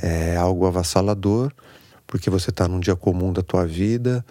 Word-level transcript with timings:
é 0.00 0.36
algo 0.36 0.66
avassalador, 0.66 1.52
porque 2.06 2.30
você 2.30 2.50
está 2.50 2.66
num 2.66 2.80
dia 2.80 2.96
comum 2.96 3.32
da 3.32 3.42
tua 3.42 3.66
vida 3.66 4.24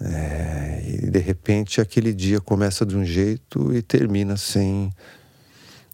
é, 0.00 0.82
e 0.84 1.10
de 1.10 1.18
repente 1.18 1.80
aquele 1.80 2.12
dia 2.12 2.40
começa 2.40 2.84
de 2.84 2.96
um 2.96 3.04
jeito 3.04 3.74
e 3.74 3.80
termina 3.80 4.36
sem 4.36 4.92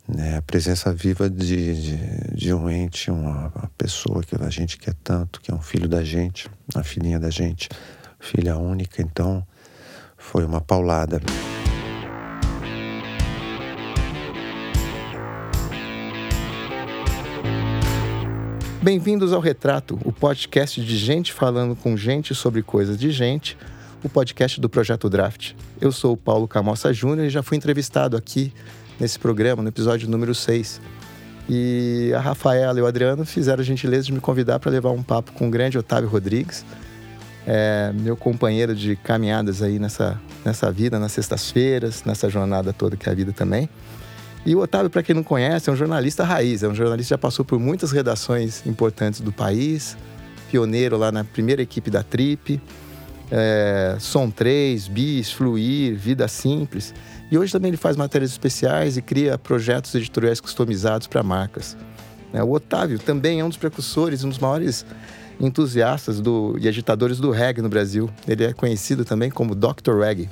né, 0.09 0.39
a 0.39 0.43
presença 0.43 0.93
viva 0.93 1.31
de, 1.31 1.81
de, 1.81 2.35
de 2.35 2.53
um 2.53 2.69
ente, 2.69 3.11
uma, 3.11 3.53
uma, 3.55 3.71
pessoa 3.79 4.23
que 4.23 4.35
a 4.35 4.51
gente 4.51 4.77
quer 4.77 4.95
tanto, 5.05 5.41
que 5.41 5.51
é 5.51 5.55
um 5.55 5.63
filho 5.63 5.89
da 5.89 6.03
gente, 6.03 6.51
uma 6.75 6.83
filhinha 6.83 7.21
da 7.21 7.31
gente, 7.31 7.69
filha 8.19 8.57
única. 8.57 9.01
Então 9.01 9.47
foi 10.17 10.45
uma 10.45 10.61
paulada. 10.61 11.21
Bem-vindos 18.83 19.33
ao 19.33 19.41
Retrato, 19.41 19.97
o 20.05 20.11
podcast 20.11 20.85
de 20.85 20.97
gente 20.97 21.33
falando 21.33 21.77
com 21.77 21.97
gente 21.97 22.35
sobre 22.35 22.65
coisas 22.65 22.99
de 22.99 23.13
gente, 23.13 23.57
o 24.03 24.09
podcast 24.09 24.61
do 24.61 24.69
Projeto 24.69 25.09
Draft. 25.09 25.53
Eu 25.81 25.93
sou 25.93 26.15
o 26.15 26.17
Paulo 26.17 26.49
Camossa 26.49 26.93
Júnior 26.93 27.29
e 27.29 27.31
já 27.31 27.45
fui 27.45 27.57
entrevistado 27.57 28.17
aqui 28.17 28.53
nesse 28.99 29.21
programa, 29.21 29.63
no 29.63 29.69
episódio 29.69 30.11
número 30.11 30.35
6. 30.35 30.81
E 31.49 32.11
a 32.13 32.19
Rafaela 32.19 32.77
e 32.77 32.83
o 32.83 32.87
Adriano 32.87 33.25
fizeram 33.25 33.61
a 33.61 33.65
gentileza 33.65 34.07
de 34.07 34.13
me 34.13 34.19
convidar 34.19 34.59
para 34.59 34.73
levar 34.73 34.91
um 34.91 35.03
papo 35.03 35.31
com 35.31 35.47
o 35.47 35.51
grande 35.51 35.79
Otávio 35.79 36.09
Rodrigues, 36.09 36.65
é, 37.47 37.93
meu 37.95 38.17
companheiro 38.17 38.75
de 38.75 38.97
caminhadas 38.97 39.63
aí 39.63 39.79
nessa, 39.79 40.21
nessa 40.45 40.73
vida, 40.73 40.99
nas 40.99 41.13
sextas-feiras, 41.13 42.03
nessa 42.03 42.29
jornada 42.29 42.73
toda 42.73 42.97
que 42.97 43.09
é 43.09 43.13
a 43.13 43.15
vida 43.15 43.33
também. 43.33 43.69
E 44.45 44.57
o 44.57 44.61
Otávio, 44.61 44.91
para 44.91 45.03
quem 45.03 45.15
não 45.15 45.23
conhece, 45.23 45.71
é 45.71 45.73
um 45.73 45.77
jornalista 45.77 46.25
raiz, 46.25 46.63
é 46.63 46.69
um 46.69 46.75
jornalista 46.75 47.15
que 47.15 47.19
já 47.19 47.19
passou 47.19 47.45
por 47.45 47.61
muitas 47.61 47.93
redações 47.93 48.67
importantes 48.67 49.21
do 49.21 49.33
país, 49.33 49.97
pioneiro 50.51 50.97
lá 50.97 51.13
na 51.13 51.23
primeira 51.23 51.63
equipe 51.63 51.91
da 51.91 52.03
Trip, 52.03 52.61
é, 53.31 53.97
Som 54.01 54.31
3, 54.31 54.89
Bis, 54.89 55.31
Fluir, 55.31 55.97
Vida 55.97 56.27
Simples. 56.27 56.93
E 57.31 57.39
hoje 57.39 57.53
também 57.53 57.71
ele 57.71 57.77
faz 57.77 57.97
matérias 57.97 58.33
especiais 58.33 58.97
e 58.97 59.03
cria 59.03 59.39
projetos 59.39 59.95
editoriais 59.95 60.41
customizados 60.41 61.07
para 61.07 61.23
marcas. 61.23 61.77
É, 62.33 62.43
o 62.43 62.51
Otávio 62.51 62.99
também 62.99 63.41
é 63.41 63.45
um 63.45 63.49
dos 63.49 63.59
precursores, 63.59 64.25
um 64.25 64.29
dos 64.29 64.39
maiores 64.39 64.85
entusiastas 65.41 66.21
do, 66.21 66.57
e 66.61 66.69
agitadores 66.69 67.19
do 67.19 67.31
reggae 67.31 67.63
no 67.63 67.69
Brasil. 67.69 68.11
Ele 68.29 68.45
é 68.45 68.53
conhecido 68.53 69.05
também 69.05 69.31
como 69.31 69.55
Dr. 69.55 70.01
Reggae. 70.01 70.29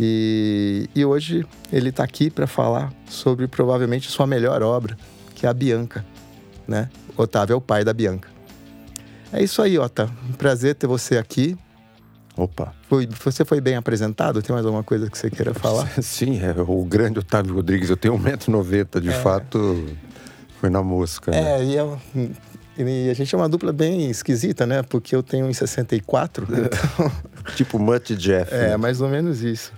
E, 0.00 0.88
e 0.94 1.04
hoje 1.04 1.44
ele 1.72 1.90
está 1.90 2.02
aqui 2.04 2.30
para 2.30 2.46
falar 2.46 2.92
sobre 3.08 3.46
provavelmente 3.46 4.10
sua 4.10 4.26
melhor 4.26 4.62
obra, 4.62 4.96
que 5.34 5.46
é 5.46 5.48
a 5.48 5.54
Bianca. 5.54 6.04
Né? 6.66 6.88
Otávio 7.16 7.54
é 7.54 7.56
o 7.56 7.60
pai 7.60 7.84
da 7.84 7.92
Bianca. 7.92 8.28
É 9.32 9.42
isso 9.42 9.62
aí, 9.62 9.78
Ota. 9.78 10.10
Um 10.28 10.32
prazer 10.32 10.74
ter 10.74 10.86
você 10.86 11.16
aqui. 11.16 11.56
Opa. 12.36 12.72
Foi, 12.88 13.06
você 13.06 13.44
foi 13.44 13.60
bem 13.60 13.76
apresentado? 13.76 14.42
Tem 14.42 14.52
mais 14.52 14.64
alguma 14.64 14.82
coisa 14.82 15.10
que 15.10 15.16
você 15.16 15.30
queira 15.30 15.52
falar? 15.54 15.88
Sim, 16.02 16.40
é 16.40 16.54
o 16.60 16.84
grande 16.84 17.18
Otávio 17.18 17.54
Rodrigues. 17.54 17.90
Eu 17.90 17.96
tenho 17.96 18.18
1,90m, 18.18 19.00
de 19.00 19.10
é. 19.10 19.12
fato, 19.12 19.86
foi 20.60 20.70
na 20.70 20.82
mosca. 20.82 21.30
Né? 21.30 21.60
É, 21.60 21.64
e, 21.64 21.74
eu, 21.74 21.98
e 22.78 23.10
a 23.10 23.14
gente 23.14 23.34
é 23.34 23.38
uma 23.38 23.48
dupla 23.48 23.72
bem 23.72 24.10
esquisita, 24.10 24.66
né? 24.66 24.82
Porque 24.82 25.14
eu 25.14 25.22
tenho 25.22 25.46
1,64. 25.48 26.44
Então... 26.52 27.12
tipo 27.54 27.78
Mutt 27.78 28.14
Jeff. 28.16 28.52
É, 28.52 28.68
né? 28.68 28.76
mais 28.76 29.00
ou 29.00 29.08
menos 29.08 29.42
isso. 29.42 29.72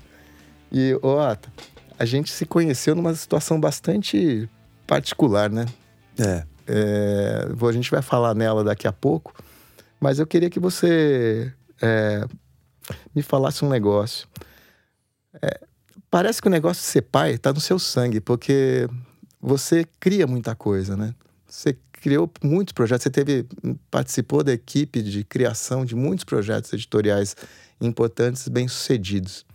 E, 0.74 0.98
Ata, 1.20 1.52
a 1.96 2.04
gente 2.04 2.32
se 2.32 2.44
conheceu 2.44 2.96
numa 2.96 3.14
situação 3.14 3.60
bastante 3.60 4.48
particular, 4.84 5.48
né? 5.48 5.66
É. 6.18 6.44
é. 6.66 7.46
A 7.48 7.72
gente 7.72 7.88
vai 7.92 8.02
falar 8.02 8.34
nela 8.34 8.64
daqui 8.64 8.88
a 8.88 8.92
pouco, 8.92 9.32
mas 10.00 10.18
eu 10.18 10.26
queria 10.26 10.50
que 10.50 10.58
você 10.58 11.52
é, 11.80 12.26
me 13.14 13.22
falasse 13.22 13.64
um 13.64 13.68
negócio. 13.68 14.26
É, 15.40 15.60
parece 16.10 16.42
que 16.42 16.48
o 16.48 16.50
negócio 16.50 16.82
de 16.82 16.88
ser 16.88 17.02
pai 17.02 17.34
está 17.34 17.52
no 17.52 17.60
seu 17.60 17.78
sangue, 17.78 18.20
porque 18.20 18.88
você 19.40 19.86
cria 20.00 20.26
muita 20.26 20.56
coisa, 20.56 20.96
né? 20.96 21.14
Você 21.46 21.78
criou 21.92 22.28
muitos 22.42 22.72
projetos, 22.72 23.04
você 23.04 23.10
teve 23.10 23.46
participou 23.92 24.42
da 24.42 24.52
equipe 24.52 25.00
de 25.02 25.22
criação 25.22 25.84
de 25.84 25.94
muitos 25.94 26.24
projetos 26.24 26.72
editoriais 26.72 27.36
importantes, 27.80 28.48
bem 28.48 28.66
sucedidos. 28.66 29.46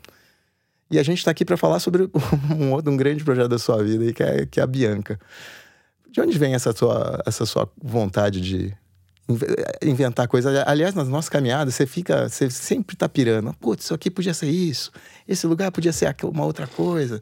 E 0.92 0.98
a 0.98 1.04
gente 1.04 1.20
está 1.20 1.32
aqui 1.32 1.46
para 1.46 1.58
falar 1.58 1.80
sobre 1.80 2.10
um 2.58 2.72
outro 2.72 2.92
um 2.92 2.98
grande 2.98 3.24
projeto 3.24 3.50
da 3.50 3.60
sua 3.60 3.84
vida, 3.84 4.12
que 4.12 4.24
é, 4.24 4.46
que 4.46 4.60
é 4.60 4.64
a 4.64 4.68
Bianca. 4.68 5.20
De 6.12 6.20
onde 6.20 6.38
vem 6.38 6.56
essa 6.56 6.74
sua, 6.74 7.22
essa 7.26 7.46
sua 7.46 7.70
vontade 7.82 8.42
de 8.42 8.74
inventar 9.84 10.28
coisas? 10.28 10.64
Aliás, 10.66 10.96
nas 10.96 11.08
nossas 11.08 11.30
caminhadas, 11.30 11.76
você 11.76 11.86
fica, 11.86 12.28
você 12.28 12.50
sempre 12.50 12.96
está 12.96 13.08
pirando. 13.08 13.54
Putz, 13.60 13.86
isso 13.86 13.94
aqui 13.94 14.10
podia 14.10 14.34
ser 14.34 14.50
isso, 14.50 14.92
esse 15.28 15.46
lugar 15.46 15.72
podia 15.72 15.94
ser 15.94 16.16
uma 16.24 16.46
outra 16.46 16.66
coisa. 16.66 17.22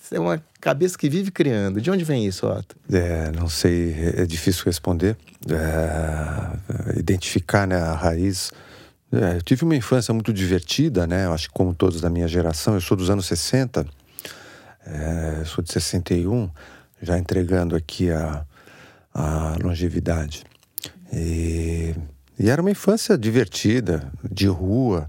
Você 0.00 0.16
é 0.16 0.20
uma 0.20 0.42
cabeça 0.60 0.96
que 0.96 1.08
vive 1.08 1.30
criando. 1.30 1.80
De 1.80 1.90
onde 1.90 2.02
vem 2.02 2.24
isso, 2.24 2.46
Otto? 2.46 2.76
É, 2.90 3.30
não 3.32 3.48
sei, 3.48 3.94
é 4.16 4.24
difícil 4.24 4.64
responder. 4.64 5.18
É, 5.50 6.98
identificar 6.98 7.66
né, 7.66 7.76
a 7.76 7.94
raiz 7.94 8.50
é, 9.12 9.36
eu 9.36 9.42
tive 9.42 9.64
uma 9.64 9.74
infância 9.74 10.12
muito 10.12 10.32
divertida, 10.32 11.06
né? 11.06 11.26
Eu 11.26 11.32
acho 11.32 11.48
que 11.48 11.54
como 11.54 11.74
todos 11.74 12.00
da 12.00 12.10
minha 12.10 12.28
geração, 12.28 12.74
eu 12.74 12.80
sou 12.80 12.96
dos 12.96 13.08
anos 13.08 13.26
60, 13.26 13.86
é, 14.86 15.42
sou 15.44 15.64
de 15.64 15.72
61, 15.72 16.50
já 17.00 17.18
entregando 17.18 17.74
aqui 17.74 18.10
a, 18.10 18.44
a 19.14 19.56
longevidade. 19.62 20.44
E, 21.12 21.94
e 22.38 22.50
era 22.50 22.60
uma 22.60 22.70
infância 22.70 23.16
divertida, 23.16 24.12
de 24.30 24.46
rua, 24.46 25.08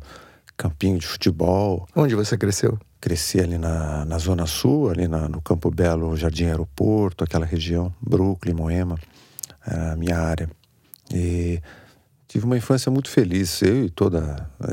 campinho 0.56 0.98
de 0.98 1.06
futebol. 1.06 1.88
Onde 1.96 2.16
você 2.16 2.38
cresceu? 2.38 2.80
Cresci 3.02 3.40
ali 3.40 3.58
na, 3.58 4.06
na 4.06 4.18
Zona 4.18 4.46
Sul, 4.46 4.90
ali 4.90 5.08
na, 5.08 5.28
no 5.28 5.42
Campo 5.42 5.70
Belo, 5.70 6.16
Jardim 6.16 6.46
Aeroporto, 6.46 7.24
aquela 7.24 7.46
região, 7.46 7.94
Brooklyn, 8.02 8.54
Moema, 8.54 8.98
era 9.66 9.94
a 9.94 9.96
minha 9.96 10.18
área. 10.18 10.50
E 11.14 11.62
tive 12.29 12.45
uma 12.45 12.56
infância 12.56 12.91
muito 12.91 13.09
feliz, 13.09 13.59
eu 13.63 13.85
e 13.85 13.90
todo 13.90 14.22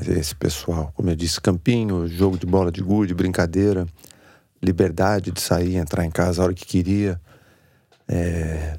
esse 0.08 0.36
pessoal. 0.36 0.92
Como 0.94 1.08
eu 1.08 1.16
disse, 1.16 1.40
campinho, 1.40 2.06
jogo 2.06 2.38
de 2.38 2.44
bola 2.44 2.70
de 2.70 2.82
gude, 2.82 3.14
brincadeira, 3.14 3.86
liberdade 4.62 5.30
de 5.32 5.40
sair, 5.40 5.76
entrar 5.76 6.04
em 6.04 6.10
casa 6.10 6.42
a 6.42 6.44
hora 6.44 6.54
que 6.54 6.66
queria. 6.66 7.18
É... 8.06 8.78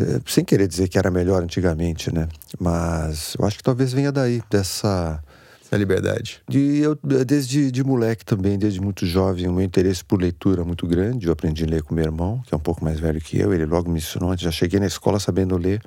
É, 0.00 0.20
sem 0.28 0.44
querer 0.44 0.68
dizer 0.68 0.86
que 0.86 0.96
era 0.96 1.10
melhor 1.10 1.42
antigamente, 1.42 2.14
né? 2.14 2.28
Mas 2.60 3.34
eu 3.36 3.44
acho 3.44 3.56
que 3.56 3.64
talvez 3.64 3.92
venha 3.92 4.12
daí, 4.12 4.40
dessa. 4.48 5.20
Essa 5.64 5.76
liberdade. 5.76 6.40
De, 6.48 6.78
eu, 6.78 6.96
desde 7.02 7.72
de 7.72 7.82
moleque 7.82 8.24
também, 8.24 8.56
desde 8.56 8.80
muito 8.80 9.04
jovem, 9.04 9.48
o 9.48 9.52
meu 9.52 9.64
interesse 9.64 10.04
por 10.04 10.20
leitura 10.20 10.64
muito 10.64 10.86
grande. 10.86 11.26
Eu 11.26 11.32
aprendi 11.32 11.64
a 11.64 11.66
ler 11.66 11.82
com 11.82 11.94
meu 11.94 12.04
irmão, 12.04 12.40
que 12.46 12.54
é 12.54 12.56
um 12.56 12.60
pouco 12.60 12.84
mais 12.84 13.00
velho 13.00 13.20
que 13.20 13.38
eu. 13.38 13.52
Ele 13.52 13.66
logo 13.66 13.90
me 13.90 13.98
ensinou. 13.98 14.36
Já 14.36 14.52
cheguei 14.52 14.78
na 14.78 14.86
escola 14.86 15.18
sabendo 15.18 15.56
ler 15.56 15.82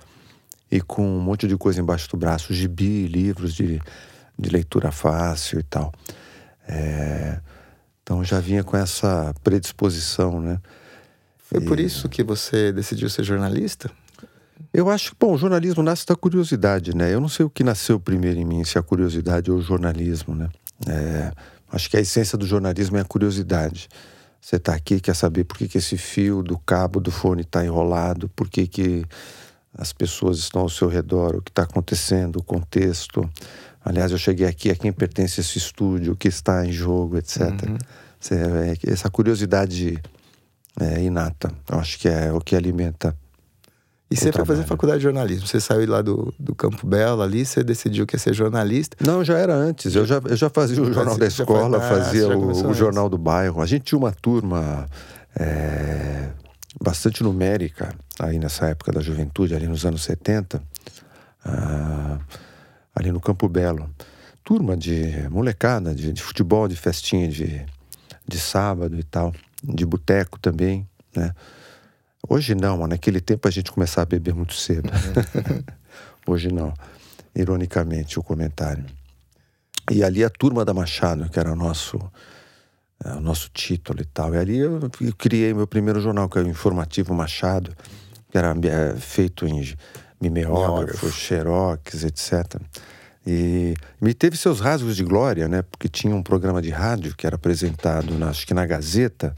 e 0.72 0.80
com 0.80 1.06
um 1.06 1.20
monte 1.20 1.48
de 1.48 1.58
coisa 1.58 1.82
embaixo 1.82 2.10
do 2.10 2.18
braço, 2.18 2.54
gibi, 2.54 3.06
livros 3.06 3.54
de, 3.54 3.82
de 4.40 4.50
leitura 4.50 4.92
fácil 4.92 5.60
e 5.60 5.64
tal. 5.64 5.92
É, 6.68 7.40
então 8.02 8.24
já 8.24 8.40
vinha 8.40 8.64
com 8.64 8.78
essa 8.78 9.36
predisposição, 9.44 10.40
né? 10.40 10.60
Foi 11.38 11.62
e... 11.62 11.66
por 11.66 11.80
isso 11.80 12.08
que 12.08 12.24
você 12.24 12.72
decidiu 12.72 13.10
ser 13.10 13.24
jornalista? 13.24 13.92
Eu 14.74 14.90
acho 14.90 15.12
que, 15.12 15.18
bom, 15.20 15.34
o 15.34 15.38
jornalismo 15.38 15.84
nasce 15.84 16.06
da 16.06 16.16
curiosidade, 16.16 16.96
né? 16.96 17.14
Eu 17.14 17.20
não 17.20 17.28
sei 17.28 17.46
o 17.46 17.50
que 17.50 17.64
nasceu 17.64 18.00
primeiro 18.00 18.40
em 18.40 18.46
mim, 18.46 18.64
se 18.64 18.78
a 18.78 18.84
curiosidade 18.84 19.52
ou 19.52 19.58
o 19.58 19.62
jornalismo, 19.62 20.34
né? 20.34 20.50
É, 20.88 21.32
acho 21.70 21.90
que 21.90 21.98
a 21.98 22.00
essência 22.00 22.38
do 22.38 22.46
jornalismo 22.46 22.98
é 22.98 23.02
a 23.02 23.06
curiosidade. 23.06 23.90
Você 24.40 24.56
está 24.56 24.74
aqui, 24.74 25.00
quer 25.00 25.16
saber 25.16 25.44
por 25.44 25.58
que, 25.58 25.68
que 25.68 25.78
esse 25.78 25.98
fio 25.98 26.42
do 26.42 26.58
cabo 26.58 27.00
do 27.00 27.12
fone 27.12 27.42
está 27.42 27.66
enrolado, 27.66 28.30
por 28.30 28.50
que, 28.50 28.66
que 28.66 29.06
as 29.78 29.94
pessoas 29.94 30.38
estão 30.38 30.62
ao 30.62 30.70
seu 30.70 30.88
redor, 30.88 31.36
o 31.36 31.42
que 31.42 31.52
está 31.52 31.64
acontecendo, 31.64 32.38
o 32.38 32.44
contexto. 32.44 33.30
Aliás, 33.84 34.12
eu 34.12 34.18
cheguei 34.18 34.46
aqui, 34.46 34.70
a 34.70 34.76
quem 34.76 34.92
pertence 34.92 35.40
esse 35.40 35.58
estúdio, 35.58 36.14
o 36.14 36.16
que 36.16 36.28
está 36.28 36.66
em 36.66 36.72
jogo, 36.72 37.18
etc. 37.18 37.42
Uhum. 37.42 37.78
É, 38.30 38.92
essa 38.92 39.10
curiosidade 39.10 40.00
é, 40.80 41.02
inata, 41.02 41.52
eu 41.70 41.80
acho 41.80 41.98
que 41.98 42.08
é 42.08 42.32
o 42.32 42.40
que 42.40 42.56
alimenta. 42.56 43.16
E 44.10 44.16
você 44.16 44.30
foi 44.30 44.44
fazer 44.44 44.64
faculdade 44.66 45.00
de 45.00 45.04
jornalismo? 45.04 45.48
Você 45.48 45.62
saiu 45.62 45.90
lá 45.90 46.02
do, 46.02 46.34
do 46.38 46.54
Campo 46.54 46.86
Belo 46.86 47.22
ali, 47.22 47.46
você 47.46 47.64
decidiu 47.64 48.06
que 48.06 48.16
ia 48.16 48.20
ser 48.20 48.34
jornalista? 48.34 48.98
Não, 49.00 49.24
já 49.24 49.38
era 49.38 49.56
antes. 49.56 49.96
Eu 49.96 50.06
já, 50.06 50.22
eu 50.26 50.36
já 50.36 50.50
fazia 50.50 50.82
o 50.82 50.94
jornal 50.94 51.18
da 51.18 51.28
escola, 51.28 51.80
fazia 51.80 52.28
o, 52.28 52.70
o 52.70 52.74
jornal 52.74 53.08
do 53.08 53.18
bairro. 53.18 53.62
A 53.62 53.66
gente 53.66 53.84
tinha 53.84 53.98
uma 53.98 54.12
turma 54.12 54.86
é, 55.34 56.28
bastante 56.84 57.24
numérica 57.24 57.96
aí 58.22 58.40
nessa 58.40 58.68
época 58.68 58.92
da 58.92 59.02
juventude, 59.02 59.56
ali 59.56 59.68
nos 59.68 59.86
anos 59.86 60.04
70, 60.04 60.62
ah, 61.44 62.20
ali 62.96 63.12
no 63.12 63.20
Campo 63.20 63.48
Belo. 63.48 63.90
Turma 64.44 64.76
de 64.76 65.28
molecada, 65.30 65.94
de, 65.94 66.12
de 66.12 66.22
futebol, 66.22 66.68
de 66.68 66.76
festinha 66.76 67.28
de, 67.28 67.66
de 68.28 68.40
sábado 68.40 68.98
e 69.00 69.04
tal, 69.04 69.34
de 69.64 69.86
boteco 69.86 70.40
também, 70.40 70.88
né? 71.16 71.34
Hoje 72.28 72.54
não, 72.54 72.78
mas 72.78 72.90
naquele 72.90 73.20
tempo 73.20 73.48
a 73.48 73.52
gente 73.52 73.72
começava 73.72 74.04
a 74.04 74.06
beber 74.06 74.34
muito 74.34 74.54
cedo. 74.54 74.90
Hoje 76.26 76.52
não. 76.52 76.74
Ironicamente, 77.36 78.20
o 78.20 78.24
comentário. 78.24 78.86
E 79.90 80.04
ali 80.04 80.24
a 80.24 80.30
turma 80.30 80.64
da 80.64 80.74
Machado, 80.74 81.28
que 81.30 81.40
era 81.40 81.52
o 81.52 81.56
nosso, 81.56 82.00
é, 83.04 83.14
o 83.14 83.20
nosso 83.20 83.50
título 83.52 84.02
e 84.02 84.06
tal. 84.06 84.36
E 84.36 84.38
ali 84.38 84.58
eu, 84.60 84.80
eu 85.02 85.16
criei 85.18 85.54
meu 85.54 85.66
primeiro 85.66 86.00
jornal, 86.00 86.30
que 86.30 86.38
é 86.38 86.42
o 86.42 86.48
Informativo 86.48 87.14
Machado, 87.14 87.76
que 88.32 88.38
era 88.38 88.56
é, 88.64 88.96
feito 88.96 89.46
em 89.46 89.76
mimeógrafo, 90.20 91.12
xerox, 91.12 92.04
etc. 92.04 92.62
E 93.26 93.76
me 94.00 94.14
teve 94.14 94.38
seus 94.38 94.60
rasgos 94.60 94.96
de 94.96 95.04
glória, 95.04 95.48
né? 95.48 95.62
Porque 95.62 95.88
tinha 95.88 96.16
um 96.16 96.24
programa 96.24 96.62
de 96.62 96.70
rádio 96.70 97.16
que 97.16 97.28
era 97.28 97.36
apresentado, 97.36 98.18
na, 98.18 98.30
acho 98.30 98.48
que 98.48 98.54
na 98.54 98.66
Gazeta, 98.66 99.36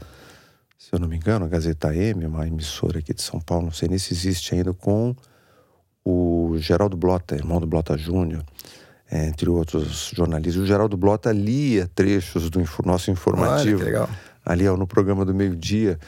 se 0.78 0.88
eu 0.92 0.98
não 0.98 1.08
me 1.08 1.16
engano, 1.16 1.44
a 1.44 1.48
Gazeta 1.48 1.94
M, 1.94 2.24
uma 2.24 2.46
emissora 2.46 3.00
aqui 3.00 3.12
de 3.12 3.20
São 3.20 3.40
Paulo, 3.40 3.66
não 3.66 3.72
sei 3.72 3.88
nem 3.88 3.98
se 3.98 4.14
existe 4.14 4.54
ainda, 4.54 4.72
com 4.72 5.14
o 6.04 6.54
Geraldo 6.58 6.96
Blota, 6.96 7.34
irmão 7.34 7.60
do 7.60 7.66
Blota 7.66 7.96
Júnior, 7.96 8.44
entre 9.10 9.50
outros 9.50 10.12
jornalistas. 10.14 10.62
O 10.62 10.66
Geraldo 10.66 10.96
Blota 10.96 11.32
lia 11.32 11.90
trechos 11.94 12.48
do 12.48 12.62
nosso 12.84 13.10
informativo. 13.10 13.80
Olha, 13.80 13.84
legal. 13.84 14.10
Ali 14.44 14.64
no 14.64 14.86
programa 14.86 15.24
do 15.24 15.34
meio-dia. 15.34 15.98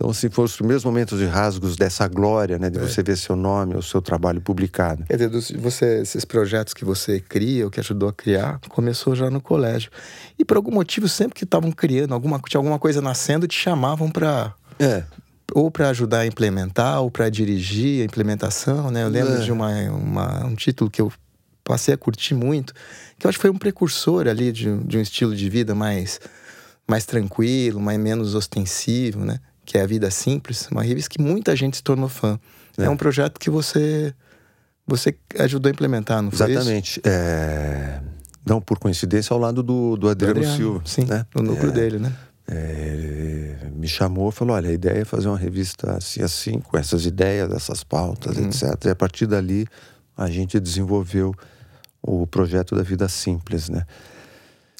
Então, 0.00 0.08
assim, 0.08 0.30
foram 0.30 0.46
os 0.46 0.56
primeiros 0.56 0.82
momentos 0.82 1.18
de 1.18 1.26
rasgos 1.26 1.76
dessa 1.76 2.08
glória, 2.08 2.58
né? 2.58 2.70
De 2.70 2.78
é. 2.78 2.80
você 2.80 3.02
ver 3.02 3.18
seu 3.18 3.36
nome, 3.36 3.76
o 3.76 3.82
seu 3.82 4.00
trabalho 4.00 4.40
publicado. 4.40 5.04
Quer 5.04 5.28
dizer, 5.28 5.58
você, 5.58 6.00
esses 6.00 6.24
projetos 6.24 6.72
que 6.72 6.86
você 6.86 7.20
cria, 7.20 7.66
ou 7.66 7.70
que 7.70 7.80
ajudou 7.80 8.08
a 8.08 8.12
criar, 8.12 8.58
começou 8.70 9.14
já 9.14 9.28
no 9.28 9.42
colégio. 9.42 9.90
E 10.38 10.44
por 10.44 10.56
algum 10.56 10.70
motivo, 10.70 11.06
sempre 11.06 11.34
que 11.34 11.44
estavam 11.44 11.70
criando, 11.70 12.14
alguma, 12.14 12.40
tinha 12.48 12.58
alguma 12.58 12.78
coisa 12.78 13.02
nascendo, 13.02 13.46
te 13.46 13.54
chamavam 13.54 14.10
para... 14.10 14.54
É. 14.78 15.04
Ou 15.52 15.70
para 15.70 15.90
ajudar 15.90 16.20
a 16.20 16.26
implementar, 16.26 17.02
ou 17.02 17.10
para 17.10 17.28
dirigir 17.28 18.00
a 18.00 18.06
implementação, 18.06 18.90
né? 18.90 19.04
Eu 19.04 19.08
lembro 19.10 19.34
é. 19.34 19.40
de 19.40 19.52
uma, 19.52 19.70
uma, 19.90 20.46
um 20.46 20.54
título 20.54 20.88
que 20.88 21.02
eu 21.02 21.12
passei 21.62 21.92
a 21.92 21.98
curtir 21.98 22.32
muito, 22.32 22.72
que 23.18 23.26
eu 23.26 23.28
acho 23.28 23.36
que 23.36 23.42
foi 23.42 23.50
um 23.50 23.58
precursor 23.58 24.26
ali 24.28 24.50
de, 24.50 24.78
de 24.78 24.96
um 24.96 25.02
estilo 25.02 25.36
de 25.36 25.50
vida 25.50 25.74
mais, 25.74 26.18
mais 26.88 27.04
tranquilo, 27.04 27.78
mais 27.78 27.98
menos 27.98 28.34
ostensivo, 28.34 29.26
né? 29.26 29.38
Que 29.64 29.78
é 29.78 29.82
A 29.82 29.86
Vida 29.86 30.10
Simples, 30.10 30.68
uma 30.70 30.82
revista 30.82 31.10
que 31.10 31.20
muita 31.20 31.54
gente 31.54 31.76
se 31.76 31.82
tornou 31.82 32.08
fã. 32.08 32.38
É, 32.78 32.84
é 32.84 32.90
um 32.90 32.96
projeto 32.96 33.38
que 33.38 33.50
você 33.50 34.14
você 34.86 35.14
ajudou 35.38 35.70
a 35.70 35.72
implementar, 35.72 36.20
não 36.20 36.30
foi 36.30 36.50
Exatamente. 36.50 37.00
É... 37.04 38.00
Não 38.44 38.60
por 38.60 38.78
coincidência, 38.78 39.32
ao 39.32 39.38
lado 39.38 39.62
do, 39.62 39.96
do 39.96 40.08
Adriano, 40.08 40.38
Adriano 40.38 40.56
Silva. 40.56 40.82
Sim, 40.84 41.04
né? 41.04 41.24
no 41.34 41.42
núcleo 41.42 41.70
é... 41.70 41.72
dele, 41.72 41.98
né? 41.98 42.12
É... 42.48 43.68
me 43.72 43.86
chamou 43.86 44.30
e 44.30 44.32
falou: 44.32 44.56
olha, 44.56 44.70
a 44.70 44.72
ideia 44.72 45.02
é 45.02 45.04
fazer 45.04 45.28
uma 45.28 45.38
revista 45.38 45.96
assim, 45.96 46.22
assim, 46.22 46.58
com 46.58 46.76
essas 46.76 47.06
ideias, 47.06 47.52
essas 47.52 47.84
pautas, 47.84 48.36
uhum. 48.36 48.46
etc. 48.46 48.86
E 48.86 48.88
a 48.88 48.96
partir 48.96 49.26
dali 49.26 49.66
a 50.16 50.28
gente 50.28 50.58
desenvolveu 50.58 51.34
o 52.02 52.26
projeto 52.26 52.74
da 52.74 52.82
Vida 52.82 53.08
Simples, 53.08 53.68
né? 53.68 53.84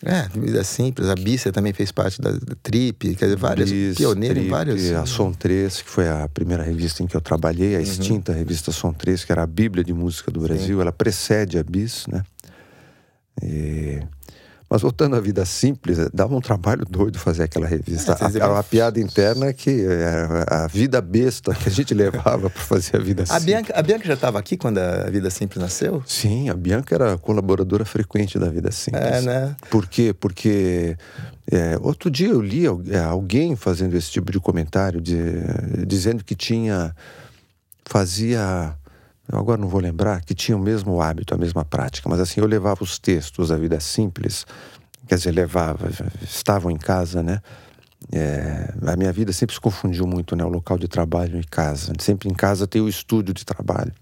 É, 0.05 0.29
vida 0.38 0.64
simples. 0.64 1.08
A 1.08 1.14
Bícia 1.14 1.52
também 1.52 1.73
fez 1.73 1.93
parte 1.93 2.20
da, 2.20 2.31
da 2.32 2.56
Trip, 2.62 3.14
quer 3.14 3.26
dizer, 3.26 3.37
várias, 3.37 3.69
Trip, 3.69 4.41
em 4.41 4.49
várias. 4.49 4.93
A 4.93 5.05
Som 5.05 5.32
3, 5.32 5.82
que 5.82 5.91
foi 5.91 6.08
a 6.08 6.29
primeira 6.29 6.62
revista 6.62 7.02
em 7.02 7.06
que 7.06 7.17
eu 7.17 7.20
trabalhei, 7.20 7.75
a 7.75 7.79
uhum. 7.79 7.85
extinta 7.85 8.32
revista 8.32 8.73
Som 8.73 8.93
3, 8.93 9.25
que 9.25 9.32
era 9.32 9.43
a 9.43 9.47
Bíblia 9.47 9.85
de 9.85 9.93
Música 9.93 10.31
do 10.31 10.41
Brasil, 10.41 10.76
Sim. 10.76 10.81
ela 10.81 10.93
precede 10.93 11.58
a 11.58 11.62
Bis, 11.62 12.06
né? 12.06 12.23
E 13.43 14.00
mas 14.70 14.82
voltando 14.82 15.17
à 15.17 15.20
vida 15.20 15.44
simples, 15.44 15.99
eh, 15.99 16.08
dava 16.14 16.32
um 16.37 16.40
trabalho 16.40 16.87
doido 16.88 17.19
fazer 17.19 17.43
aquela 17.43 17.67
revista. 17.67 18.12
É, 18.12 18.62
piada 18.62 19.00
interna 19.00 19.46
é 19.46 19.52
que 19.52 19.84
é, 19.84 20.44
a 20.46 20.69
vida 20.69 21.00
besta 21.00 21.52
que 21.52 21.69
a 21.69 21.72
gente 21.72 21.93
levava 21.94 22.49
para 22.49 22.62
fazer 22.62 22.96
a 22.96 23.00
vida 23.00 23.25
a 23.25 23.26
simples. 23.26 23.44
Bianca, 23.44 23.72
a 23.76 23.82
Bianca 23.82 24.06
já 24.06 24.14
estava 24.14 24.38
aqui 24.38 24.56
quando 24.56 24.78
a 24.78 25.11
Vida 25.11 25.28
Simples 25.28 25.61
nasceu? 25.61 26.05
Sim, 26.06 26.49
a 26.50 26.55
Bianca 26.55 26.94
era 26.94 27.19
colaboradora 27.19 27.84
frequente 27.84 28.38
da 28.38 28.49
Vida 28.49 28.70
Simples. 28.70 29.02
É, 29.02 29.20
né? 29.22 29.56
Por 29.69 29.88
quê? 29.88 30.14
Porque 30.14 30.96
é, 31.50 31.76
outro 31.81 32.08
dia 32.08 32.28
eu 32.28 32.40
li 32.40 32.64
alguém 33.08 33.56
fazendo 33.56 33.96
esse 33.96 34.12
tipo 34.12 34.31
de 34.31 34.38
comentário, 34.38 35.00
de, 35.00 35.19
dizendo 35.84 36.22
que 36.22 36.37
tinha. 36.37 36.94
fazia 37.84 38.76
eu 39.31 39.38
agora 39.38 39.61
não 39.61 39.69
vou 39.69 39.81
lembrar, 39.81 40.23
que 40.23 40.35
tinham 40.35 40.61
o 40.61 40.62
mesmo 40.62 41.00
hábito, 41.00 41.35
a 41.35 41.38
mesma 41.38 41.65
prática, 41.65 42.09
mas 42.09 42.21
assim, 42.21 42.41
eu 42.41 42.47
levava 42.47 42.82
os 42.82 42.99
textos 42.99 43.49
da 43.49 43.56
vida 43.56 43.79
simples, 43.79 44.44
quer 45.06 45.17
dizer, 45.17 45.31
levava, 45.31 45.88
estavam 46.23 46.71
em 46.71 46.77
casa, 46.77 47.23
né? 47.23 47.41
É, 48.12 48.73
a 48.87 48.97
minha 48.97 49.12
vida 49.12 49.32
sempre 49.32 49.55
se 49.55 49.61
confundiu 49.61 50.06
muito, 50.06 50.35
né? 50.35 50.44
O 50.44 50.49
local 50.49 50.79
de 50.79 50.88
trabalho 50.88 51.38
e 51.38 51.44
casa. 51.44 51.93
Sempre 51.99 52.29
em 52.29 52.35
casa 52.35 52.67
tem 52.67 52.81
o 52.81 52.88
estúdio 52.88 53.35
de 53.35 53.44
trabalho. 53.44 53.93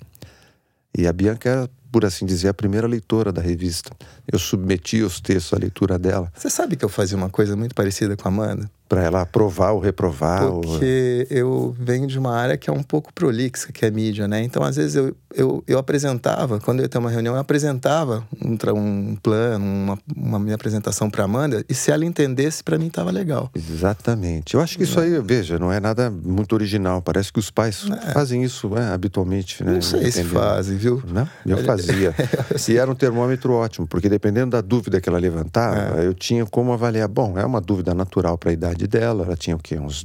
E 0.97 1.07
a 1.07 1.13
Bianca 1.13 1.49
era, 1.49 1.71
por 1.91 2.05
assim 2.05 2.25
dizer, 2.25 2.49
a 2.49 2.55
primeira 2.55 2.87
leitora 2.87 3.33
da 3.33 3.43
revista. 3.43 3.91
Eu 4.31 4.39
submetia 4.39 5.05
os 5.05 5.21
textos 5.21 5.53
à 5.53 5.61
leitura 5.61 5.99
dela. 5.99 6.33
Você 6.35 6.49
sabe 6.49 6.77
que 6.77 6.85
eu 6.85 6.89
fazia 6.89 7.17
uma 7.17 7.29
coisa 7.29 7.57
muito 7.57 7.75
parecida 7.75 8.17
com 8.17 8.29
a 8.29 8.31
Amanda? 8.31 8.71
Para 8.89 9.03
ela 9.03 9.21
aprovar 9.21 9.73
ou 9.73 9.81
reprovar. 9.81 10.49
Porque 10.49 11.27
ou... 11.31 11.37
eu 11.37 11.77
venho 11.79 12.07
de 12.07 12.19
uma 12.19 12.35
área 12.35 12.57
que 12.57 12.71
é 12.71 12.73
um 12.73 12.83
pouco 12.83 13.13
prolixa, 13.13 13.71
que 13.73 13.85
é 13.85 13.91
mídia, 13.91 14.27
né? 14.27 14.43
Então, 14.43 14.63
às 14.63 14.77
vezes, 14.77 14.95
eu, 14.95 15.15
eu, 15.35 15.63
eu 15.67 15.79
apresentava, 15.79 16.59
quando 16.59 16.79
eu 16.79 16.85
ia 16.85 16.89
ter 16.89 16.99
uma 16.99 17.11
reunião, 17.11 17.35
eu 17.35 17.41
apresentava 17.41 18.25
um, 18.43 18.57
um 18.75 19.17
plano, 19.17 19.65
uma, 19.65 19.99
uma 20.17 20.39
minha 20.39 20.55
apresentação 20.55 21.11
para 21.11 21.25
Amanda, 21.25 21.65
e 21.69 21.75
se 21.75 21.91
ela 21.91 22.05
entendesse, 22.05 22.65
para 22.65 22.79
mim 22.79 22.87
estava 22.87 23.11
legal. 23.11 23.51
Exatamente. 23.55 24.55
Eu 24.55 24.61
acho 24.61 24.79
que 24.79 24.85
isso 24.85 24.99
aí, 24.99 25.21
veja, 25.21 25.59
não 25.59 25.71
é 25.71 25.79
nada 25.79 26.11
muito 26.11 26.55
original. 26.55 27.03
Parece 27.03 27.33
que 27.33 27.39
os 27.39 27.51
pais 27.51 27.87
é. 27.91 28.13
fazem 28.13 28.43
isso 28.43 28.77
é, 28.77 28.93
habitualmente, 28.93 29.63
né? 29.63 29.75
Não 29.75 29.83
sei 29.83 30.11
se 30.11 30.25
fazem, 30.25 30.77
viu? 30.77 31.03
Não, 31.07 31.29
eu 31.45 31.59
fazia. 31.65 32.15
e 32.69 32.77
era 32.77 32.91
um 32.91 32.95
termômetro 32.95 33.53
ótimo, 33.53 33.87
porque 33.87 34.09
dependendo 34.09 34.53
da 34.53 34.61
dúvida 34.61 35.01
que 35.01 35.09
ela 35.09 35.19
levantava, 35.19 36.01
é. 36.01 36.07
eu 36.07 36.15
tinha 36.15 36.47
como 36.47 36.73
avaliar. 36.73 37.09
Bom, 37.09 37.39
é 37.39 37.45
uma 37.45 37.61
dúvida 37.61 37.95
natural 37.95 38.39
para 38.39 38.51
a 38.51 38.53
idade 38.53 38.78
idade 38.79 38.87
dela, 38.87 39.25
ela 39.25 39.37
tinha 39.37 39.57
o 39.57 39.59
quê? 39.59 39.79
Uns 39.79 40.05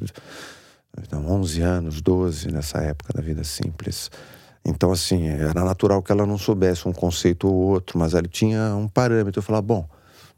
11 1.13 1.61
anos, 1.61 2.01
12 2.01 2.51
nessa 2.51 2.79
época 2.79 3.13
da 3.13 3.21
vida 3.21 3.43
simples. 3.43 4.09
Então, 4.65 4.91
assim, 4.91 5.27
era 5.27 5.63
natural 5.63 6.01
que 6.01 6.11
ela 6.11 6.25
não 6.25 6.37
soubesse 6.37 6.87
um 6.87 6.93
conceito 6.93 7.47
ou 7.47 7.53
outro, 7.53 7.99
mas 7.99 8.13
ela 8.13 8.27
tinha 8.27 8.75
um 8.75 8.87
parâmetro. 8.87 9.39
Eu 9.39 9.43
falava, 9.43 9.61
bom, 9.61 9.89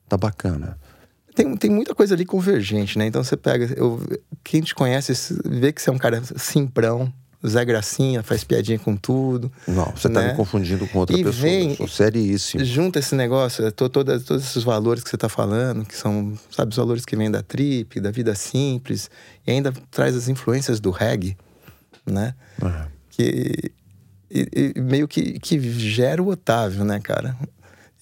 tá 0.09 0.17
bacana. 0.17 0.77
Tem, 1.35 1.55
tem 1.57 1.69
muita 1.69 1.93
coisa 1.93 2.15
ali 2.15 2.25
convergente, 2.25 2.97
né? 2.97 3.05
Então 3.05 3.23
você 3.23 3.35
pega. 3.35 3.73
Eu, 3.75 4.01
quem 4.43 4.61
te 4.61 4.73
conhece 4.73 5.13
vê 5.45 5.71
que 5.71 5.81
você 5.81 5.89
é 5.89 5.93
um 5.93 5.97
cara 5.97 6.21
simprão, 6.37 7.13
Zé 7.47 7.63
Gracinha 7.65 8.23
faz 8.23 8.43
piadinha 8.43 8.79
com 8.79 8.95
tudo. 8.95 9.51
Não, 9.67 9.85
você 9.91 10.07
está 10.07 10.21
né? 10.21 10.29
me 10.29 10.35
confundindo 10.35 10.87
com 10.87 10.99
outra 10.99 11.15
e 11.17 11.23
pessoa. 11.23 11.41
Vem, 11.41 11.71
eu 11.71 11.75
sou 11.77 11.87
seríssimo. 11.87 12.63
Junta 12.63 12.99
esse 12.99 13.15
negócio, 13.15 13.71
to, 13.71 13.89
todos 13.89 14.29
esses 14.31 14.63
valores 14.63 15.03
que 15.03 15.09
você 15.09 15.15
está 15.15 15.29
falando, 15.29 15.85
que 15.85 15.95
são, 15.95 16.37
sabe, 16.49 16.71
os 16.71 16.77
valores 16.77 17.05
que 17.05 17.15
vêm 17.15 17.29
da 17.29 17.41
trip, 17.41 17.99
da 17.99 18.11
vida 18.11 18.35
simples, 18.35 19.09
e 19.45 19.51
ainda 19.51 19.73
traz 19.91 20.15
as 20.15 20.27
influências 20.29 20.79
do 20.79 20.91
reggae, 20.91 21.37
né? 22.05 22.33
Uhum. 22.61 22.85
Que 23.09 23.71
e, 24.29 24.73
e 24.75 24.81
meio 24.81 25.07
que, 25.07 25.39
que 25.39 25.59
gera 25.79 26.21
o 26.21 26.27
Otávio, 26.27 26.83
né, 26.83 26.99
cara? 26.99 27.37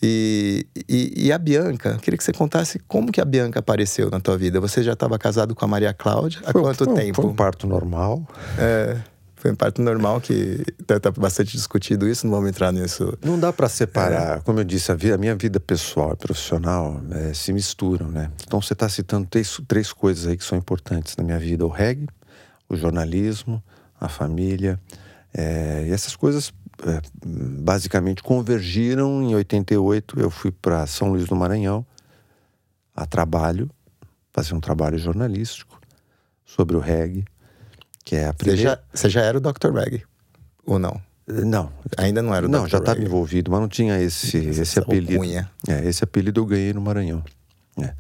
E, 0.01 0.68
e, 0.89 1.27
e, 1.27 1.32
a 1.32 1.38
Bianca, 1.38 1.98
queria 2.01 2.18
que 2.18 2.24
você 2.24 2.34
contasse 2.34 2.77
como 2.88 3.10
que 3.10 3.22
a 3.22 3.25
Bianca 3.25 3.60
apareceu 3.60 4.10
na 4.10 4.20
tua 4.20 4.38
vida. 4.38 4.60
Você 4.60 4.84
já 4.84 4.94
estava 4.94 5.18
casado 5.18 5.56
com 5.56 5.63
a 5.63 5.68
Maria 5.68 5.94
Cláudia 5.94 6.41
há 6.46 6.51
foi, 6.51 6.62
quanto 6.62 6.84
foi, 6.84 6.94
tempo? 6.94 7.22
Foi 7.22 7.32
um 7.32 7.34
parto 7.34 7.65
normal. 7.65 8.27
É. 8.58 8.98
Foi 9.44 9.52
um 9.52 9.56
parto 9.56 9.82
normal 9.82 10.22
que 10.22 10.64
tá, 10.88 10.98
tá, 11.02 11.12
bastante 11.12 11.52
discutido 11.58 12.08
isso, 12.08 12.26
não 12.26 12.32
vamos 12.32 12.50
entrar 12.50 12.72
nisso. 12.72 13.18
Não 13.22 13.38
dá 13.38 13.52
para 13.52 13.68
separar. 13.68 14.38
É. 14.38 14.40
Como 14.40 14.62
eu 14.62 14.64
disse, 14.64 14.90
a, 14.90 14.96
vida, 14.96 15.16
a, 15.16 15.18
minha 15.18 15.36
vida 15.36 15.60
pessoal 15.60 16.14
e 16.14 16.16
profissional 16.16 17.02
é, 17.12 17.34
se 17.34 17.52
misturam, 17.52 18.08
né? 18.08 18.32
Então 18.42 18.62
você 18.62 18.72
está 18.72 18.88
citando 18.88 19.28
três, 19.28 19.60
três 19.68 19.92
coisas 19.92 20.28
aí 20.28 20.38
que 20.38 20.46
são 20.46 20.58
importantes 20.58 21.18
na 21.18 21.26
minha 21.26 21.38
vida: 21.38 21.66
o 21.66 21.68
reggae, 21.68 22.08
o 22.70 22.78
jornalismo, 22.78 23.62
a 24.00 24.08
família. 24.08 24.80
É, 25.34 25.88
e 25.90 25.92
essas 25.92 26.16
coisas 26.16 26.54
é, 26.88 27.02
basicamente 27.26 28.24
convergiram. 28.24 29.22
Em 29.24 29.36
88 29.36 30.22
eu 30.22 30.30
fui 30.30 30.52
para 30.52 30.88
São 30.88 31.10
Luís 31.10 31.26
do 31.26 31.36
Maranhão 31.36 31.86
a 32.96 33.06
trabalho, 33.06 33.70
fazer 34.32 34.54
um 34.54 34.62
trabalho 34.62 34.98
jornalístico 34.98 35.82
sobre 36.46 36.78
o 36.78 36.80
reggae 36.80 37.26
que 38.03 38.15
é 38.15 38.27
a 38.27 38.33
primeira... 38.33 38.83
Você 38.93 39.10
já, 39.10 39.22
já 39.22 39.25
era 39.25 39.38
o 39.38 39.41
Dr. 39.41 39.72
Reg, 39.74 40.03
ou 40.65 40.77
não? 40.79 41.01
Não. 41.27 41.72
Ainda 41.98 42.22
não 42.22 42.36
era 42.36 42.45
o 42.45 42.50
Não, 42.50 42.63
Dr. 42.63 42.69
já 42.69 42.77
estava 42.79 43.01
envolvido, 43.01 43.50
mas 43.50 43.62
não 43.62 43.69
tinha 43.69 44.00
esse, 44.01 44.38
esse 44.38 44.79
apelido. 44.79 45.13
Alcunha. 45.13 45.50
É, 45.67 45.86
esse 45.88 46.03
apelido 46.03 46.41
eu 46.41 46.45
ganhei 46.45 46.74
no 46.74 46.81
Maranhão. 46.81 47.24
É. 47.79 47.93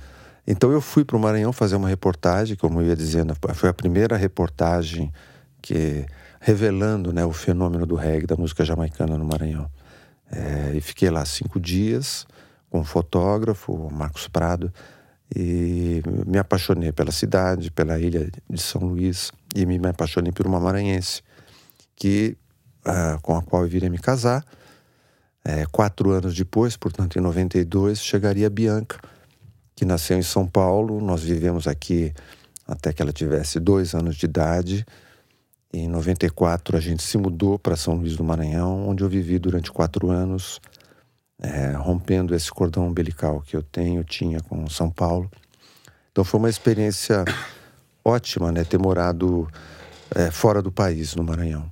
Então 0.45 0.71
eu 0.71 0.81
fui 0.81 1.05
para 1.05 1.15
o 1.15 1.19
Maranhão 1.19 1.53
fazer 1.53 1.75
uma 1.77 1.87
reportagem, 1.87 2.57
como 2.57 2.81
eu 2.81 2.87
ia 2.87 2.95
dizendo, 2.95 3.33
foi 3.53 3.69
a 3.69 3.73
primeira 3.73 4.17
reportagem 4.17 5.11
que 5.61 6.05
revelando 6.41 7.13
né, 7.13 7.23
o 7.25 7.31
fenômeno 7.31 7.85
do 7.85 7.95
reggae, 7.95 8.27
da 8.27 8.35
música 8.35 8.65
jamaicana 8.65 9.17
no 9.17 9.23
Maranhão. 9.23 9.69
É, 10.29 10.73
e 10.75 10.81
fiquei 10.81 11.09
lá 11.09 11.23
cinco 11.25 11.59
dias 11.59 12.27
com 12.69 12.81
um 12.81 12.83
fotógrafo, 12.83 13.71
o 13.71 13.93
Marcos 13.93 14.27
Prado, 14.27 14.73
E 15.35 16.01
me 16.27 16.37
apaixonei 16.37 16.91
pela 16.91 17.11
cidade, 17.11 17.71
pela 17.71 17.99
ilha 17.99 18.29
de 18.49 18.61
São 18.61 18.81
Luís, 18.81 19.31
e 19.55 19.65
me 19.65 19.79
apaixonei 19.87 20.31
por 20.31 20.45
uma 20.45 20.59
maranhense, 20.59 21.21
que, 21.95 22.37
uh, 22.85 23.21
com 23.21 23.35
a 23.35 23.41
qual 23.41 23.63
eu 23.63 23.69
viria 23.69 23.89
me 23.89 23.97
casar. 23.97 24.45
É, 25.45 25.65
quatro 25.65 26.11
anos 26.11 26.33
depois, 26.35 26.77
portanto, 26.77 27.19
em 27.19 27.21
92, 27.21 28.01
chegaria 28.01 28.49
Bianca, 28.49 28.97
que 29.75 29.83
nasceu 29.83 30.17
em 30.17 30.21
São 30.21 30.47
Paulo. 30.47 31.01
Nós 31.01 31.21
vivemos 31.21 31.67
aqui 31.67 32.13
até 32.65 32.93
que 32.93 33.01
ela 33.01 33.11
tivesse 33.11 33.59
dois 33.59 33.93
anos 33.93 34.15
de 34.15 34.25
idade. 34.25 34.85
Em 35.73 35.87
94 35.87 36.77
a 36.77 36.79
gente 36.79 37.03
se 37.03 37.17
mudou 37.17 37.59
para 37.59 37.75
São 37.75 37.95
Luís 37.95 38.15
do 38.15 38.23
Maranhão, 38.23 38.87
onde 38.87 39.03
eu 39.03 39.09
vivi 39.09 39.37
durante 39.37 39.71
quatro 39.71 40.09
anos, 40.09 40.61
é, 41.43 41.73
rompendo 41.73 42.33
esse 42.33 42.49
cordão 42.49 42.87
umbilical 42.87 43.41
que 43.41 43.55
eu 43.55 43.61
tenho, 43.61 44.03
tinha 44.03 44.39
com 44.39 44.67
São 44.69 44.89
Paulo. 44.89 45.29
Então 46.11 46.23
foi 46.23 46.39
uma 46.39 46.49
experiência 46.49 47.25
ótima, 48.03 48.51
né, 48.51 48.63
ter 48.63 48.79
morado 48.79 49.47
é, 50.15 50.31
fora 50.31 50.61
do 50.61 50.71
país, 50.71 51.15
no 51.15 51.23
Maranhão. 51.23 51.69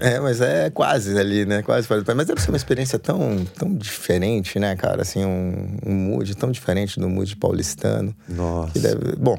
É, 0.00 0.20
mas 0.20 0.40
é 0.40 0.70
quase 0.70 1.18
ali, 1.18 1.44
né? 1.44 1.60
Quase 1.60 1.86
fora 1.86 2.00
do 2.00 2.06
país. 2.06 2.16
Mas 2.16 2.26
deve 2.28 2.40
ser 2.40 2.50
uma 2.50 2.56
experiência 2.56 2.98
tão, 3.00 3.44
tão 3.56 3.74
diferente, 3.74 4.56
né, 4.58 4.76
cara? 4.76 5.02
Assim, 5.02 5.24
um, 5.24 5.76
um 5.84 5.92
mood 5.92 6.36
tão 6.36 6.52
diferente 6.52 7.00
do 7.00 7.08
mood 7.08 7.34
paulistano. 7.36 8.14
Nossa. 8.28 8.78
Deve, 8.78 9.16
bom, 9.16 9.36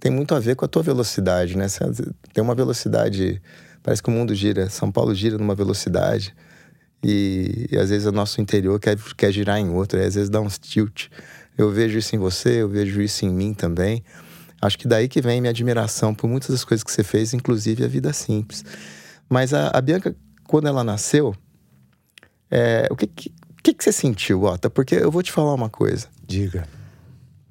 tem 0.00 0.10
muito 0.10 0.34
a 0.34 0.40
ver 0.40 0.56
com 0.56 0.64
a 0.64 0.68
tua 0.68 0.82
velocidade, 0.82 1.56
né? 1.56 1.68
Você 1.68 1.84
tem 2.32 2.42
uma 2.42 2.54
velocidade. 2.54 3.40
Parece 3.80 4.02
que 4.02 4.08
o 4.08 4.12
mundo 4.12 4.34
gira. 4.34 4.68
São 4.68 4.90
Paulo 4.90 5.14
gira 5.14 5.38
numa 5.38 5.54
velocidade. 5.54 6.34
E, 7.02 7.66
e 7.70 7.76
às 7.76 7.90
vezes 7.90 8.06
o 8.06 8.12
nosso 8.12 8.40
interior 8.40 8.78
quer, 8.78 8.96
quer 9.16 9.32
girar 9.32 9.58
em 9.58 9.70
outro. 9.70 9.98
E 9.98 10.04
às 10.04 10.14
vezes 10.14 10.30
dá 10.30 10.40
uns 10.40 10.58
tilt. 10.58 11.08
Eu 11.56 11.70
vejo 11.70 11.98
isso 11.98 12.14
em 12.14 12.18
você, 12.18 12.62
eu 12.62 12.68
vejo 12.68 13.02
isso 13.02 13.24
em 13.24 13.30
mim 13.30 13.52
também. 13.52 14.02
Acho 14.60 14.78
que 14.78 14.86
daí 14.86 15.08
que 15.08 15.20
vem 15.20 15.40
minha 15.40 15.50
admiração 15.50 16.14
por 16.14 16.28
muitas 16.28 16.50
das 16.50 16.64
coisas 16.64 16.84
que 16.84 16.92
você 16.92 17.02
fez, 17.02 17.34
inclusive 17.34 17.84
a 17.84 17.88
vida 17.88 18.12
simples. 18.12 18.64
Mas 19.28 19.52
a, 19.52 19.70
a 19.74 19.80
Bianca, 19.80 20.14
quando 20.44 20.68
ela 20.68 20.84
nasceu, 20.84 21.34
é, 22.48 22.86
o 22.90 22.96
que, 22.96 23.06
que, 23.06 23.74
que, 23.74 23.82
você 23.82 23.90
sentiu, 23.90 24.44
Ota? 24.44 24.70
Porque 24.70 24.94
eu 24.94 25.10
vou 25.10 25.22
te 25.22 25.32
falar 25.32 25.52
uma 25.52 25.68
coisa. 25.68 26.06
Diga. 26.26 26.68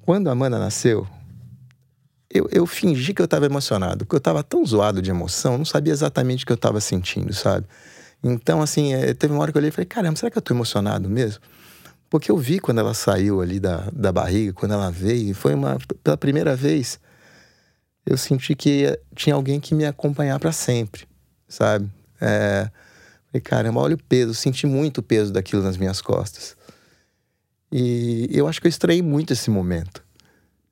Quando 0.00 0.28
a 0.28 0.32
Amanda 0.32 0.58
nasceu, 0.58 1.06
eu, 2.30 2.48
eu 2.50 2.66
fingi 2.66 3.12
que 3.12 3.20
eu 3.20 3.26
estava 3.26 3.44
emocionado, 3.44 4.06
porque 4.06 4.14
eu 4.14 4.18
estava 4.18 4.42
tão 4.42 4.64
zoado 4.64 5.02
de 5.02 5.10
emoção, 5.10 5.58
não 5.58 5.64
sabia 5.64 5.92
exatamente 5.92 6.44
o 6.44 6.46
que 6.46 6.52
eu 6.52 6.56
estava 6.56 6.80
sentindo, 6.80 7.34
sabe? 7.34 7.66
Então, 8.22 8.62
assim, 8.62 8.94
é, 8.94 9.12
teve 9.14 9.32
uma 9.32 9.42
hora 9.42 9.50
que 9.50 9.58
eu 9.58 9.60
olhei 9.60 9.68
e 9.68 9.72
falei, 9.72 9.86
caramba, 9.86 10.16
será 10.16 10.30
que 10.30 10.38
eu 10.38 10.40
estou 10.40 10.56
emocionado 10.56 11.08
mesmo? 11.08 11.42
Porque 12.08 12.30
eu 12.30 12.36
vi 12.36 12.58
quando 12.58 12.78
ela 12.78 12.94
saiu 12.94 13.40
ali 13.40 13.58
da, 13.58 13.88
da 13.92 14.12
barriga, 14.12 14.52
quando 14.52 14.72
ela 14.72 14.90
veio, 14.90 15.34
foi 15.34 15.54
uma. 15.54 15.78
Pela 16.04 16.16
primeira 16.16 16.54
vez, 16.54 17.00
eu 18.04 18.16
senti 18.18 18.54
que 18.54 18.98
tinha 19.16 19.34
alguém 19.34 19.58
que 19.58 19.74
me 19.74 19.86
acompanhar 19.86 20.38
para 20.38 20.52
sempre, 20.52 21.06
sabe? 21.48 21.90
É, 22.20 22.70
falei, 23.28 23.40
caramba, 23.42 23.80
olha 23.80 23.94
o 23.94 24.02
peso, 24.02 24.34
senti 24.34 24.66
muito 24.66 24.98
o 24.98 25.02
peso 25.02 25.32
daquilo 25.32 25.62
nas 25.62 25.76
minhas 25.76 26.02
costas. 26.02 26.54
E 27.72 28.28
eu 28.30 28.46
acho 28.46 28.60
que 28.60 28.66
eu 28.66 28.70
estranhei 28.70 29.00
muito 29.00 29.32
esse 29.32 29.48
momento. 29.48 30.04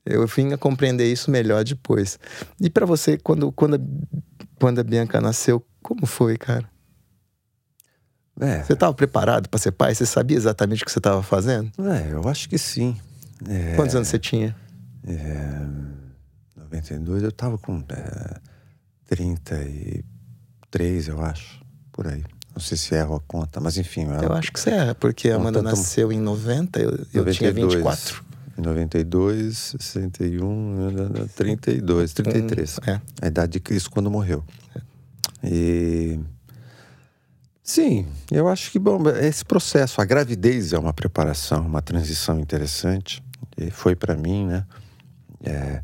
Eu 0.05 0.27
vim 0.27 0.53
a 0.53 0.59
compreender 0.59 1.11
isso 1.11 1.31
melhor 1.31 1.65
depois. 1.65 2.19
E 2.61 2.69
para 2.69 2.85
você, 2.85 3.17
quando, 3.17 3.51
quando, 3.53 3.77
a, 3.77 3.81
quando 4.59 4.79
a 4.79 4.85
Bianca 4.85 5.21
nasceu, 5.21 5.65
como 5.83 6.05
foi, 6.05 6.37
cara? 6.37 6.69
É. 8.41 8.63
Você 8.63 8.73
estava 8.73 8.95
preparado 8.95 9.49
para 9.49 9.59
ser 9.59 9.73
pai? 9.73 9.95
Você 9.95 10.07
sabia 10.07 10.37
exatamente 10.37 10.83
o 10.83 10.87
que 10.87 10.91
você 10.91 10.99
estava 10.99 11.23
fazendo? 11.23 11.71
É, 11.79 12.13
eu 12.13 12.27
acho 12.29 12.49
que 12.49 12.59
sim. 12.59 12.97
É... 13.49 13.75
Quantos 13.77 13.95
anos 13.95 14.09
você 14.09 14.19
tinha? 14.19 14.57
É... 15.07 15.67
92, 16.57 17.23
eu 17.23 17.29
estava 17.31 17.59
com 17.59 17.83
é, 17.89 18.37
33, 19.07 21.09
eu 21.09 21.21
acho, 21.21 21.61
por 21.93 22.07
aí. 22.07 22.23
Não 22.55 22.61
sei 22.61 22.77
se 22.77 22.95
erro 22.95 23.17
a 23.17 23.21
conta, 23.21 23.61
mas 23.61 23.77
enfim. 23.77 24.05
Ela... 24.05 24.25
Eu 24.25 24.33
acho 24.33 24.53
que 24.53 24.61
você 24.61 24.71
erra, 24.71 24.95
porque 24.95 25.31
a 25.31 25.37
Amanda 25.37 25.63
tanto... 25.63 25.77
nasceu 25.77 26.13
em 26.13 26.21
90, 26.21 26.81
eu, 26.81 27.07
eu 27.13 27.33
tinha 27.33 27.53
24. 27.53 28.25
Em 28.57 28.63
92, 28.63 29.77
61, 29.81 31.29
32, 31.35 32.13
33. 32.13 32.79
Um, 32.79 32.91
é. 32.91 33.01
A 33.23 33.27
idade 33.27 33.53
de 33.53 33.61
Cristo 33.61 33.91
quando 33.91 34.11
morreu. 34.11 34.45
É. 34.75 34.81
E. 35.45 36.21
Sim, 37.73 38.05
eu 38.33 38.49
acho 38.49 38.73
que 38.73 38.81
bom, 38.81 38.99
esse 39.11 39.45
processo, 39.45 40.01
a 40.01 40.05
gravidez 40.05 40.73
é 40.73 40.79
uma 40.79 40.93
preparação, 40.93 41.65
uma 41.65 41.81
transição 41.81 42.41
interessante. 42.41 43.23
E 43.57 43.71
foi 43.71 43.95
para 43.95 44.17
mim, 44.17 44.45
né? 44.45 44.67
É, 45.41 45.81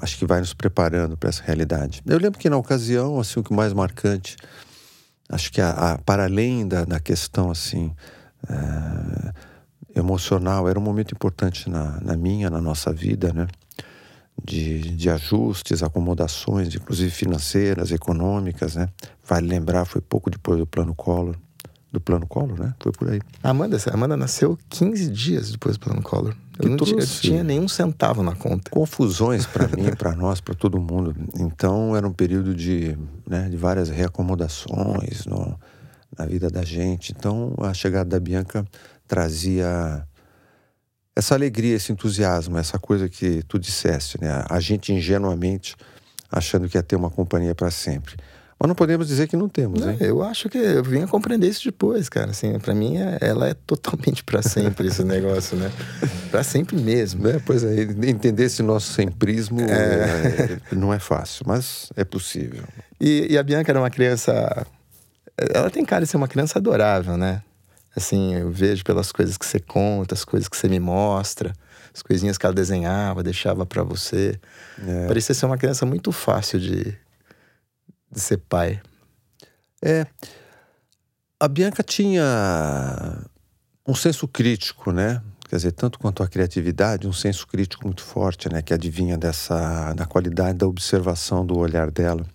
acho 0.00 0.16
que 0.16 0.24
vai 0.24 0.38
nos 0.38 0.54
preparando 0.54 1.16
para 1.16 1.30
essa 1.30 1.42
realidade. 1.42 2.00
Eu 2.06 2.16
lembro 2.16 2.38
que 2.38 2.48
na 2.48 2.56
ocasião, 2.56 3.18
assim, 3.18 3.40
o 3.40 3.42
que 3.42 3.52
mais 3.52 3.72
marcante, 3.72 4.36
acho 5.28 5.50
que 5.50 5.60
a, 5.60 5.70
a 5.70 5.98
para 5.98 6.26
além 6.26 6.68
da, 6.68 6.84
da 6.84 7.00
questão 7.00 7.50
assim. 7.50 7.92
É, 8.48 9.54
emocional 9.96 10.68
era 10.68 10.78
um 10.78 10.82
momento 10.82 11.12
importante 11.12 11.70
na, 11.70 12.00
na 12.00 12.16
minha, 12.16 12.50
na 12.50 12.60
nossa 12.60 12.92
vida, 12.92 13.32
né? 13.32 13.46
De, 14.42 14.80
de 14.96 15.08
ajustes, 15.08 15.82
acomodações, 15.82 16.74
inclusive 16.74 17.10
financeiras, 17.10 17.92
econômicas, 17.92 18.74
né? 18.74 18.88
Vale 19.26 19.46
lembrar, 19.46 19.84
foi 19.84 20.00
pouco 20.00 20.28
depois 20.28 20.58
do 20.58 20.66
plano 20.66 20.94
Collor. 20.94 21.36
Do 21.92 22.00
plano 22.00 22.26
Collor, 22.26 22.58
né? 22.58 22.74
Foi 22.80 22.92
por 22.92 23.08
aí. 23.08 23.20
A 23.42 23.50
Amanda, 23.50 23.78
Amanda 23.92 24.16
nasceu 24.16 24.58
15 24.68 25.08
dias 25.10 25.52
depois 25.52 25.76
do 25.76 25.80
plano 25.80 26.02
Collor. 26.02 26.34
Eu 26.58 26.70
não 26.70 26.76
tinha, 26.76 27.00
tinha, 27.00 27.44
nenhum 27.44 27.66
centavo 27.66 28.22
na 28.22 28.34
conta. 28.34 28.70
Confusões 28.70 29.44
para 29.46 29.66
mim, 29.68 29.90
para 29.98 30.14
nós, 30.14 30.40
para 30.40 30.54
todo 30.54 30.80
mundo. 30.80 31.14
Então 31.38 31.96
era 31.96 32.06
um 32.06 32.12
período 32.12 32.54
de, 32.54 32.96
né, 33.26 33.48
de 33.48 33.56
várias 33.56 33.88
reacomodações 33.88 35.26
no, 35.26 35.58
na 36.16 36.26
vida 36.26 36.48
da 36.48 36.64
gente. 36.64 37.12
Então 37.16 37.54
a 37.58 37.74
chegada 37.74 38.10
da 38.10 38.20
Bianca 38.20 38.64
trazia 39.08 40.06
essa 41.16 41.34
alegria, 41.34 41.76
esse 41.76 41.92
entusiasmo, 41.92 42.58
essa 42.58 42.78
coisa 42.78 43.08
que 43.08 43.42
tu 43.44 43.58
disseste, 43.58 44.20
né? 44.20 44.44
A 44.48 44.58
gente 44.58 44.92
ingenuamente 44.92 45.76
achando 46.30 46.68
que 46.68 46.76
ia 46.76 46.82
ter 46.82 46.96
uma 46.96 47.10
companhia 47.10 47.54
para 47.54 47.70
sempre. 47.70 48.16
Mas 48.58 48.68
não 48.68 48.74
podemos 48.74 49.06
dizer 49.06 49.28
que 49.28 49.36
não 49.36 49.48
temos, 49.48 49.80
não, 49.80 49.90
hein? 49.90 49.96
Eu 50.00 50.22
acho 50.22 50.48
que 50.48 50.56
eu 50.56 50.82
vim 50.82 51.02
a 51.02 51.06
compreender 51.06 51.48
isso 51.48 51.64
depois, 51.64 52.08
cara. 52.08 52.30
Assim, 52.30 52.58
para 52.58 52.74
mim, 52.74 52.96
é, 52.96 53.18
ela 53.20 53.48
é 53.48 53.54
totalmente 53.54 54.24
para 54.24 54.42
sempre 54.42 54.88
esse 54.88 55.04
negócio, 55.04 55.56
né? 55.56 55.70
Para 56.30 56.42
sempre 56.42 56.76
mesmo. 56.76 57.28
É, 57.28 57.38
pois 57.38 57.62
é, 57.62 57.82
entender 57.82 58.44
esse 58.44 58.62
nosso 58.62 58.92
semprismo 58.92 59.60
é... 59.60 60.58
É, 60.70 60.74
não 60.74 60.94
é 60.94 60.98
fácil, 60.98 61.44
mas 61.46 61.92
é 61.96 62.04
possível. 62.04 62.64
E, 63.00 63.26
e 63.30 63.38
a 63.38 63.42
Bianca 63.42 63.70
era 63.70 63.78
uma 63.78 63.90
criança. 63.90 64.66
Ela 65.36 65.68
tem 65.68 65.84
cara 65.84 66.04
de 66.04 66.10
ser 66.10 66.16
uma 66.16 66.28
criança 66.28 66.58
adorável, 66.58 67.16
né? 67.16 67.42
Assim, 67.96 68.34
eu 68.34 68.50
vejo 68.50 68.84
pelas 68.84 69.12
coisas 69.12 69.38
que 69.38 69.46
você 69.46 69.60
conta, 69.60 70.14
as 70.14 70.24
coisas 70.24 70.48
que 70.48 70.56
você 70.56 70.68
me 70.68 70.80
mostra, 70.80 71.52
as 71.94 72.02
coisinhas 72.02 72.36
que 72.36 72.44
ela 72.44 72.54
desenhava, 72.54 73.22
deixava 73.22 73.64
para 73.64 73.84
você. 73.84 74.38
É. 74.84 75.06
Parecia 75.06 75.34
ser 75.34 75.46
uma 75.46 75.56
criança 75.56 75.86
muito 75.86 76.10
fácil 76.10 76.58
de, 76.58 76.96
de 78.10 78.20
ser 78.20 78.38
pai. 78.38 78.82
É. 79.82 80.06
A 81.38 81.46
Bianca 81.46 81.82
tinha 81.82 82.24
um 83.86 83.94
senso 83.94 84.26
crítico, 84.26 84.90
né? 84.90 85.22
Quer 85.48 85.56
dizer, 85.56 85.72
tanto 85.72 85.98
quanto 85.98 86.22
a 86.22 86.26
criatividade, 86.26 87.06
um 87.06 87.12
senso 87.12 87.46
crítico 87.46 87.84
muito 87.84 88.02
forte, 88.02 88.48
né? 88.50 88.60
Que 88.60 88.74
adivinha 88.74 89.16
dessa 89.16 89.92
da 89.92 90.06
qualidade 90.06 90.58
da 90.58 90.66
observação 90.66 91.46
do 91.46 91.56
olhar 91.56 91.90
dela. 91.90 92.26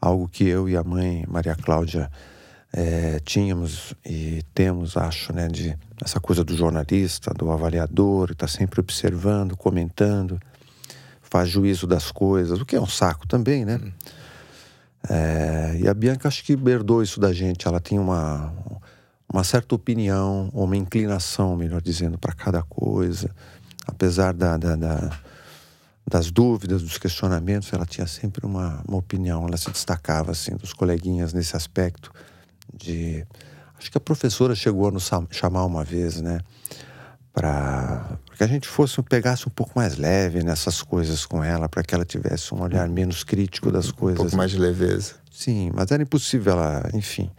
Algo 0.00 0.28
que 0.28 0.44
eu 0.46 0.68
e 0.68 0.76
a 0.76 0.84
mãe, 0.84 1.24
Maria 1.28 1.56
Cláudia, 1.56 2.10
é, 2.72 3.18
tínhamos 3.20 3.94
e 4.04 4.42
temos, 4.54 4.96
acho, 4.96 5.32
né, 5.32 5.48
de 5.48 5.76
essa 6.02 6.20
coisa 6.20 6.44
do 6.44 6.56
jornalista, 6.56 7.32
do 7.32 7.50
avaliador, 7.50 8.30
está 8.32 8.46
sempre 8.46 8.80
observando, 8.80 9.56
comentando, 9.56 10.40
faz 11.22 11.48
juízo 11.48 11.86
das 11.86 12.10
coisas, 12.10 12.60
o 12.60 12.66
que 12.66 12.76
é 12.76 12.80
um 12.80 12.86
saco 12.86 13.26
também, 13.26 13.64
né? 13.64 13.80
Hum. 13.82 13.92
É, 15.08 15.78
e 15.80 15.88
a 15.88 15.94
Bianca 15.94 16.28
acho 16.28 16.44
que 16.44 16.52
herdou 16.52 17.02
isso 17.02 17.20
da 17.20 17.32
gente. 17.32 17.66
Ela 17.66 17.80
tinha 17.80 18.00
uma, 18.00 18.52
uma 19.32 19.44
certa 19.44 19.74
opinião, 19.74 20.50
ou 20.52 20.64
uma 20.64 20.76
inclinação, 20.76 21.56
melhor 21.56 21.80
dizendo, 21.80 22.18
para 22.18 22.32
cada 22.32 22.62
coisa. 22.62 23.30
Apesar 23.86 24.34
da, 24.34 24.56
da, 24.58 24.76
da, 24.76 25.18
das 26.06 26.30
dúvidas, 26.30 26.82
dos 26.82 26.98
questionamentos, 26.98 27.72
ela 27.72 27.86
tinha 27.86 28.06
sempre 28.06 28.44
uma, 28.44 28.82
uma 28.86 28.98
opinião. 28.98 29.46
Ela 29.46 29.56
se 29.56 29.70
destacava 29.70 30.32
assim 30.32 30.56
dos 30.56 30.72
coleguinhas 30.72 31.32
nesse 31.32 31.56
aspecto 31.56 32.12
de 32.72 33.26
acho 33.78 33.90
que 33.90 33.98
a 33.98 34.00
professora 34.00 34.54
chegou 34.54 34.88
a 34.88 34.90
nos 34.90 35.10
chamar 35.30 35.64
uma 35.64 35.84
vez, 35.84 36.20
né, 36.20 36.40
para 37.32 38.18
que 38.36 38.42
a 38.42 38.46
gente 38.46 38.66
fosse 38.66 39.00
pegasse 39.02 39.46
um 39.46 39.50
pouco 39.50 39.72
mais 39.76 39.96
leve 39.96 40.42
nessas 40.42 40.82
coisas 40.82 41.24
com 41.24 41.42
ela, 41.42 41.68
para 41.68 41.82
que 41.82 41.94
ela 41.94 42.04
tivesse 42.04 42.54
um 42.54 42.62
olhar 42.62 42.88
menos 42.88 43.22
crítico 43.22 43.70
das 43.70 43.90
coisas. 43.90 44.18
Um 44.18 44.24
pouco 44.24 44.36
mais 44.36 44.50
de 44.50 44.58
leveza. 44.58 45.14
Sim, 45.30 45.70
mas 45.72 45.90
era 45.90 46.02
impossível 46.02 46.52
ela, 46.52 46.90
enfim, 46.94 47.30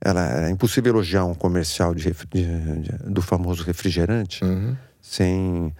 ela 0.00 0.22
era 0.22 0.50
impossível 0.50 0.92
elogiar 0.94 1.24
um 1.24 1.34
comercial 1.34 1.94
de, 1.94 2.10
de, 2.10 2.44
de 2.80 2.92
do 3.06 3.22
famoso 3.22 3.62
refrigerante 3.62 4.44
uhum. 4.44 4.76
sem 5.00 5.72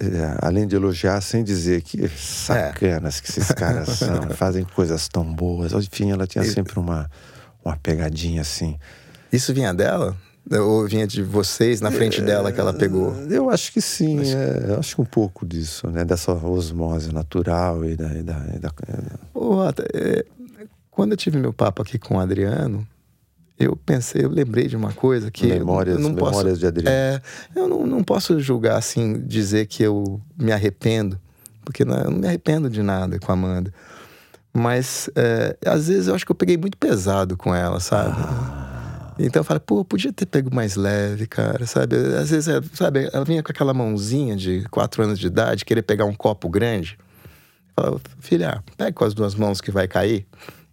é, 0.00 0.38
além 0.42 0.66
de 0.66 0.74
elogiar, 0.74 1.20
sem 1.20 1.44
dizer 1.44 1.82
que 1.82 2.08
sacanas 2.08 3.18
é. 3.18 3.22
que 3.22 3.30
esses 3.30 3.52
caras 3.52 3.88
são, 3.90 4.22
fazem 4.30 4.64
coisas 4.64 5.06
tão 5.08 5.24
boas. 5.24 5.72
Enfim, 5.72 6.10
ela 6.10 6.26
tinha 6.26 6.42
sempre 6.42 6.80
uma, 6.80 7.08
uma 7.68 7.76
pegadinha 7.76 8.40
assim. 8.40 8.78
Isso 9.32 9.52
vinha 9.52 9.72
dela? 9.72 10.16
Ou 10.50 10.86
vinha 10.86 11.06
de 11.06 11.22
vocês 11.22 11.80
na 11.80 11.90
frente 11.90 12.20
é, 12.20 12.24
dela 12.24 12.50
que 12.50 12.58
ela 12.58 12.72
pegou? 12.72 13.14
Eu 13.28 13.50
acho 13.50 13.70
que 13.70 13.82
sim, 13.82 14.20
acho... 14.20 14.36
É, 14.36 14.76
acho 14.78 14.96
que 14.96 15.02
um 15.02 15.04
pouco 15.04 15.44
disso, 15.44 15.88
né? 15.90 16.04
Dessa 16.04 16.32
osmose 16.32 17.12
natural 17.12 17.84
e 17.84 17.94
da. 17.94 18.14
E 18.14 18.22
da, 18.22 18.46
e 18.54 18.58
da... 18.58 18.72
Oh, 19.34 19.62
é, 19.92 20.24
quando 20.90 21.12
eu 21.12 21.16
tive 21.18 21.38
meu 21.38 21.52
papo 21.52 21.82
aqui 21.82 21.98
com 21.98 22.16
o 22.16 22.18
Adriano, 22.18 22.86
eu 23.58 23.76
pensei, 23.76 24.24
eu 24.24 24.30
lembrei 24.30 24.68
de 24.68 24.76
uma 24.76 24.92
coisa 24.92 25.30
que. 25.30 25.46
Memórias, 25.46 25.96
eu 25.96 26.02
não 26.02 26.12
memórias 26.14 26.42
posso, 26.42 26.58
de 26.58 26.66
Adriano. 26.66 26.96
É, 26.96 27.20
eu 27.54 27.68
não, 27.68 27.86
não 27.86 28.02
posso 28.02 28.40
julgar 28.40 28.78
assim, 28.78 29.20
dizer 29.20 29.66
que 29.66 29.82
eu 29.82 30.20
me 30.38 30.50
arrependo, 30.50 31.20
porque 31.62 31.84
não, 31.84 31.96
eu 31.98 32.10
não 32.10 32.18
me 32.18 32.26
arrependo 32.26 32.70
de 32.70 32.82
nada 32.82 33.18
com 33.18 33.30
a 33.30 33.34
Amanda. 33.34 33.72
Mas 34.52 35.10
é, 35.14 35.56
às 35.64 35.88
vezes 35.88 36.08
eu 36.08 36.14
acho 36.14 36.24
que 36.24 36.32
eu 36.32 36.36
peguei 36.36 36.56
muito 36.56 36.76
pesado 36.76 37.36
com 37.36 37.54
ela, 37.54 37.80
sabe? 37.80 38.16
Ah. 38.18 38.68
Então 39.18 39.40
eu 39.40 39.44
falo, 39.44 39.60
pô, 39.60 39.84
podia 39.84 40.12
ter 40.12 40.26
pego 40.26 40.54
mais 40.54 40.76
leve, 40.76 41.26
cara, 41.26 41.66
sabe? 41.66 41.96
Às 41.96 42.30
vezes, 42.30 42.48
é, 42.48 42.60
sabe, 42.72 43.08
ela 43.12 43.24
vinha 43.24 43.42
com 43.42 43.50
aquela 43.50 43.74
mãozinha 43.74 44.36
de 44.36 44.64
quatro 44.70 45.02
anos 45.02 45.18
de 45.18 45.26
idade, 45.26 45.64
querer 45.64 45.82
pegar 45.82 46.04
um 46.04 46.14
copo 46.14 46.48
grande. 46.48 46.96
Eu 47.76 47.84
falava, 47.84 48.00
filha, 48.20 48.62
pega 48.76 48.92
com 48.92 49.04
as 49.04 49.14
duas 49.14 49.34
mãos 49.34 49.60
que 49.60 49.72
vai 49.72 49.88
cair. 49.88 50.24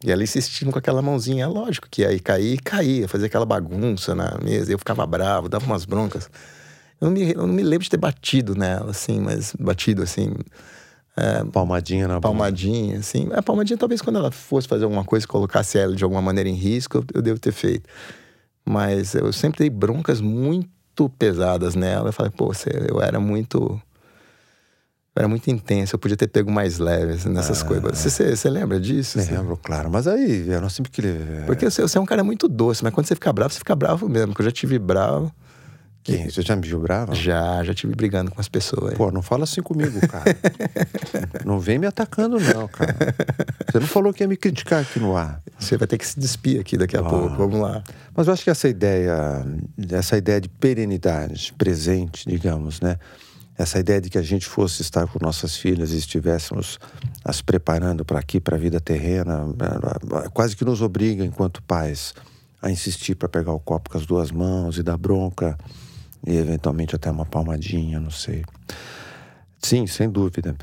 E 0.04 0.12
ela 0.12 0.22
insistindo 0.22 0.72
com 0.72 0.78
aquela 0.78 1.02
mãozinha. 1.02 1.46
É 1.46 1.48
lógico 1.48 1.88
que 1.90 2.06
aí 2.06 2.20
cair, 2.20 2.62
caía, 2.62 3.08
fazia 3.08 3.26
aquela 3.26 3.46
bagunça 3.46 4.14
na 4.14 4.38
mesa. 4.44 4.72
Eu 4.72 4.78
ficava 4.78 5.06
bravo, 5.08 5.50
dava 5.50 5.66
umas 5.66 5.84
broncas. 5.84 6.30
Eu 7.02 7.08
não 7.08 7.12
me, 7.12 7.32
eu 7.32 7.48
não 7.48 7.54
me 7.54 7.64
lembro 7.64 7.84
de 7.84 7.90
ter 7.90 7.98
batido 7.98 8.54
nela, 8.56 8.92
assim, 8.92 9.20
mas 9.20 9.56
batido 9.60 10.04
assim. 10.04 10.34
É, 11.18 11.46
palmadinha 11.46 12.08
na 12.10 12.20
Palmadinha, 12.20 13.00
assim. 13.00 13.30
A 13.34 13.42
palmadinha, 13.42 13.78
talvez 13.78 14.02
quando 14.02 14.18
ela 14.18 14.32
fosse 14.32 14.68
fazer 14.68 14.84
alguma 14.84 15.06
coisa, 15.06 15.26
colocasse 15.26 15.78
ela 15.78 15.96
de 15.96 16.04
alguma 16.04 16.22
maneira 16.22 16.50
em 16.50 16.54
risco, 16.54 16.98
eu, 16.98 17.06
eu 17.14 17.22
devo 17.22 17.40
ter 17.40 17.54
feito. 17.54 17.90
Mas 18.66 19.16
eu 19.16 19.32
sempre 19.32 19.60
dei 19.60 19.70
broncas 19.70 20.20
muito 20.20 21.08
pesadas 21.18 21.74
nela. 21.76 22.10
Eu 22.10 22.14
falei, 22.14 22.32
pô, 22.36 22.52
eu 22.90 23.02
era 23.02 23.20
muito. 23.20 23.80
Eu 25.16 25.22
era 25.22 25.28
muito 25.30 25.50
intenso, 25.50 25.96
eu 25.96 26.00
podia 26.00 26.18
ter 26.18 26.28
pego 26.28 26.52
mais 26.52 26.78
leve 26.78 27.30
nessas 27.30 27.62
ah, 27.62 27.66
coisas. 27.66 27.98
Você, 27.98 28.36
você 28.36 28.50
lembra 28.50 28.78
disso? 28.82 29.18
Lembro, 29.18 29.56
claro. 29.56 29.90
Mas 29.90 30.08
aí, 30.08 30.50
eu 30.50 30.60
não 30.60 30.68
sempre 30.68 30.92
que. 30.92 31.02
Porque 31.46 31.70
você, 31.70 31.82
você 31.82 31.98
é 31.98 32.02
um 32.02 32.06
cara 32.06 32.22
muito 32.22 32.50
doce, 32.50 32.84
mas 32.84 32.94
quando 32.94 33.08
você 33.08 33.16
fica 33.16 33.32
bravo, 33.32 33.54
você 33.54 33.60
fica 33.60 33.74
bravo 33.74 34.10
mesmo. 34.10 34.30
Porque 34.30 34.42
eu 34.42 34.48
já 34.48 34.52
tive 34.52 34.78
bravo. 34.78 35.32
Quem? 36.06 36.30
Você 36.30 36.44
já 36.44 36.56
me 36.56 36.62
viu 36.62 36.80
brava? 36.80 37.16
Já, 37.16 37.64
já 37.64 37.74
tive 37.74 37.96
brigando 37.96 38.30
com 38.30 38.40
as 38.40 38.48
pessoas. 38.48 38.94
Pô, 38.94 39.10
não 39.12 39.24
fala 39.24 39.44
assim 39.44 39.60
comigo, 39.60 40.00
cara. 40.08 40.38
não 41.44 41.60
vem 41.60 41.80
me 41.80 41.88
atacando, 41.88 42.40
não, 42.40 42.68
cara. 42.68 42.96
Você 43.68 43.80
não 43.80 43.88
falou 43.88 44.14
que 44.14 44.22
ia 44.24 44.28
me 44.28 44.38
criticar 44.38 44.84
aqui 44.84 45.00
no 45.00 45.18
ar. 45.18 45.42
Você 45.58 45.76
vai 45.78 45.88
ter 45.88 45.98
que 45.98 46.06
se 46.06 46.20
despir 46.20 46.62
aqui 46.62 46.78
daqui 46.78 46.96
a 46.96 47.00
ah. 47.00 47.04
pouco. 47.04 47.36
Vamos 47.36 47.60
lá. 47.60 47.84
Mas 48.16 48.28
eu 48.28 48.34
acho 48.34 48.44
que 48.44 48.52
essa 48.52 48.70
ideia, 48.70 49.44
essa 49.94 50.16
ideia 50.16 50.40
de 50.40 50.48
perenidade, 50.48 51.52
presente, 51.58 52.30
digamos, 52.30 52.80
né? 52.80 53.00
Essa 53.58 53.80
ideia 53.80 54.00
de 54.00 54.12
que 54.12 54.20
a 54.20 54.22
gente 54.22 54.46
fosse 54.46 54.84
estar 54.84 55.08
com 55.08 55.18
nossas 55.20 55.58
filhas 55.58 55.92
e 55.92 55.98
estivéssemos 55.98 56.78
as 57.24 57.42
preparando 57.42 58.06
para 58.06 58.20
aqui, 58.20 58.40
para 58.40 58.58
a 58.58 58.60
vida 58.60 58.80
terrena, 58.80 59.44
quase 60.36 60.56
que 60.56 60.64
nos 60.64 60.84
obriga, 60.84 61.26
enquanto 61.26 61.64
pais, 61.64 62.14
a 62.62 62.70
insistir 62.70 63.16
para 63.16 63.28
pegar 63.28 63.54
o 63.54 63.60
copo 63.60 63.90
com 63.90 63.98
as 63.98 64.06
duas 64.06 64.30
mãos 64.30 64.78
e 64.78 64.84
dar 64.84 64.98
bronca 64.98 65.58
e 66.26 66.36
eventualmente 66.38 66.96
até 66.96 67.12
uma 67.12 67.26
palmadinha, 67.26 68.00
não 68.00 68.12
sei. 68.12 68.44
Sim, 69.62 69.88
sem 69.88 70.10
dúvida. 70.10 70.56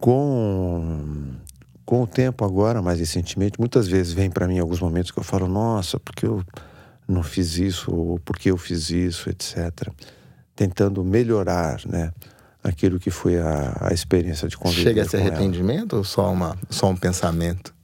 Com 0.00 1.36
com 1.84 2.02
o 2.02 2.06
tempo 2.06 2.44
agora, 2.44 2.80
mais 2.80 2.98
recentemente, 2.98 3.60
muitas 3.60 3.86
vezes 3.86 4.12
vem 4.12 4.30
para 4.30 4.48
mim 4.48 4.58
alguns 4.58 4.80
momentos 4.80 5.10
que 5.10 5.18
eu 5.18 5.22
falo, 5.22 5.46
nossa, 5.46 6.00
porque 6.00 6.26
eu 6.26 6.42
não 7.06 7.22
fiz 7.22 7.58
isso 7.58 7.94
ou 7.94 8.18
porque 8.20 8.50
eu 8.50 8.56
fiz 8.56 8.88
isso, 8.90 9.28
etc. 9.28 9.90
Tentando 10.56 11.04
melhorar, 11.04 11.80
né? 11.86 12.12
Aquilo 12.62 12.98
que 12.98 13.10
foi 13.10 13.38
a, 13.38 13.76
a 13.78 13.92
experiência 13.92 14.48
de 14.48 14.56
conviver 14.56 14.82
Chega 14.82 15.02
a 15.02 15.08
ser 15.08 15.18
arrependimento 15.18 15.92
ela. 15.92 15.98
ou 15.98 16.04
só, 16.04 16.32
uma, 16.32 16.56
só 16.70 16.88
um 16.88 16.96
pensamento? 16.96 17.74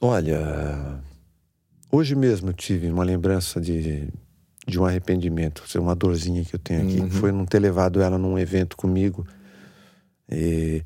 Olha, 0.00 1.00
hoje 1.90 2.14
mesmo 2.14 2.52
tive 2.52 2.88
uma 2.88 3.02
lembrança 3.02 3.60
de, 3.60 4.08
de 4.68 4.78
um 4.78 4.84
arrependimento, 4.84 5.64
uma 5.76 5.94
dorzinha 5.94 6.44
que 6.44 6.54
eu 6.54 6.58
tenho 6.58 6.82
aqui, 6.82 7.00
uhum. 7.00 7.10
foi 7.10 7.32
não 7.32 7.46
ter 7.46 7.58
levado 7.58 8.02
ela 8.02 8.18
num 8.18 8.38
evento 8.38 8.76
comigo. 8.76 9.26
E 10.30 10.84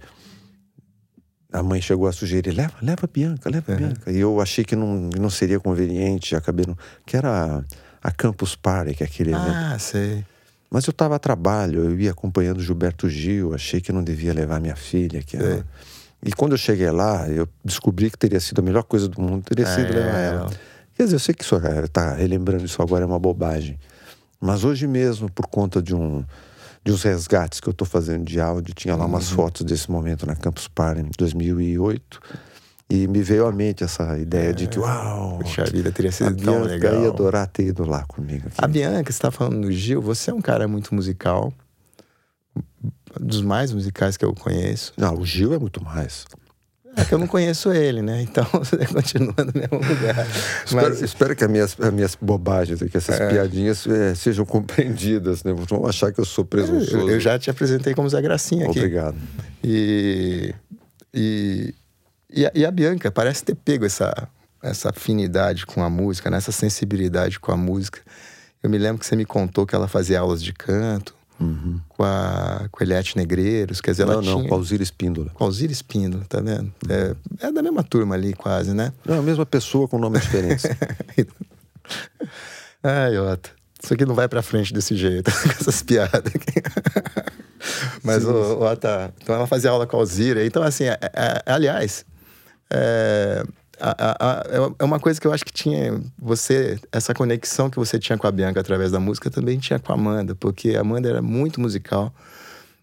a 1.53 1.63
mãe 1.65 1.81
chegou 1.81 2.07
a 2.07 2.13
sugerir, 2.13 2.53
leva, 2.53 2.75
leva 2.81 3.01
a 3.03 3.09
Bianca, 3.13 3.51
leva 3.51 3.73
a 3.73 3.75
uhum. 3.75 3.81
Bianca. 3.81 4.13
E 4.13 4.21
eu 4.21 4.41
achei 4.41 4.65
que 4.65 4.77
não, 4.77 5.11
não 5.19 5.29
seria 5.29 5.59
conveniente, 5.59 6.37
acabei 6.37 6.65
não... 6.65 6.79
Que 7.05 7.17
era 7.17 7.65
a, 8.01 8.09
a 8.09 8.13
Campus 8.13 8.55
Party, 8.55 8.95
que 8.95 9.03
é 9.03 9.07
aquele 9.07 9.31
evento. 9.31 9.49
Ah, 9.49 9.77
sei. 9.81 10.25
Mas 10.71 10.87
eu 10.87 10.93
estava 10.93 11.17
a 11.17 11.19
trabalho, 11.19 11.85
eu 11.85 11.99
ia 11.99 12.13
acompanhando 12.13 12.63
Gilberto 12.63 13.09
Gil, 13.09 13.53
achei 13.53 13.81
que 13.81 13.93
não 13.93 14.03
devia 14.03 14.33
levar 14.33 14.61
minha 14.61 14.77
filha. 14.77 15.23
Que 15.23 15.37
ela... 15.37 15.67
E 16.25 16.31
quando 16.33 16.53
eu 16.53 16.59
cheguei 16.59 16.91
lá, 16.93 17.29
eu 17.29 17.49
descobri 17.65 18.09
que 18.09 18.17
teria 18.17 18.39
sido 18.39 18.61
a 18.61 18.63
melhor 18.63 18.85
coisa 18.85 19.09
do 19.09 19.21
mundo, 19.21 19.43
teria 19.43 19.67
sido 19.67 19.93
é, 19.93 19.97
levar 19.97 20.19
ela. 20.19 20.51
Quer 20.95 21.05
dizer, 21.05 21.17
eu 21.17 21.21
sei 21.21 21.35
que 21.35 21.45
isso 21.45 21.57
está 21.57 22.15
relembrando 22.15 22.65
isso 22.65 22.83
agora 22.83 23.05
é 23.05 23.07
uma 23.07 23.19
bobagem. 23.19 23.79
Mas 24.41 24.65
hoje 24.65 24.87
mesmo, 24.87 25.31
por 25.31 25.47
conta 25.47 25.81
de 25.81 25.95
um 25.95 26.25
de 26.85 26.91
uns 26.91 27.03
resgates 27.03 27.61
que 27.61 27.69
eu 27.69 27.71
estou 27.71 27.87
fazendo 27.87 28.25
de 28.25 28.41
áudio, 28.41 28.75
tinha 28.75 28.97
lá 28.97 29.07
umas 29.07 29.31
uhum. 29.31 29.37
fotos 29.37 29.63
desse 29.65 29.91
momento 29.91 30.27
na 30.27 30.35
Campus 30.35 30.67
Party 30.67 31.03
em 31.03 31.11
2008. 31.17 32.21
E 32.91 33.07
me 33.07 33.23
veio 33.23 33.47
à 33.47 33.53
mente 33.53 33.85
essa 33.85 34.19
ideia 34.19 34.51
é, 34.51 34.53
de 34.53 34.67
que, 34.67 34.79
uau! 34.79 35.39
Puxa 35.39 35.65
vida, 35.65 35.91
teria 35.91 36.13
sido 36.13 36.35
tão 36.37 36.61
Bianca 36.61 36.69
legal. 36.69 37.03
ia 37.03 37.09
adorar 37.09 37.47
ter 37.47 37.69
ido 37.69 37.85
lá 37.85 38.05
comigo. 38.05 38.49
Aqui. 38.49 38.57
A 38.59 38.67
Bianca, 38.67 39.11
você 39.11 39.17
está 39.17 39.31
falando 39.31 39.63
do 39.63 39.73
Gil, 39.73 40.03
você 40.03 40.31
é 40.31 40.35
um 40.35 40.43
cara 40.43 40.69
muito 40.69 40.95
musical. 40.95 41.53
Dos 43.19 43.41
mais 43.41 43.73
musicais 43.73 44.17
que 44.17 44.25
eu 44.25 44.35
conheço. 44.35 44.93
Não, 44.97 45.15
o 45.15 45.25
Gil 45.25 45.55
é 45.55 45.59
muito 45.59 45.83
mais. 45.83 46.27
É 46.95 47.05
que 47.05 47.15
eu 47.15 47.19
não 47.19 47.27
conheço 47.27 47.73
ele, 47.73 48.03
né? 48.03 48.21
Então 48.23 48.45
você 48.53 48.77
continua 48.87 49.35
no 49.39 49.53
mesmo 49.55 49.79
lugar. 49.79 50.27
Espero, 50.65 50.89
Mas... 50.89 51.03
espero 51.03 51.37
que 51.37 51.45
as 51.45 51.51
minhas, 51.51 51.77
as 51.81 51.93
minhas 51.93 52.15
bobagens, 52.21 52.83
que 52.83 52.97
essas 52.97 53.19
é. 53.19 53.29
piadinhas 53.31 53.87
é, 53.87 54.15
sejam 54.15 54.45
compreendidas, 54.47 55.43
né? 55.43 55.53
Vão 55.53 55.87
achar 55.87 56.13
que 56.13 56.21
eu 56.21 56.25
sou 56.25 56.45
presunçoso. 56.45 56.97
Eu, 56.97 57.11
eu 57.11 57.21
já 57.21 57.39
te 57.39 57.51
apresentei 57.51 57.95
como 57.95 58.09
Zé 58.09 58.21
Gracinha 58.21 58.67
aqui. 58.69 58.79
Obrigado. 58.79 59.17
E, 59.65 60.55
e, 61.15 61.75
e, 62.31 62.47
a, 62.47 62.53
e 62.55 62.65
a 62.67 62.71
Bianca 62.71 63.11
parece 63.11 63.43
ter 63.43 63.55
pego 63.55 63.87
essa, 63.87 64.29
essa 64.63 64.91
afinidade 64.91 65.65
com 65.65 65.83
a 65.83 65.89
música, 65.89 66.31
né? 66.31 66.37
essa 66.37 66.53
sensibilidade 66.53 67.41
com 67.41 67.53
a 67.53 67.57
música. 67.57 68.01
Eu 68.63 68.69
me 68.69 68.79
lembro 68.79 69.01
que 69.01 69.07
você 69.07 69.17
me 69.17 69.25
contou 69.25 69.67
que 69.67 69.75
ela 69.75 69.89
fazia 69.89 70.21
aulas 70.21 70.43
de 70.43 70.53
canto. 70.53 71.15
Uhum. 71.41 71.81
Com, 71.89 72.05
a, 72.05 72.69
com 72.71 72.83
a 72.83 72.87
Eliette 72.87 73.17
Negreiros, 73.17 73.81
quer 73.81 73.93
dizer, 73.93 74.05
não, 74.05 74.15
ela 74.15 74.23
não, 74.23 74.37
tinha... 74.37 74.49
com 74.49 74.55
a 74.55 74.59
Alzira 74.59 74.83
Espíndola. 74.83 75.31
Com 75.31 75.45
a 75.45 75.47
Alzira 75.47 75.73
Espíndola, 75.73 76.25
tá 76.29 76.41
vendo? 76.41 76.73
É, 76.89 77.17
é 77.41 77.53
da 77.53 77.63
mesma 77.63 77.83
turma 77.83 78.15
ali, 78.15 78.33
quase, 78.33 78.73
né? 78.73 78.93
Não, 79.05 79.19
a 79.19 79.23
mesma 79.23 79.45
pessoa 79.45 79.89
com 79.89 79.99
nome 79.99 80.21
diferente. 80.21 80.69
Ai, 82.83 83.19
Ota, 83.19 83.51
isso 83.83 83.95
aqui 83.95 84.05
não 84.05 84.15
vai 84.15 84.29
pra 84.29 84.43
frente 84.43 84.73
desse 84.73 84.97
jeito, 84.97 85.31
com 85.43 85.51
essas 85.51 85.83
piadas 85.83 86.33
aqui. 86.35 86.63
Mas, 88.03 88.23
sim, 88.23 88.29
o, 88.29 88.63
Ota, 88.63 89.13
então 89.21 89.35
ela 89.35 89.47
fazia 89.47 89.71
aula 89.71 89.87
com 89.87 89.97
a 89.97 90.01
Alzira. 90.01 90.47
Então, 90.47 90.63
assim, 90.63 90.85
é, 90.85 90.99
é, 91.03 91.43
aliás, 91.47 92.05
é, 92.71 93.45
a, 93.83 94.17
a, 94.21 94.43
é, 94.49 94.75
é 94.79 94.85
uma 94.85 95.01
coisa 95.01 95.21
que 95.21 95.27
eu 95.27 95.33
acho 95.33 95.45
que 95.45 95.53
tinha 95.53 96.01
você, 96.17 96.79
essa 96.93 97.13
conexão 97.13 97.69
que 97.69 97.77
você 97.77 97.99
tinha 97.99 98.17
com 98.17 98.27
a 98.27 98.31
Bianca 98.31 98.61
através 98.61 98.93
da 98.93 99.01
música, 99.01 99.29
também 99.29 99.59
tinha 99.59 99.79
com 99.79 99.93
a 99.93 99.97
Amanda, 99.97 100.35
porque 100.37 100.77
a 100.77 100.81
Amanda 100.81 101.09
era 101.09 101.21
muito 101.21 101.61
musical. 101.61 102.15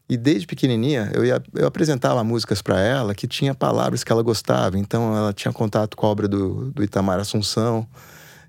E 0.10 0.18
desde 0.18 0.46
pequenininha, 0.46 1.10
eu, 1.14 1.24
ia, 1.24 1.42
eu 1.54 1.68
apresentava 1.68 2.24
músicas 2.24 2.62
para 2.62 2.82
ela 2.82 3.16
que 3.16 3.28
tinha 3.28 3.54
palavras 3.54 4.04
que 4.04 4.12
ela 4.12 4.24
gostava. 4.24 4.78
Então, 4.78 5.16
ela 5.16 5.32
tinha 5.32 5.54
contato 5.54 5.96
com 5.96 6.06
a 6.06 6.10
obra 6.10 6.28
do, 6.28 6.72
do 6.72 6.84
Itamar 6.84 7.20
Assunção, 7.20 7.88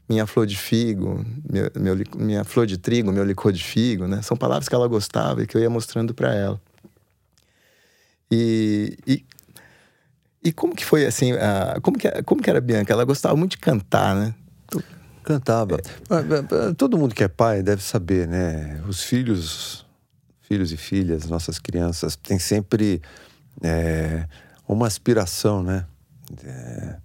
Minha 0.09 0.27
Flor 0.27 0.47
de 0.47 0.57
Figo, 0.57 1.25
meu, 1.49 1.71
meu, 1.77 2.07
Minha 2.17 2.45
Flor 2.45 2.67
de 2.67 2.79
Trigo, 2.79 3.13
Meu 3.13 3.25
Licor 3.25 3.53
de 3.53 3.63
Figo, 3.63 4.09
né? 4.09 4.23
São 4.23 4.37
palavras 4.37 4.69
que 4.69 4.75
ela 4.75 4.89
gostava 4.89 5.43
e 5.43 5.47
que 5.47 5.57
eu 5.57 5.61
ia 5.61 5.69
mostrando 5.69 6.15
para 6.15 6.35
ela. 6.35 6.61
E, 8.33 8.97
e, 9.07 9.25
e 10.43 10.53
como 10.53 10.75
que 10.75 10.85
foi 10.85 11.07
assim? 11.07 11.33
Como, 11.83 11.99
que, 11.99 12.11
como 12.23 12.43
que 12.43 12.49
era 12.49 12.59
a 12.59 12.63
Bianca? 12.63 12.93
Ela 12.93 13.05
gostava 13.05 13.37
muito 13.37 13.53
de 13.53 13.59
cantar, 13.59 14.15
né? 14.15 14.35
Cantava. 15.23 15.77
É. 15.77 16.73
Todo 16.77 16.97
mundo 16.97 17.15
que 17.15 17.23
é 17.23 17.29
pai 17.29 17.63
deve 17.63 17.83
saber, 17.83 18.27
né? 18.27 18.83
Os 18.89 19.03
filhos, 19.03 19.87
filhos 20.41 20.73
e 20.73 20.77
filhas, 20.77 21.27
nossas 21.27 21.59
crianças, 21.59 22.17
têm 22.17 22.39
sempre 22.39 23.03
é, 23.63 24.27
uma 24.67 24.87
aspiração, 24.87 25.63
né? 25.63 25.85
É, 26.45 26.97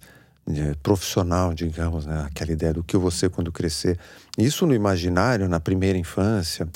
profissional, 0.82 1.52
digamos, 1.52 2.06
né? 2.06 2.24
Aquela 2.26 2.52
ideia 2.52 2.72
do 2.72 2.82
que 2.82 2.96
eu 2.96 3.00
vou 3.00 3.10
ser 3.10 3.28
quando 3.30 3.52
crescer. 3.52 3.98
Isso 4.38 4.66
no 4.66 4.74
imaginário, 4.74 5.48
na 5.48 5.60
primeira 5.60 5.98
infância, 5.98 6.66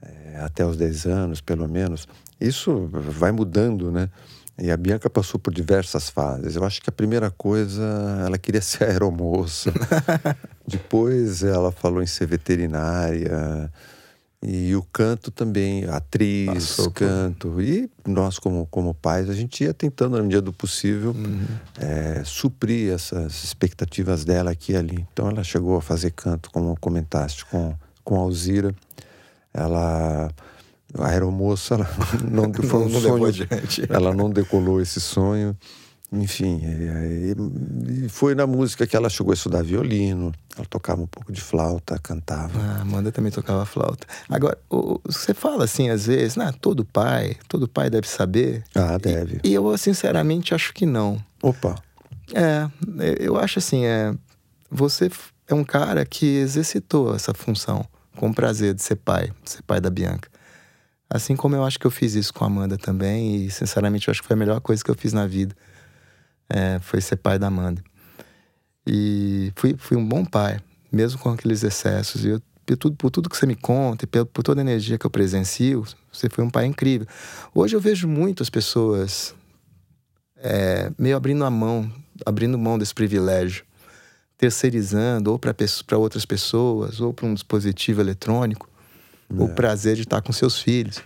é, 0.00 0.38
até 0.40 0.64
os 0.64 0.76
10 0.76 1.06
anos, 1.06 1.40
pelo 1.40 1.68
menos, 1.68 2.06
isso 2.40 2.88
vai 2.92 3.32
mudando, 3.32 3.90
né? 3.90 4.08
E 4.60 4.70
a 4.72 4.76
Bianca 4.76 5.08
passou 5.08 5.38
por 5.38 5.54
diversas 5.54 6.10
fases. 6.10 6.56
Eu 6.56 6.64
acho 6.64 6.82
que 6.82 6.90
a 6.90 6.92
primeira 6.92 7.30
coisa, 7.30 7.82
ela 8.26 8.36
queria 8.36 8.60
ser 8.62 8.84
aeromoça. 8.84 9.72
Depois 10.66 11.42
ela 11.42 11.70
falou 11.70 12.02
em 12.02 12.06
ser 12.06 12.26
veterinária. 12.26 13.70
E 14.40 14.74
o 14.76 14.82
canto 14.82 15.32
também, 15.32 15.84
atriz, 15.86 16.46
Passou 16.46 16.90
canto. 16.92 17.50
Por... 17.50 17.62
E 17.62 17.90
nós, 18.06 18.38
como, 18.38 18.66
como 18.66 18.94
pais, 18.94 19.28
a 19.28 19.34
gente 19.34 19.64
ia 19.64 19.74
tentando, 19.74 20.20
no 20.22 20.28
dia 20.28 20.40
do 20.40 20.52
possível, 20.52 21.10
uhum. 21.10 21.46
é, 21.80 22.22
suprir 22.24 22.92
essas 22.92 23.42
expectativas 23.42 24.24
dela 24.24 24.52
aqui 24.52 24.72
e 24.72 24.76
ali. 24.76 25.06
Então 25.12 25.28
ela 25.28 25.42
chegou 25.42 25.76
a 25.76 25.82
fazer 25.82 26.12
canto, 26.12 26.50
como 26.52 26.78
comentaste, 26.78 27.44
com, 27.46 27.74
com 28.04 28.16
a 28.16 28.20
Alzira. 28.20 28.72
Ela 29.52 30.30
a 30.94 31.08
aeromoça 31.08 31.74
ela 31.74 31.88
não, 32.30 32.52
foi 32.52 32.80
um 32.80 32.88
não 32.88 33.00
sonho, 33.00 33.34
ela 33.90 34.14
não 34.14 34.30
decolou 34.30 34.80
esse 34.80 35.00
sonho. 35.00 35.56
Enfim, 36.10 36.62
e, 36.64 38.06
e 38.06 38.08
foi 38.08 38.34
na 38.34 38.46
música 38.46 38.86
que 38.86 38.96
ela 38.96 39.10
chegou 39.10 39.30
a 39.30 39.34
estudar 39.34 39.62
violino, 39.62 40.32
ela 40.56 40.64
tocava 40.64 41.02
um 41.02 41.06
pouco 41.06 41.30
de 41.30 41.40
flauta, 41.42 41.98
cantava. 41.98 42.58
Ah, 42.58 42.80
Amanda 42.80 43.12
também 43.12 43.30
tocava 43.30 43.66
flauta. 43.66 44.06
Agora, 44.26 44.56
o, 44.70 44.98
você 45.04 45.34
fala 45.34 45.64
assim 45.64 45.90
às 45.90 46.06
vezes, 46.06 46.34
né, 46.34 46.50
todo 46.62 46.82
pai, 46.82 47.36
todo 47.46 47.68
pai 47.68 47.90
deve 47.90 48.08
saber. 48.08 48.64
Ah, 48.74 48.96
deve. 48.96 49.40
E, 49.44 49.50
e 49.50 49.54
eu, 49.54 49.76
sinceramente, 49.76 50.54
acho 50.54 50.72
que 50.72 50.86
não. 50.86 51.22
Opa. 51.42 51.74
É, 52.34 52.68
eu 53.20 53.38
acho 53.38 53.58
assim, 53.58 53.84
é, 53.84 54.14
você 54.70 55.10
é 55.46 55.54
um 55.54 55.64
cara 55.64 56.06
que 56.06 56.38
exercitou 56.38 57.14
essa 57.14 57.34
função 57.34 57.84
com 58.16 58.32
prazer 58.32 58.72
de 58.72 58.82
ser 58.82 58.96
pai, 58.96 59.30
de 59.44 59.50
ser 59.50 59.62
pai 59.62 59.78
da 59.78 59.90
Bianca. 59.90 60.28
Assim 61.10 61.34
como 61.34 61.56
eu 61.56 61.64
acho 61.64 61.78
que 61.78 61.86
eu 61.86 61.90
fiz 61.90 62.14
isso 62.14 62.34
com 62.34 62.44
a 62.44 62.48
Amanda 62.48 62.76
também, 62.76 63.46
e 63.46 63.50
sinceramente 63.50 64.08
eu 64.08 64.12
acho 64.12 64.20
que 64.20 64.28
foi 64.28 64.34
a 64.34 64.38
melhor 64.38 64.60
coisa 64.60 64.84
que 64.84 64.90
eu 64.90 64.94
fiz 64.94 65.12
na 65.12 65.26
vida. 65.26 65.54
É, 66.50 66.78
foi 66.80 67.00
ser 67.00 67.16
pai 67.16 67.38
da 67.38 67.46
Amanda. 67.46 67.82
E 68.86 69.52
fui, 69.56 69.74
fui 69.78 69.96
um 69.96 70.06
bom 70.06 70.24
pai, 70.24 70.60
mesmo 70.92 71.18
com 71.18 71.30
aqueles 71.30 71.62
excessos. 71.62 72.24
E 72.24 72.28
eu, 72.28 72.42
por, 72.66 72.76
tudo, 72.76 72.96
por 72.96 73.10
tudo 73.10 73.30
que 73.30 73.36
você 73.36 73.46
me 73.46 73.56
conta, 73.56 74.04
e 74.04 74.06
por, 74.06 74.26
por 74.26 74.42
toda 74.42 74.60
a 74.60 74.62
energia 74.62 74.98
que 74.98 75.06
eu 75.06 75.10
presencio, 75.10 75.84
você 76.12 76.28
foi 76.28 76.44
um 76.44 76.50
pai 76.50 76.66
incrível. 76.66 77.06
Hoje 77.54 77.74
eu 77.74 77.80
vejo 77.80 78.06
muitas 78.06 78.50
pessoas 78.50 79.34
é, 80.36 80.92
meio 80.98 81.16
abrindo 81.16 81.42
a 81.42 81.50
mão, 81.50 81.90
abrindo 82.26 82.58
mão 82.58 82.78
desse 82.78 82.94
privilégio, 82.94 83.64
terceirizando 84.36 85.32
ou 85.32 85.38
para 85.38 85.54
outras 85.96 86.26
pessoas, 86.26 87.00
ou 87.00 87.14
para 87.14 87.26
um 87.26 87.32
dispositivo 87.32 88.02
eletrônico 88.02 88.67
é. 89.30 89.42
o 89.42 89.48
prazer 89.48 89.96
de 89.96 90.02
estar 90.02 90.20
com 90.22 90.32
seus 90.32 90.60
filhos. 90.60 91.02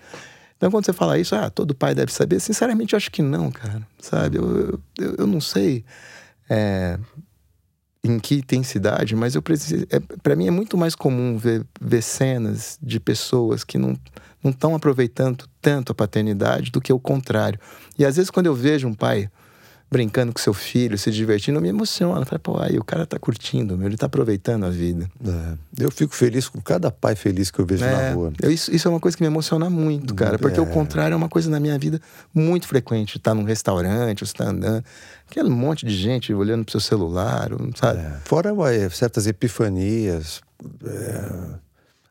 Então, 0.57 0.71
quando 0.71 0.85
você 0.85 0.93
fala 0.93 1.19
isso, 1.19 1.35
ah, 1.35 1.51
todo 1.51 1.75
pai 1.75 1.95
deve 1.95 2.13
saber, 2.13 2.39
sinceramente, 2.41 2.93
eu 2.93 2.97
acho 2.97 3.11
que 3.11 3.23
não, 3.23 3.51
cara. 3.51 3.83
Sabe? 4.01 4.39
Eu, 4.39 4.81
eu, 4.99 5.15
eu 5.19 5.27
não 5.27 5.41
sei 5.41 5.85
é, 6.49 6.99
em 8.05 8.19
que 8.21 8.37
intensidade, 8.37 9.17
mas 9.17 9.35
eu 9.35 9.43
preciso. 9.43 9.85
É, 9.91 9.99
para 10.23 10.37
mim 10.37 10.47
é 10.47 10.51
muito 10.51 10.77
mais 10.79 10.95
comum 10.95 11.37
ver, 11.37 11.67
ver 11.81 12.03
cenas 12.03 12.79
de 12.81 13.01
pessoas 13.01 13.65
que 13.65 13.77
não 13.77 13.97
não 14.43 14.51
estão 14.51 14.75
aproveitando 14.75 15.47
tanto 15.61 15.93
a 15.93 15.95
paternidade 15.95 16.73
do 16.73 16.81
que 16.81 16.93
o 16.93 16.99
contrário. 16.99 17.61
E 17.99 18.05
às 18.05 18.17
vezes, 18.17 18.31
quando 18.31 18.47
eu 18.47 18.55
vejo 18.55 18.89
um 18.89 18.95
pai 18.95 19.31
brincando 19.93 20.33
com 20.33 20.41
seu 20.41 20.55
filho, 20.55 20.97
se 20.97 21.11
divertindo, 21.11 21.61
me 21.61 21.69
emociona. 21.69 22.25
Fala, 22.25 22.39
pô, 22.39 22.59
aí 22.59 22.79
o 22.79 22.85
cara 22.85 23.05
tá 23.05 23.19
curtindo, 23.19 23.77
meu, 23.77 23.87
ele 23.87 23.99
tá 23.99 24.07
aproveitando 24.07 24.65
a 24.65 24.71
vida. 24.71 25.07
É. 25.23 25.85
Eu 25.85 25.91
fico 25.91 26.15
feliz 26.15 26.49
com 26.49 26.59
cada 26.63 26.91
pai 26.91 27.15
feliz 27.15 27.51
que 27.51 27.59
eu 27.59 27.67
vejo 27.67 27.85
é, 27.85 27.91
na 27.91 28.15
rua. 28.15 28.33
Eu, 28.41 28.51
isso, 28.51 28.75
isso, 28.75 28.89
é 28.89 28.91
uma 28.91 28.99
coisa 28.99 29.15
que 29.15 29.23
me 29.23 29.27
emociona 29.27 29.69
muito, 29.69 30.15
cara, 30.15 30.39
porque 30.39 30.59
é. 30.59 30.63
o 30.63 30.67
contrário 30.67 31.13
é 31.13 31.17
uma 31.17 31.29
coisa 31.29 31.51
na 31.51 31.61
minha 31.61 31.79
vida 31.79 32.01
muito 32.35 32.67
frequente. 32.67 33.19
Tá 33.19 33.35
num 33.35 33.45
restaurante, 33.45 34.27
você 34.27 34.33
tá 34.33 34.49
andando, 34.49 34.83
aquele 35.31 35.51
monte 35.51 35.85
de 35.85 35.95
gente 35.95 36.33
olhando 36.33 36.65
pro 36.65 36.73
seu 36.73 36.81
celular, 36.81 37.51
sabe? 37.77 38.01
É. 38.01 38.17
Fora 38.25 38.51
certas 38.91 39.27
epifanias, 39.27 40.41
é, 40.87 41.59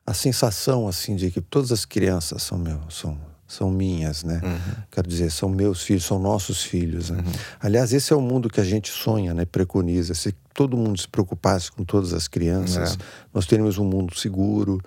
a 0.06 0.13
sensação, 0.13 0.88
assim, 0.88 1.15
de 1.15 1.32
que 1.32 1.41
todas 1.41 1.72
as 1.72 1.84
crianças 1.84 2.44
são, 2.44 2.60
meu, 2.60 2.80
são 2.89 3.17
são 3.52 3.70
minhas, 3.70 4.24
né? 4.24 4.40
Uhum. 4.42 4.84
Quero 4.90 5.08
dizer, 5.08 5.30
são 5.30 5.50
meus 5.50 5.84
filhos, 5.84 6.06
são 6.06 6.18
nossos 6.18 6.64
filhos. 6.64 7.10
Né? 7.10 7.18
Uhum. 7.18 7.32
Aliás, 7.60 7.92
esse 7.92 8.14
é 8.14 8.16
o 8.16 8.22
mundo 8.22 8.50
que 8.50 8.62
a 8.62 8.64
gente 8.64 8.90
sonha, 8.90 9.34
né? 9.34 9.44
Preconiza. 9.44 10.14
Se 10.14 10.34
todo 10.54 10.78
mundo 10.78 10.98
se 10.98 11.08
preocupasse 11.08 11.70
com 11.70 11.84
todas 11.84 12.14
as 12.14 12.30
crianças, 12.30 12.94
é. 12.94 12.98
nós 13.34 13.46
teríamos 13.46 13.78
um 13.78 13.84
mundo 13.84 14.18
seguro, 14.18 14.82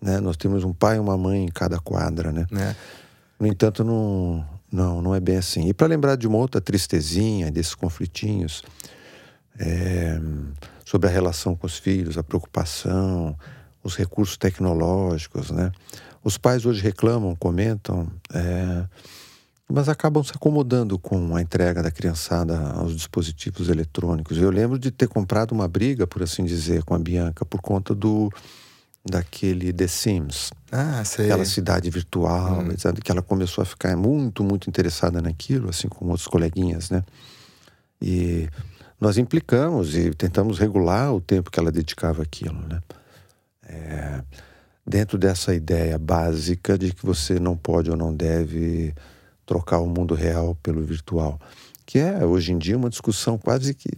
né? 0.00 0.18
Nós 0.18 0.36
temos 0.36 0.64
um 0.64 0.72
pai 0.72 0.96
e 0.96 0.98
uma 0.98 1.16
mãe 1.16 1.44
em 1.44 1.48
cada 1.48 1.78
quadra, 1.78 2.32
né? 2.32 2.46
É. 2.52 2.74
No 3.38 3.46
entanto, 3.46 3.84
não, 3.84 4.46
não, 4.72 5.02
não 5.02 5.14
é 5.14 5.20
bem 5.20 5.36
assim. 5.36 5.68
E 5.68 5.74
para 5.74 5.86
lembrar 5.86 6.16
de 6.16 6.26
uma 6.26 6.38
outra 6.38 6.58
tristezinha, 6.58 7.50
desses 7.50 7.74
conflitinhos, 7.74 8.64
é, 9.58 10.18
sobre 10.86 11.08
a 11.08 11.12
relação 11.12 11.54
com 11.54 11.66
os 11.66 11.76
filhos, 11.76 12.16
a 12.16 12.22
preocupação, 12.22 13.36
os 13.82 13.94
recursos 13.94 14.38
tecnológicos, 14.38 15.50
né? 15.50 15.70
Os 16.26 16.36
pais 16.36 16.66
hoje 16.66 16.82
reclamam, 16.82 17.36
comentam, 17.36 18.08
é, 18.34 18.84
mas 19.70 19.88
acabam 19.88 20.24
se 20.24 20.32
acomodando 20.34 20.98
com 20.98 21.36
a 21.36 21.40
entrega 21.40 21.80
da 21.80 21.88
criançada 21.88 22.58
aos 22.72 22.96
dispositivos 22.96 23.68
eletrônicos. 23.68 24.36
Eu 24.36 24.50
lembro 24.50 24.76
de 24.76 24.90
ter 24.90 25.06
comprado 25.06 25.52
uma 25.52 25.68
briga, 25.68 26.04
por 26.04 26.24
assim 26.24 26.44
dizer, 26.44 26.82
com 26.82 26.94
a 26.94 26.98
Bianca 26.98 27.44
por 27.44 27.60
conta 27.60 27.94
do 27.94 28.28
daquele 29.08 29.72
The 29.72 29.86
Sims. 29.86 30.50
Ah, 30.72 31.04
sei. 31.04 31.26
Aquela 31.26 31.44
cidade 31.44 31.88
virtual, 31.90 32.58
hum. 32.58 32.74
que 33.00 33.12
ela 33.12 33.22
começou 33.22 33.62
a 33.62 33.64
ficar 33.64 33.96
muito, 33.96 34.42
muito 34.42 34.68
interessada 34.68 35.22
naquilo, 35.22 35.70
assim 35.70 35.86
como 35.86 36.10
outros 36.10 36.26
coleguinhas, 36.26 36.90
né? 36.90 37.04
E 38.02 38.48
nós 39.00 39.16
implicamos 39.16 39.94
e 39.94 40.10
tentamos 40.10 40.58
regular 40.58 41.14
o 41.14 41.20
tempo 41.20 41.52
que 41.52 41.60
ela 41.60 41.70
dedicava 41.70 42.24
àquilo, 42.24 42.66
né? 42.66 42.82
É, 43.62 44.22
dentro 44.86 45.18
dessa 45.18 45.54
ideia 45.54 45.98
básica 45.98 46.78
de 46.78 46.92
que 46.92 47.04
você 47.04 47.40
não 47.40 47.56
pode 47.56 47.90
ou 47.90 47.96
não 47.96 48.14
deve 48.14 48.94
trocar 49.44 49.80
o 49.80 49.86
mundo 49.86 50.14
real 50.14 50.54
pelo 50.62 50.82
virtual, 50.82 51.40
que 51.84 51.98
é 51.98 52.24
hoje 52.24 52.52
em 52.52 52.58
dia 52.58 52.76
uma 52.76 52.90
discussão 52.90 53.36
quase 53.36 53.74
que 53.74 53.90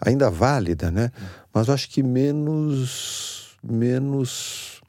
ainda 0.00 0.30
válida, 0.30 0.90
né? 0.90 1.10
Mas 1.52 1.68
eu 1.68 1.74
acho 1.74 1.88
que 1.88 2.02
menos 2.02 3.56
menos 3.62 4.80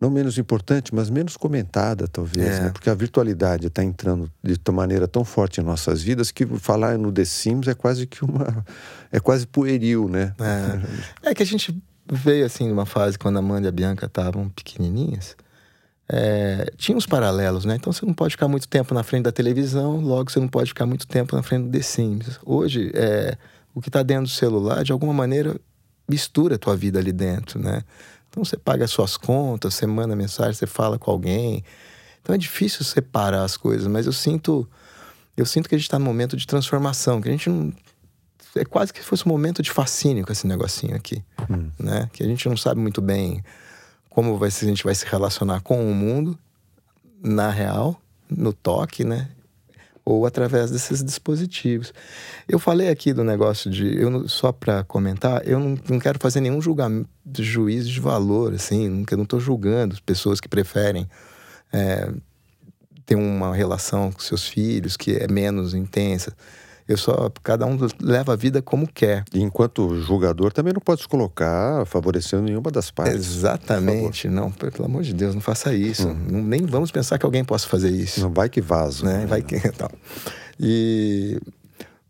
não 0.00 0.08
menos 0.08 0.38
importante, 0.38 0.94
mas 0.94 1.10
menos 1.10 1.36
comentada, 1.36 2.08
talvez, 2.08 2.46
é. 2.46 2.60
né? 2.62 2.70
Porque 2.70 2.88
a 2.88 2.94
virtualidade 2.94 3.66
está 3.66 3.84
entrando 3.84 4.30
de 4.42 4.58
maneira 4.72 5.06
tão 5.06 5.24
forte 5.24 5.60
em 5.60 5.64
nossas 5.64 6.02
vidas 6.02 6.30
que 6.30 6.46
falar 6.46 6.96
no 6.96 7.12
The 7.12 7.24
Sims 7.26 7.68
é 7.68 7.74
quase 7.74 8.06
que 8.06 8.24
uma. 8.24 8.64
é 9.12 9.20
quase 9.20 9.46
pueril, 9.46 10.08
né? 10.08 10.34
É, 11.22 11.30
é 11.30 11.34
que 11.34 11.42
a 11.42 11.46
gente 11.46 11.78
veio 12.10 12.44
assim 12.44 12.68
numa 12.68 12.86
fase 12.86 13.18
quando 13.18 13.36
a 13.36 13.38
Amanda 13.38 13.66
e 13.66 13.68
a 13.68 13.72
Bianca 13.72 14.06
estavam 14.06 14.48
pequenininhas. 14.48 15.36
É, 16.12 16.72
tinha 16.76 16.96
uns 16.96 17.06
paralelos, 17.06 17.64
né? 17.64 17.76
Então 17.76 17.92
você 17.92 18.04
não 18.04 18.12
pode 18.12 18.32
ficar 18.32 18.48
muito 18.48 18.66
tempo 18.66 18.92
na 18.92 19.02
frente 19.04 19.24
da 19.24 19.32
televisão, 19.32 20.00
logo 20.00 20.30
você 20.30 20.40
não 20.40 20.48
pode 20.48 20.70
ficar 20.70 20.84
muito 20.84 21.06
tempo 21.06 21.36
na 21.36 21.42
frente 21.42 21.66
do 21.66 21.70
The 21.70 21.82
Sims. 21.82 22.40
Hoje, 22.44 22.90
é, 22.94 23.36
o 23.72 23.80
que 23.80 23.88
está 23.88 24.02
dentro 24.02 24.24
do 24.24 24.30
celular, 24.30 24.82
de 24.82 24.90
alguma 24.90 25.12
maneira, 25.12 25.56
mistura 26.08 26.56
a 26.56 26.58
tua 26.58 26.76
vida 26.76 26.98
ali 26.98 27.12
dentro, 27.12 27.60
né? 27.60 27.84
Então 28.28 28.44
você 28.44 28.56
paga 28.56 28.84
as 28.84 28.90
suas 28.90 29.16
contas, 29.16 29.74
você 29.74 29.86
manda 29.86 30.16
mensagem, 30.16 30.54
você 30.54 30.66
fala 30.66 30.98
com 30.98 31.10
alguém. 31.10 31.64
Então 32.20 32.34
é 32.34 32.38
difícil 32.38 32.84
separar 32.84 33.44
as 33.44 33.56
coisas, 33.56 33.86
mas 33.86 34.06
eu 34.06 34.12
sinto, 34.12 34.68
eu 35.36 35.46
sinto 35.46 35.68
que 35.68 35.76
a 35.76 35.78
gente 35.78 35.86
está 35.86 35.98
num 35.98 36.04
momento 36.04 36.36
de 36.36 36.46
transformação, 36.46 37.20
que 37.20 37.28
a 37.28 37.32
gente 37.32 37.48
não 37.48 37.72
é 38.56 38.64
quase 38.64 38.92
que 38.92 39.02
fosse 39.02 39.26
um 39.26 39.28
momento 39.28 39.62
de 39.62 39.70
fascínio 39.70 40.24
com 40.24 40.32
esse 40.32 40.46
negocinho 40.46 40.96
aqui, 40.96 41.22
hum. 41.48 41.70
né? 41.78 42.08
Que 42.12 42.22
a 42.22 42.26
gente 42.26 42.48
não 42.48 42.56
sabe 42.56 42.80
muito 42.80 43.00
bem 43.00 43.42
como 44.08 44.36
vai 44.36 44.50
se 44.50 44.64
a 44.64 44.68
gente 44.68 44.82
vai 44.82 44.94
se 44.94 45.06
relacionar 45.06 45.60
com 45.60 45.88
o 45.88 45.94
mundo 45.94 46.38
na 47.22 47.50
real, 47.50 48.00
no 48.28 48.52
toque, 48.52 49.04
né? 49.04 49.28
Ou 50.04 50.26
através 50.26 50.70
desses 50.70 51.04
dispositivos. 51.04 51.92
Eu 52.48 52.58
falei 52.58 52.88
aqui 52.88 53.12
do 53.12 53.22
negócio 53.22 53.70
de, 53.70 53.96
eu 54.00 54.28
só 54.28 54.50
para 54.50 54.82
comentar, 54.82 55.46
eu 55.46 55.60
não, 55.60 55.78
não, 55.88 55.98
quero 55.98 56.18
fazer 56.18 56.40
nenhum 56.40 56.60
julgamento, 56.60 57.08
juízo 57.38 57.90
de 57.90 58.00
valor, 58.00 58.52
assim, 58.54 58.88
não, 58.88 59.04
eu 59.08 59.16
não 59.16 59.24
estou 59.24 59.38
julgando 59.38 59.96
pessoas 60.04 60.40
que 60.40 60.48
preferem 60.48 61.08
é, 61.72 62.10
ter 63.06 63.14
uma 63.14 63.54
relação 63.54 64.10
com 64.10 64.20
seus 64.20 64.46
filhos 64.46 64.96
que 64.96 65.12
é 65.12 65.28
menos 65.28 65.74
intensa. 65.74 66.34
Eu 66.90 66.96
só 66.96 67.30
cada 67.40 67.64
um 67.66 67.78
leva 68.00 68.32
a 68.32 68.36
vida 68.36 68.60
como 68.60 68.84
quer. 68.84 69.24
E 69.32 69.40
enquanto 69.40 70.00
julgador 70.00 70.52
também 70.52 70.72
não 70.72 70.80
pode 70.80 71.02
se 71.02 71.08
colocar 71.08 71.86
favorecendo 71.86 72.42
nenhuma 72.42 72.68
das 72.68 72.90
partes. 72.90 73.14
Exatamente, 73.14 74.28
não, 74.28 74.50
pelo 74.50 74.86
amor 74.86 75.04
de 75.04 75.14
Deus, 75.14 75.32
não 75.32 75.40
faça 75.40 75.72
isso. 75.72 76.08
Hum. 76.08 76.26
Não, 76.28 76.42
nem 76.42 76.66
vamos 76.66 76.90
pensar 76.90 77.16
que 77.16 77.24
alguém 77.24 77.44
possa 77.44 77.68
fazer 77.68 77.90
isso. 77.90 78.20
Não 78.20 78.32
vai 78.32 78.48
que 78.48 78.60
vaso. 78.60 79.04
Né? 79.04 79.24
Vai 79.24 79.40
que 79.40 79.54
então. 79.64 79.88
E 80.58 81.40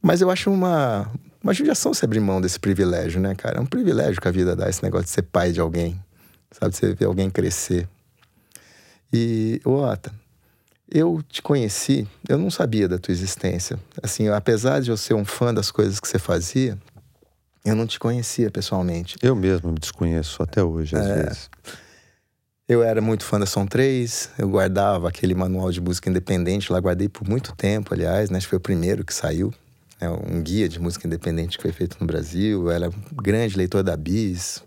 mas 0.01 0.23
eu 0.23 0.31
acho 0.31 0.51
uma 0.51 1.11
uma 1.45 1.53
judiação 1.53 1.93
se 1.93 2.03
abrir 2.03 2.21
mão 2.21 2.41
desse 2.41 2.59
privilégio, 2.59 3.21
né, 3.21 3.35
cara? 3.35 3.59
É 3.59 3.61
um 3.61 3.67
privilégio 3.67 4.19
que 4.19 4.29
a 4.29 4.31
vida 4.31 4.57
dá 4.57 4.67
esse 4.69 4.83
negócio 4.83 5.05
de 5.05 5.11
ser 5.11 5.23
pai 5.23 5.53
de 5.53 5.61
alguém. 5.61 6.01
Sabe, 6.51 6.75
você 6.75 6.95
ver 6.95 7.05
alguém 7.05 7.29
crescer. 7.29 7.87
E, 9.13 9.61
Ota, 9.63 10.11
Eu 10.91 11.23
te 11.29 11.41
conheci, 11.41 12.09
eu 12.29 12.37
não 12.37 12.51
sabia 12.51 12.89
da 12.89 12.99
tua 12.99 13.13
existência. 13.13 13.79
Assim, 14.03 14.29
apesar 14.29 14.81
de 14.81 14.91
eu 14.91 14.97
ser 14.97 15.15
um 15.15 15.25
fã 15.25 15.55
das 15.55 15.71
coisas 15.71 16.01
que 16.01 16.09
você 16.09 16.19
fazia, 16.19 16.77
eu 17.65 17.77
não 17.77 17.87
te 17.87 17.99
conhecia 17.99 18.51
pessoalmente. 18.51 19.17
Eu 19.23 19.37
mesmo 19.37 19.71
me 19.71 19.79
desconheço 19.79 20.43
até 20.43 20.65
hoje, 20.65 20.97
às 20.97 21.07
é, 21.07 21.23
vezes. 21.23 21.51
Eu 22.69 22.83
era 22.83 23.01
muito 23.01 23.25
fã 23.25 23.39
da 23.39 23.47
Som 23.47 23.67
3, 23.67 24.31
eu 24.39 24.49
guardava 24.49 25.09
aquele 25.09 25.35
manual 25.35 25.71
de 25.71 25.81
música 25.81 26.11
independente, 26.11 26.73
lá 26.73 26.81
guardei 26.81 27.09
por 27.09 27.29
muito 27.29 27.55
tempo, 27.55 27.95
aliás, 27.95 28.29
né? 28.29 28.39
Acho 28.39 28.47
que 28.47 28.51
foi 28.51 28.59
o 28.59 28.61
primeiro 28.61 29.05
que 29.05 29.15
saiu, 29.15 29.55
né? 30.01 30.09
um 30.09 30.43
guia 30.43 30.69
de 30.69 30.81
música 30.81 31.07
independente 31.07 31.57
que 31.57 31.63
foi 31.63 31.73
feito 31.73 31.97
no 32.01 32.07
Brasil. 32.07 32.65
Eu 32.65 32.71
era 32.71 32.89
um 32.89 33.23
grande 33.23 33.57
leitor 33.57 33.85
da 33.85 33.97
Bis, 33.97 34.61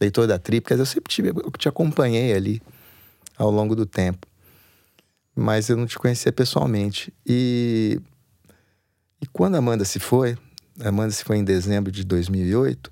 leitor 0.00 0.26
da 0.26 0.38
Trip, 0.38 0.70
eu 0.70 0.86
sempre 0.86 1.12
tive, 1.12 1.28
eu 1.28 1.50
te 1.58 1.68
acompanhei 1.68 2.32
ali 2.32 2.62
ao 3.36 3.50
longo 3.50 3.76
do 3.76 3.84
tempo 3.84 4.27
mas 5.38 5.68
eu 5.68 5.76
não 5.76 5.86
te 5.86 5.96
conhecia 5.96 6.32
pessoalmente. 6.32 7.14
E, 7.24 8.00
e 9.22 9.26
quando 9.28 9.54
a 9.54 9.58
Amanda 9.58 9.84
se 9.84 10.00
foi, 10.00 10.36
a 10.80 10.88
Amanda 10.88 11.12
se 11.12 11.22
foi 11.22 11.36
em 11.36 11.44
dezembro 11.44 11.92
de 11.92 12.04
2008, 12.04 12.90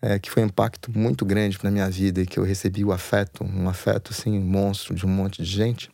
é, 0.00 0.18
que 0.20 0.30
foi 0.30 0.44
um 0.44 0.46
impacto 0.46 0.96
muito 0.96 1.24
grande 1.24 1.58
na 1.62 1.70
minha 1.70 1.90
vida 1.90 2.22
e 2.22 2.26
que 2.26 2.38
eu 2.38 2.44
recebi 2.44 2.84
o 2.84 2.92
afeto, 2.92 3.42
um 3.42 3.68
afeto 3.68 4.12
assim, 4.12 4.38
monstro 4.38 4.94
de 4.94 5.04
um 5.04 5.08
monte 5.08 5.42
de 5.42 5.50
gente. 5.50 5.90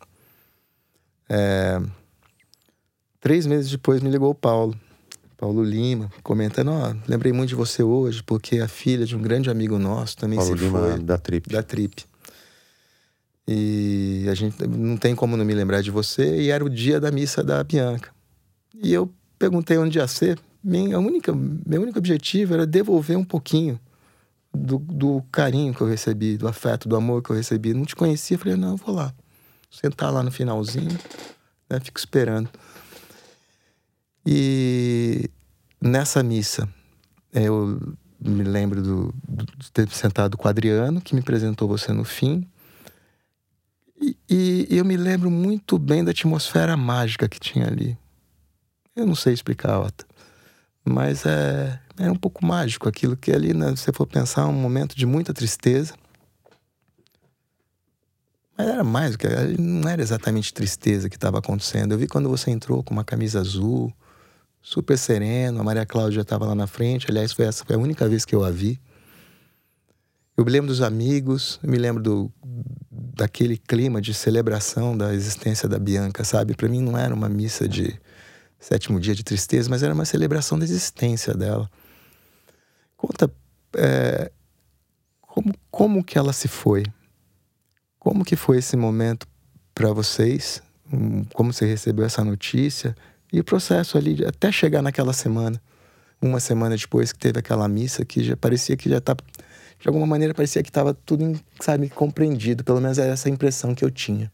É, 1.26 1.80
três 3.18 3.46
meses 3.46 3.70
depois 3.70 4.02
me 4.02 4.10
ligou 4.10 4.30
o 4.30 4.34
Paulo, 4.34 4.78
Paulo 5.38 5.64
Lima, 5.64 6.12
comentando: 6.22 6.70
Ó, 6.70 6.90
oh, 6.90 6.96
lembrei 7.08 7.32
muito 7.32 7.48
de 7.48 7.54
você 7.54 7.82
hoje, 7.82 8.22
porque 8.22 8.58
a 8.58 8.68
filha 8.68 9.06
de 9.06 9.16
um 9.16 9.22
grande 9.22 9.48
amigo 9.48 9.78
nosso 9.78 10.18
também 10.18 10.38
Paulo 10.38 10.56
se 10.56 10.64
Lima 10.64 10.78
foi. 10.80 10.98
da 10.98 11.16
Trip. 11.16 11.48
Da 11.48 11.62
Trip. 11.62 12.04
E 13.46 14.26
a 14.28 14.34
gente 14.34 14.56
não 14.66 14.96
tem 14.96 15.14
como 15.14 15.36
não 15.36 15.44
me 15.44 15.54
lembrar 15.54 15.80
de 15.80 15.90
você. 15.90 16.42
E 16.42 16.50
era 16.50 16.64
o 16.64 16.70
dia 16.70 16.98
da 16.98 17.10
missa 17.10 17.42
da 17.42 17.62
Bianca. 17.62 18.10
E 18.74 18.92
eu 18.92 19.12
perguntei 19.38 19.78
onde 19.78 19.98
ia 19.98 20.08
ser. 20.08 20.38
Minha 20.62 20.98
única, 20.98 21.32
meu 21.32 21.82
único 21.82 21.98
objetivo 21.98 22.54
era 22.54 22.66
devolver 22.66 23.16
um 23.16 23.24
pouquinho 23.24 23.78
do, 24.52 24.78
do 24.78 25.22
carinho 25.30 25.72
que 25.72 25.80
eu 25.80 25.86
recebi, 25.86 26.36
do 26.36 26.48
afeto, 26.48 26.88
do 26.88 26.96
amor 26.96 27.22
que 27.22 27.30
eu 27.30 27.36
recebi. 27.36 27.72
Não 27.72 27.84
te 27.84 27.94
conhecia. 27.94 28.36
Falei, 28.36 28.56
não, 28.56 28.70
eu 28.70 28.76
vou 28.76 28.94
lá. 28.94 29.14
Sentar 29.70 30.12
lá 30.12 30.22
no 30.22 30.30
finalzinho, 30.30 30.98
né? 31.68 31.78
Fico 31.80 31.98
esperando. 31.98 32.48
E 34.24 35.30
nessa 35.80 36.22
missa, 36.22 36.68
eu 37.32 37.78
me 38.18 38.42
lembro 38.42 38.82
do, 38.82 39.14
de 39.28 39.70
ter 39.70 39.88
sentado 39.90 40.36
com 40.36 40.48
o 40.48 40.50
Adriano, 40.50 41.00
que 41.00 41.14
me 41.14 41.20
apresentou 41.20 41.68
você 41.68 41.92
no 41.92 42.04
fim. 42.04 42.44
E, 44.00 44.66
eu 44.70 44.84
me 44.84 44.96
lembro 44.96 45.30
muito 45.30 45.78
bem 45.78 46.04
da 46.04 46.10
atmosfera 46.10 46.76
mágica 46.76 47.28
que 47.28 47.40
tinha 47.40 47.66
ali. 47.66 47.96
Eu 48.94 49.06
não 49.06 49.14
sei 49.14 49.32
explicar, 49.32 49.80
Otto. 49.80 50.06
Mas 50.84 51.24
é, 51.26 51.80
é 51.98 52.10
um 52.10 52.16
pouco 52.16 52.44
mágico 52.44 52.88
aquilo 52.88 53.16
que 53.16 53.32
ali, 53.32 53.52
né, 53.52 53.74
se 53.74 53.82
você 53.82 53.92
for 53.92 54.06
pensar, 54.06 54.46
um 54.46 54.52
momento 54.52 54.96
de 54.96 55.06
muita 55.06 55.34
tristeza. 55.34 55.94
Mas 58.56 58.68
era 58.68 58.84
mais 58.84 59.12
do 59.12 59.18
que. 59.18 59.28
Não 59.58 59.88
era 59.88 60.00
exatamente 60.00 60.52
tristeza 60.52 61.08
que 61.08 61.16
estava 61.16 61.38
acontecendo. 61.38 61.92
Eu 61.92 61.98
vi 61.98 62.06
quando 62.06 62.28
você 62.28 62.50
entrou 62.50 62.82
com 62.82 62.94
uma 62.94 63.04
camisa 63.04 63.40
azul, 63.40 63.92
super 64.62 64.96
sereno, 64.96 65.60
a 65.60 65.64
Maria 65.64 65.84
Cláudia 65.84 66.22
estava 66.22 66.46
lá 66.46 66.54
na 66.54 66.66
frente. 66.66 67.06
Aliás, 67.10 67.32
foi 67.32 67.44
essa 67.44 67.64
foi 67.64 67.76
a 67.76 67.78
única 67.78 68.08
vez 68.08 68.24
que 68.24 68.34
eu 68.34 68.44
a 68.44 68.50
vi. 68.50 68.80
Eu 70.36 70.44
me 70.44 70.50
lembro 70.50 70.68
dos 70.68 70.82
amigos, 70.82 71.58
eu 71.62 71.70
me 71.70 71.78
lembro 71.78 72.02
do, 72.02 72.32
daquele 72.90 73.56
clima 73.56 74.02
de 74.02 74.12
celebração 74.12 74.96
da 74.96 75.14
existência 75.14 75.66
da 75.66 75.78
Bianca, 75.78 76.24
sabe? 76.24 76.54
Para 76.54 76.68
mim 76.68 76.82
não 76.82 76.96
era 76.98 77.14
uma 77.14 77.28
missa 77.28 77.66
de 77.66 77.98
sétimo 78.60 79.00
dia 79.00 79.14
de 79.14 79.24
tristeza, 79.24 79.70
mas 79.70 79.82
era 79.82 79.94
uma 79.94 80.04
celebração 80.04 80.58
da 80.58 80.64
existência 80.64 81.32
dela. 81.32 81.70
Conta 82.96 83.30
é, 83.76 84.30
como, 85.22 85.54
como 85.70 86.04
que 86.04 86.18
ela 86.18 86.32
se 86.32 86.48
foi? 86.48 86.84
Como 87.98 88.24
que 88.24 88.36
foi 88.36 88.58
esse 88.58 88.76
momento 88.76 89.26
para 89.74 89.90
vocês? 89.92 90.62
Como 91.32 91.52
você 91.52 91.64
recebeu 91.66 92.04
essa 92.04 92.22
notícia? 92.22 92.94
E 93.32 93.40
o 93.40 93.44
processo 93.44 93.96
ali, 93.96 94.24
até 94.24 94.52
chegar 94.52 94.82
naquela 94.82 95.12
semana. 95.12 95.60
Uma 96.20 96.40
semana 96.40 96.76
depois 96.76 97.12
que 97.12 97.18
teve 97.18 97.38
aquela 97.38 97.68
missa 97.68 98.04
que 98.04 98.22
já 98.22 98.36
parecia 98.36 98.76
que 98.76 98.88
já 98.88 99.00
tá 99.00 99.14
de 99.78 99.88
alguma 99.88 100.06
maneira 100.06 100.34
parecia 100.34 100.62
que 100.62 100.70
estava 100.70 100.94
tudo, 100.94 101.38
sabe, 101.60 101.88
compreendido. 101.88 102.64
Pelo 102.64 102.80
menos 102.80 102.98
era 102.98 103.12
essa 103.12 103.28
impressão 103.28 103.74
que 103.74 103.84
eu 103.84 103.90
tinha. 103.90 104.30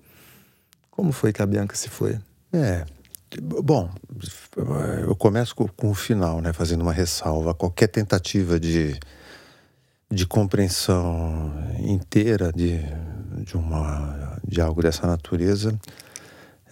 Como 0.91 1.13
foi 1.13 1.33
que 1.33 1.43
a 1.43 1.47
Bianca 1.47 1.75
se 1.75 1.89
foi? 1.89 2.19
É. 2.53 2.85
Bom, 3.41 3.91
eu 5.07 5.17
começo 5.17 5.55
com, 5.55 5.67
com 5.69 5.91
o 5.91 5.95
final, 5.95 6.41
né? 6.41 6.53
Fazendo 6.53 6.83
uma 6.83 6.93
ressalva. 6.93 7.55
Qualquer 7.55 7.89
tentativa 7.89 8.61
de, 8.61 8.99
de 10.11 10.27
compreensão 10.27 11.53
inteira 11.81 12.53
de, 12.53 12.79
de, 13.43 13.57
uma, 13.57 14.39
de 14.47 14.61
algo 14.61 14.83
dessa 14.83 15.07
natureza 15.07 15.79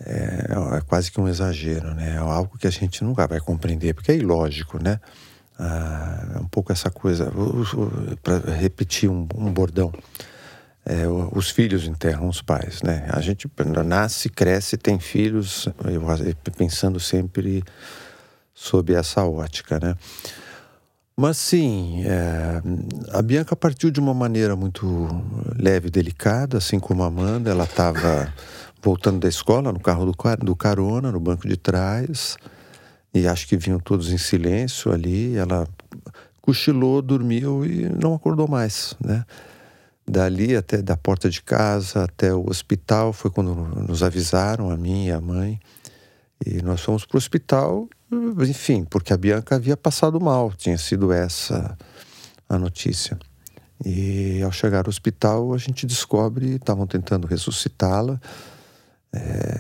é, 0.05 0.47
é, 0.77 0.81
quase 0.87 1.11
que 1.11 1.21
um 1.21 1.29
exagero, 1.29 1.95
né? 1.95 2.15
É 2.15 2.19
algo 2.19 2.57
que 2.59 2.67
a 2.67 2.71
gente 2.71 3.05
nunca 3.05 3.27
vai 3.27 3.41
compreender, 3.41 3.95
porque 3.95 4.13
é 4.13 4.17
ilógico, 4.17 4.83
né? 4.83 5.01
Ah, 5.63 6.41
um 6.41 6.49
pouco 6.49 6.73
essa 6.73 6.91
coisa, 6.91 7.31
para 8.23 8.55
repetir 8.55 9.11
um, 9.11 9.29
um 9.35 9.53
bordão. 9.53 9.93
É, 10.87 11.07
os 11.07 11.51
filhos 11.51 11.87
enterram 11.87 12.27
os 12.27 12.41
pais, 12.41 12.81
né? 12.81 13.07
A 13.11 13.21
gente 13.21 13.47
nasce, 13.85 14.31
cresce, 14.31 14.79
tem 14.79 14.99
filhos, 14.99 15.69
pensando 16.57 16.99
sempre 16.99 17.63
sob 18.55 18.95
essa 18.95 19.23
ótica, 19.23 19.79
né? 19.79 19.95
Mas 21.15 21.37
sim, 21.37 22.05
é, 22.07 22.63
a 23.13 23.21
Bianca 23.21 23.55
partiu 23.55 23.91
de 23.91 24.01
uma 24.01 24.15
maneira 24.15 24.57
muito 24.57 24.87
leve 25.59 25.89
e 25.89 25.91
delicada, 25.91 26.57
assim 26.57 26.81
como 26.81 27.03
a 27.03 27.09
Amanda. 27.09 27.51
Ela 27.51 27.65
estava 27.65 28.33
voltando 28.83 29.21
da 29.21 29.29
escola 29.29 29.71
no 29.71 29.81
carro 29.81 30.07
do, 30.07 30.17
do 30.43 30.57
carona, 30.57 31.13
no 31.13 31.21
banco 31.21 31.47
de 31.47 31.59
trás 31.59 32.39
e 33.13 33.27
acho 33.27 33.47
que 33.47 33.57
vinham 33.57 33.79
todos 33.79 34.11
em 34.11 34.19
silêncio 34.19 34.93
ali. 34.93 35.37
Ela 35.37 35.67
cochilou, 36.41 37.03
dormiu 37.03 37.65
e 37.65 37.89
não 37.89 38.15
acordou 38.15 38.49
mais, 38.49 38.95
né? 39.01 39.25
Dali 40.09 40.57
até 40.57 40.83
da 40.83 40.97
porta 40.97 41.31
de 41.31 41.43
casa 41.43 42.05
até 42.05 42.35
o 42.35 42.49
hospital 42.49 43.13
foi 43.13 43.31
quando 43.31 43.55
nos 43.55 44.03
avisaram 44.03 44.71
a 44.71 44.77
mim 44.77 45.07
e 45.07 45.13
a 45.13 45.21
mãe 45.21 45.61
e 46.45 46.63
nós 46.63 46.81
fomos 46.81 47.05
para 47.05 47.17
o 47.17 47.19
hospital, 47.19 47.89
enfim, 48.49 48.85
porque 48.85 49.13
a 49.13 49.17
Bianca 49.17 49.57
havia 49.57 49.77
passado 49.77 50.19
mal, 50.21 50.53
tinha 50.53 50.79
sido 50.79 51.13
essa 51.13 51.77
a 52.49 52.59
notícia. 52.59 53.19
E 53.85 54.43
ao 54.43 54.51
chegar 54.51 54.87
ao 54.87 54.91
hospital, 54.91 55.55
a 55.55 55.59
gente 55.59 55.87
descobre, 55.87 56.57
estavam 56.57 56.87
tentando 56.87 57.27
ressuscitá-la, 57.27 58.21
é, 59.13 59.59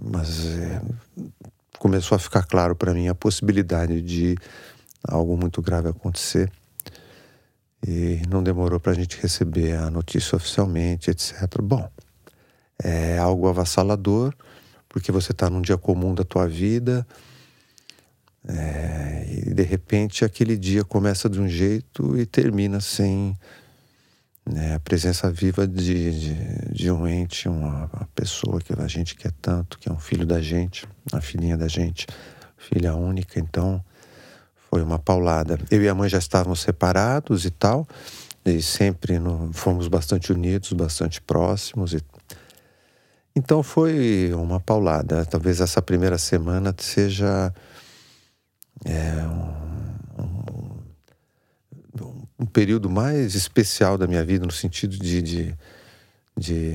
mas 0.00 0.46
é, 0.46 0.82
começou 1.80 2.14
a 2.14 2.18
ficar 2.18 2.44
claro 2.44 2.76
para 2.76 2.92
mim 2.92 3.08
a 3.08 3.14
possibilidade 3.14 4.02
de 4.02 4.36
algo 5.02 5.34
muito 5.34 5.62
grave 5.62 5.88
acontecer. 5.88 6.52
E 7.84 8.20
não 8.28 8.42
demorou 8.42 8.78
para 8.78 8.92
a 8.92 8.94
gente 8.94 9.18
receber 9.18 9.72
a 9.72 9.90
notícia 9.90 10.36
oficialmente, 10.36 11.10
etc. 11.10 11.32
Bom, 11.62 11.90
é 12.78 13.16
algo 13.16 13.48
avassalador, 13.48 14.34
porque 14.90 15.10
você 15.10 15.32
está 15.32 15.48
num 15.48 15.62
dia 15.62 15.78
comum 15.78 16.14
da 16.14 16.22
tua 16.22 16.46
vida 16.46 17.06
é, 18.46 19.26
e 19.28 19.54
de 19.54 19.62
repente 19.62 20.22
aquele 20.22 20.58
dia 20.58 20.84
começa 20.84 21.30
de 21.30 21.40
um 21.40 21.48
jeito 21.48 22.18
e 22.18 22.26
termina 22.26 22.78
sem 22.78 23.34
né, 24.44 24.74
a 24.74 24.80
presença 24.80 25.30
viva 25.30 25.66
de, 25.66 26.20
de, 26.20 26.72
de, 26.72 26.90
um 26.90 27.06
ente, 27.06 27.48
uma, 27.48 27.90
uma 27.92 28.08
pessoa 28.14 28.60
que 28.60 28.72
a 28.72 28.86
gente 28.86 29.14
quer 29.14 29.32
tanto, 29.40 29.78
que 29.78 29.88
é 29.88 29.92
um 29.92 29.98
filho 29.98 30.26
da 30.26 30.40
gente, 30.40 30.86
a 31.12 31.20
filhinha 31.20 31.56
da 31.56 31.68
gente, 31.68 32.06
filha 32.56 32.94
única, 32.94 33.38
então 33.38 33.82
foi 34.70 34.82
uma 34.82 34.98
paulada. 34.98 35.58
Eu 35.70 35.82
e 35.82 35.88
a 35.88 35.94
mãe 35.94 36.08
já 36.08 36.18
estávamos 36.18 36.60
separados 36.60 37.44
e 37.44 37.50
tal, 37.50 37.86
e 38.44 38.62
sempre 38.62 39.18
no, 39.18 39.52
fomos 39.52 39.88
bastante 39.88 40.32
unidos, 40.32 40.72
bastante 40.72 41.20
próximos. 41.20 41.92
E... 41.92 42.02
Então 43.34 43.62
foi 43.62 44.32
uma 44.34 44.60
paulada. 44.60 45.24
Talvez 45.26 45.60
essa 45.60 45.82
primeira 45.82 46.18
semana 46.18 46.74
seja 46.78 47.52
é, 48.84 49.26
um, 49.26 50.49
um 52.40 52.46
período 52.46 52.88
mais 52.88 53.34
especial 53.34 53.98
da 53.98 54.06
minha 54.06 54.24
vida, 54.24 54.46
no 54.46 54.52
sentido 54.52 54.96
de, 54.96 55.20
de, 55.20 55.54
de, 56.34 56.72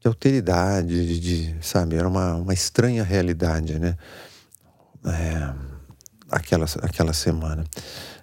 de 0.00 0.08
alteridade, 0.08 1.06
de, 1.06 1.20
de, 1.20 1.56
sabe? 1.64 1.94
Era 1.94 2.08
uma, 2.08 2.34
uma 2.34 2.52
estranha 2.52 3.04
realidade, 3.04 3.78
né? 3.78 3.96
É, 5.04 5.54
aquela, 6.28 6.66
aquela 6.82 7.12
semana. 7.12 7.64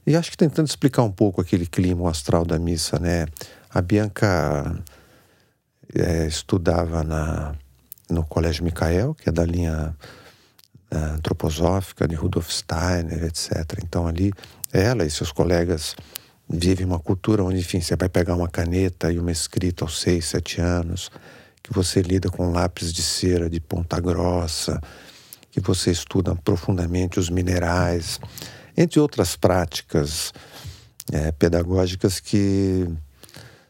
E 0.05 0.17
acho 0.17 0.29
que 0.29 0.35
tentando 0.35 0.67
explicar 0.67 1.03
um 1.03 1.11
pouco 1.11 1.39
aquele 1.39 1.65
clima 1.65 2.09
astral 2.09 2.43
da 2.43 2.59
missa, 2.59 2.99
né? 2.99 3.25
A 3.69 3.81
Bianca 3.81 4.83
é, 5.95 6.27
estudava 6.27 7.05
na, 7.05 7.55
no 8.09 8.25
Colégio 8.25 8.65
Micael, 8.65 9.15
que 9.15 9.29
é 9.29 9.31
da 9.31 9.45
linha 9.45 9.95
uh, 10.91 11.15
antroposófica 11.15 12.05
de 12.05 12.15
Rudolf 12.15 12.49
Steiner, 12.49 13.23
etc. 13.23 13.79
Então 13.81 14.05
ali 14.05 14.33
ela 14.73 15.05
e 15.05 15.09
seus 15.09 15.31
colegas 15.31 15.95
vivem 16.49 16.85
uma 16.85 16.99
cultura 16.99 17.43
onde, 17.43 17.59
enfim, 17.59 17.81
você 17.81 17.95
vai 17.95 18.09
pegar 18.09 18.35
uma 18.35 18.47
caneta 18.47 19.11
e 19.11 19.19
uma 19.19 19.31
escrita 19.31 19.83
aos 19.83 19.99
seis, 19.99 20.25
sete 20.25 20.61
anos, 20.61 21.09
que 21.61 21.73
você 21.73 22.01
lida 22.01 22.29
com 22.29 22.51
lápis 22.51 22.91
de 22.91 23.01
cera 23.01 23.49
de 23.49 23.59
ponta 23.59 23.99
grossa, 23.99 24.81
que 25.51 25.59
você 25.59 25.91
estuda 25.91 26.35
profundamente 26.35 27.19
os 27.19 27.29
minerais, 27.29 28.19
entre 28.75 28.99
outras 28.99 29.35
práticas 29.35 30.33
é, 31.11 31.31
pedagógicas 31.31 32.19
que 32.19 32.87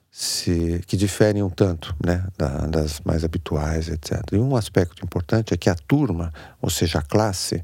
se, 0.09 0.81
que 0.85 0.95
diferem 0.95 1.41
um 1.41 1.49
tanto 1.49 1.95
né, 2.03 2.25
da, 2.37 2.67
das 2.67 3.01
mais 3.01 3.23
habituais, 3.23 3.89
etc. 3.89 4.21
E 4.31 4.37
um 4.37 4.55
aspecto 4.55 5.03
importante 5.03 5.53
é 5.53 5.57
que 5.57 5.69
a 5.69 5.75
turma, 5.75 6.31
ou 6.61 6.69
seja, 6.69 6.99
a 6.99 7.01
classe, 7.01 7.63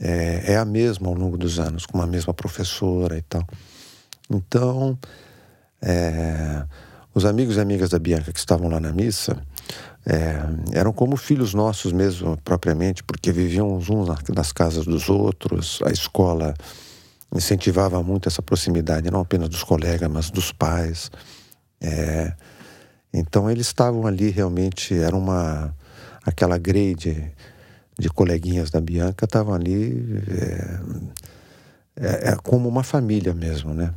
é, 0.00 0.52
é 0.52 0.56
a 0.56 0.64
mesma 0.64 1.08
ao 1.08 1.14
longo 1.14 1.36
dos 1.36 1.58
anos, 1.58 1.86
com 1.86 2.00
a 2.00 2.06
mesma 2.06 2.32
professora 2.32 3.16
e 3.18 3.22
tal. 3.22 3.46
Então, 4.30 4.98
é, 5.82 6.64
os 7.14 7.24
amigos 7.24 7.56
e 7.56 7.60
amigas 7.60 7.90
da 7.90 7.98
Bianca 7.98 8.32
que 8.32 8.38
estavam 8.38 8.68
lá 8.68 8.80
na 8.80 8.92
missa 8.92 9.36
é, 10.06 10.78
eram 10.78 10.92
como 10.92 11.16
filhos 11.16 11.54
nossos 11.54 11.92
mesmo, 11.92 12.36
propriamente, 12.44 13.02
porque 13.02 13.32
viviam 13.32 13.74
uns 13.74 13.88
nas 14.34 14.52
casas 14.52 14.84
dos 14.84 15.08
outros, 15.08 15.80
a 15.84 15.90
escola 15.90 16.54
incentivava 17.34 18.02
muito 18.02 18.28
essa 18.28 18.42
proximidade, 18.42 19.10
não 19.10 19.20
apenas 19.20 19.48
dos 19.48 19.62
colegas, 19.62 20.10
mas 20.10 20.30
dos 20.30 20.52
pais. 20.52 21.10
É, 21.80 22.32
então 23.12 23.50
eles 23.50 23.66
estavam 23.66 24.06
ali 24.06 24.30
realmente, 24.30 24.94
era 24.96 25.16
uma 25.16 25.74
aquela 26.24 26.56
grade 26.56 27.30
de 27.98 28.08
coleguinhas 28.08 28.70
da 28.70 28.80
Bianca 28.80 29.24
estavam 29.24 29.54
ali 29.54 30.22
é, 30.28 30.80
é, 31.96 32.30
é, 32.30 32.36
como 32.42 32.68
uma 32.68 32.82
família 32.82 33.32
mesmo, 33.32 33.72
né? 33.72 33.92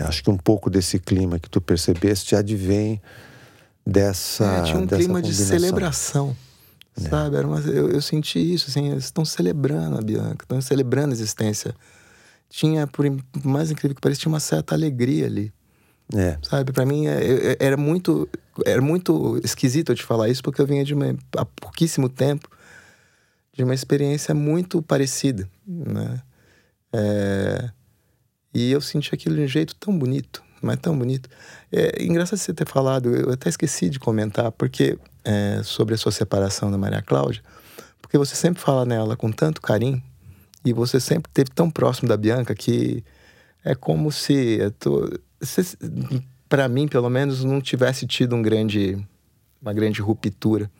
Acho 0.00 0.22
que 0.22 0.30
um 0.30 0.36
pouco 0.36 0.68
desse 0.68 0.98
clima 0.98 1.38
que 1.38 1.48
tu 1.48 1.60
percebeste 1.60 2.34
advém 2.34 3.00
dessa. 3.86 4.44
É, 4.44 4.62
tinha 4.62 4.78
um 4.78 4.86
clima 4.86 5.22
de 5.22 5.34
celebração. 5.34 6.36
É. 6.98 7.08
Sabe? 7.08 7.38
Uma, 7.40 7.60
eu, 7.60 7.90
eu 7.90 8.02
senti 8.02 8.38
isso, 8.54 8.70
assim, 8.70 8.90
eles 8.90 9.04
estão 9.04 9.24
celebrando 9.24 9.98
a 9.98 10.00
Bianca, 10.00 10.44
estão 10.44 10.60
celebrando 10.60 11.10
a 11.10 11.12
existência. 11.12 11.74
Tinha, 12.48 12.86
por 12.86 13.04
mais 13.44 13.70
incrível 13.70 13.94
que 13.94 14.00
pareça, 14.00 14.20
tinha 14.20 14.32
uma 14.32 14.40
certa 14.40 14.74
alegria 14.74 15.26
ali. 15.26 15.52
É. 16.14 16.38
Sabe, 16.42 16.72
para 16.72 16.86
mim 16.86 17.06
é, 17.06 17.52
é, 17.52 17.56
era 17.58 17.76
muito 17.76 18.28
era 18.64 18.80
muito 18.80 19.40
esquisito 19.42 19.90
eu 19.90 19.96
te 19.96 20.04
falar 20.04 20.28
isso 20.28 20.40
porque 20.40 20.62
eu 20.62 20.66
vinha 20.66 20.84
de 20.84 20.94
uma 20.94 21.16
há 21.36 21.44
pouquíssimo 21.44 22.08
tempo 22.08 22.48
de 23.52 23.64
uma 23.64 23.74
experiência 23.74 24.32
muito 24.32 24.80
parecida, 24.80 25.48
né? 25.66 26.22
É, 26.92 27.70
e 28.56 28.72
eu 28.72 28.80
senti 28.80 29.14
aquilo 29.14 29.36
de 29.36 29.42
um 29.42 29.46
jeito 29.48 29.74
tão 29.74 29.96
bonito, 29.96 30.42
mas 30.62 30.78
tão 30.78 30.96
bonito. 30.98 31.28
É 31.70 32.02
engraçado 32.02 32.38
você 32.38 32.54
ter 32.54 32.66
falado, 32.66 33.14
eu 33.14 33.30
até 33.30 33.48
esqueci 33.48 33.90
de 33.90 33.98
comentar 33.98 34.50
porque 34.52 34.98
é, 35.24 35.60
sobre 35.62 35.94
a 35.94 35.98
sua 35.98 36.12
separação 36.12 36.70
da 36.70 36.78
Maria 36.78 37.02
Cláudia, 37.02 37.42
porque 38.00 38.16
você 38.16 38.34
sempre 38.34 38.62
fala 38.62 38.84
nela 38.84 39.16
com 39.16 39.30
tanto 39.30 39.60
carinho 39.60 40.02
e 40.64 40.72
você 40.72 40.98
sempre 40.98 41.28
esteve 41.30 41.50
tão 41.50 41.70
próximo 41.70 42.08
da 42.08 42.16
Bianca 42.16 42.54
que 42.54 43.04
é 43.64 43.74
como 43.74 44.10
se 44.10 44.60
para 46.48 46.68
mim, 46.68 46.88
pelo 46.88 47.10
menos, 47.10 47.44
não 47.44 47.60
tivesse 47.60 48.06
tido 48.06 48.34
um 48.34 48.42
grande, 48.42 48.96
uma 49.60 49.72
grande 49.72 50.00
ruptura 50.00 50.70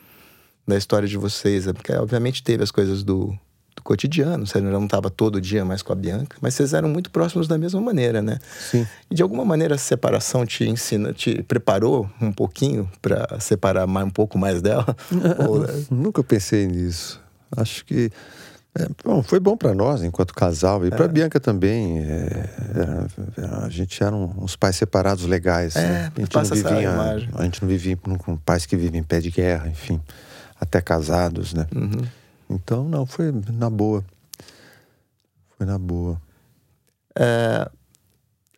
da 0.67 0.77
história 0.77 1.09
de 1.09 1.17
vocês. 1.17 1.67
É 1.67 1.73
porque, 1.73 1.93
obviamente, 1.93 2.43
teve 2.43 2.63
as 2.63 2.71
coisas 2.71 3.03
do, 3.03 3.37
do 3.77 3.83
cotidiano, 3.83 4.47
você 4.47 4.61
não 4.61 4.85
estava 4.85 5.11
todo 5.11 5.41
dia 5.41 5.65
mais 5.65 5.83
com 5.83 5.93
a 5.93 5.95
Bianca, 5.95 6.37
mas 6.41 6.55
vocês 6.55 6.73
eram 6.73 6.89
muito 6.89 7.11
próximos 7.11 7.47
da 7.47 7.59
mesma 7.59 7.81
maneira, 7.81 8.23
né? 8.23 8.39
Sim. 8.71 8.87
E 9.11 9.15
de 9.15 9.23
alguma 9.23 9.45
maneira 9.45 9.75
a 9.75 9.79
separação 9.79 10.47
te 10.47 10.65
ensina, 10.69 11.13
te 11.13 11.43
preparou 11.43 12.11
um 12.21 12.33
pouquinho 12.33 12.91
para 13.03 13.39
separar 13.39 13.87
mais, 13.87 14.07
um 14.07 14.11
pouco 14.11 14.39
mais 14.39 14.63
dela? 14.63 14.97
Ou... 15.47 15.67
Nunca 15.91 16.25
pensei 16.25 16.67
nisso. 16.67 17.21
Acho 17.55 17.85
que 17.85 18.11
é, 18.79 18.89
bom, 19.05 19.23
foi 19.23 19.41
bom 19.41 19.57
para 19.57 19.75
nós 19.75 20.03
enquanto 20.03 20.35
casal 20.35 20.85
e 20.85 20.89
é. 20.89 20.91
para 20.91 21.09
Bianca 21.09 21.39
também. 21.39 21.99
É, 22.01 22.49
a 23.63 23.69
gente 23.69 24.03
eram 24.03 24.35
uns 24.39 24.57
pais 24.57 24.77
separados 24.77 25.25
legais. 25.27 25.77
É, 25.77 25.81
né? 25.81 26.13
a, 26.15 26.21
gente 26.21 26.35
não 26.35 26.45
vivia, 26.45 26.91
a 27.35 27.43
gente 27.45 27.63
não 27.63 27.69
vivia 27.69 27.97
com 27.97 28.37
pais 28.37 28.67
que 28.67 28.77
vivem 28.77 29.01
em 29.01 29.05
pé 29.05 29.21
de 29.21 29.31
guerra, 29.31 29.69
enfim, 29.69 30.01
até 30.61 30.81
casados, 30.81 31.55
né? 31.55 31.67
Uhum. 31.75 32.05
Então, 32.49 32.85
não, 32.85 33.07
foi 33.07 33.33
na 33.53 33.69
boa. 33.69 34.05
Foi 35.57 35.67
na 35.67 35.79
boa. 35.79 36.21
É, 37.19 37.69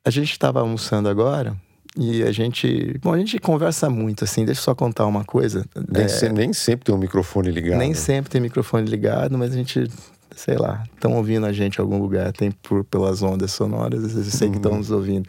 a 0.04 0.10
gente 0.10 0.32
estava 0.32 0.60
almoçando 0.60 1.08
agora 1.08 1.56
e 1.96 2.22
a 2.22 2.32
gente. 2.32 2.98
Bom, 3.02 3.12
a 3.12 3.18
gente 3.18 3.38
conversa 3.38 3.88
muito, 3.88 4.24
assim. 4.24 4.44
Deixa 4.44 4.60
eu 4.60 4.64
só 4.64 4.74
contar 4.74 5.06
uma 5.06 5.24
coisa. 5.24 5.64
Nem, 5.88 6.04
é, 6.04 6.08
se, 6.08 6.28
nem 6.28 6.52
sempre 6.52 6.84
tem 6.84 6.94
um 6.94 6.98
microfone 6.98 7.50
ligado. 7.50 7.78
Nem 7.78 7.94
sempre 7.94 8.30
tem 8.30 8.40
microfone 8.40 8.88
ligado, 8.88 9.36
mas 9.38 9.52
a 9.52 9.56
gente, 9.56 9.90
sei 10.34 10.56
lá, 10.56 10.84
estão 10.94 11.16
ouvindo 11.16 11.46
a 11.46 11.52
gente 11.52 11.78
em 11.78 11.80
algum 11.80 11.98
lugar, 11.98 12.32
tem 12.32 12.50
por, 12.50 12.84
pelas 12.84 13.22
ondas 13.22 13.52
sonoras, 13.52 14.14
eu 14.14 14.24
sei 14.24 14.50
que 14.50 14.56
estão 14.56 14.72
uhum. 14.72 14.78
nos 14.78 14.90
ouvindo. 14.90 15.28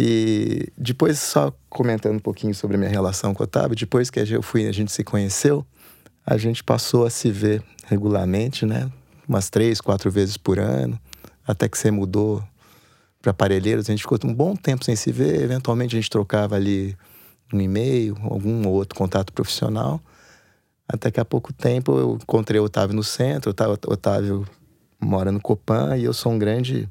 E 0.00 0.68
depois, 0.78 1.18
só 1.18 1.52
comentando 1.68 2.16
um 2.16 2.20
pouquinho 2.20 2.54
sobre 2.54 2.76
a 2.76 2.78
minha 2.78 2.90
relação 2.90 3.34
com 3.34 3.42
o 3.42 3.44
Otávio, 3.44 3.76
depois 3.76 4.08
que 4.10 4.20
eu 4.20 4.42
fui, 4.42 4.66
a 4.68 4.72
gente 4.72 4.92
se 4.92 5.02
conheceu, 5.02 5.66
a 6.30 6.36
gente 6.36 6.62
passou 6.62 7.06
a 7.06 7.10
se 7.10 7.30
ver 7.30 7.62
regularmente, 7.86 8.66
né? 8.66 8.92
Umas 9.26 9.48
três, 9.48 9.80
quatro 9.80 10.10
vezes 10.10 10.36
por 10.36 10.58
ano, 10.58 11.00
até 11.46 11.66
que 11.66 11.78
você 11.78 11.90
mudou 11.90 12.44
para 13.22 13.30
aparelheiros. 13.30 13.88
A 13.88 13.92
gente 13.92 14.02
ficou 14.02 14.18
um 14.24 14.34
bom 14.34 14.54
tempo 14.54 14.84
sem 14.84 14.94
se 14.94 15.10
ver. 15.10 15.40
Eventualmente 15.40 15.96
a 15.96 15.98
gente 15.98 16.10
trocava 16.10 16.54
ali 16.54 16.94
um 17.50 17.58
e-mail, 17.58 18.14
algum 18.24 18.68
ou 18.68 18.74
outro 18.74 18.94
contato 18.94 19.32
profissional. 19.32 20.02
Até 20.86 21.10
que 21.10 21.18
há 21.18 21.24
pouco 21.24 21.50
tempo 21.50 21.98
eu 21.98 22.18
encontrei 22.20 22.60
o 22.60 22.64
Otávio 22.64 22.94
no 22.94 23.02
centro. 23.02 23.50
O 23.50 23.92
Otávio 23.92 24.46
mora 25.00 25.32
no 25.32 25.40
Copan 25.40 25.96
e 25.96 26.04
eu 26.04 26.12
sou 26.12 26.32
um 26.32 26.38
grande 26.38 26.86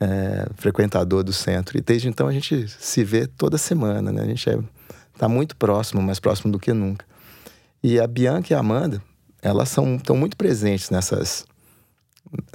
é, 0.00 0.46
frequentador 0.56 1.22
do 1.22 1.32
centro. 1.32 1.76
E 1.76 1.82
desde 1.82 2.08
então 2.08 2.26
a 2.26 2.32
gente 2.32 2.68
se 2.68 3.04
vê 3.04 3.26
toda 3.26 3.58
semana, 3.58 4.10
né? 4.10 4.22
A 4.22 4.26
gente 4.26 4.48
está 4.48 4.58
é, 4.58 4.64
tá 5.18 5.28
muito 5.28 5.54
próximo, 5.56 6.00
mais 6.00 6.18
próximo 6.18 6.50
do 6.50 6.58
que 6.58 6.72
nunca. 6.72 7.04
E 7.84 8.00
a 8.00 8.06
Bianca 8.06 8.50
e 8.50 8.56
a 8.56 8.60
Amanda, 8.60 9.02
elas 9.42 9.68
são, 9.68 9.96
estão 9.96 10.16
muito 10.16 10.38
presentes 10.38 10.88
nessas 10.88 11.44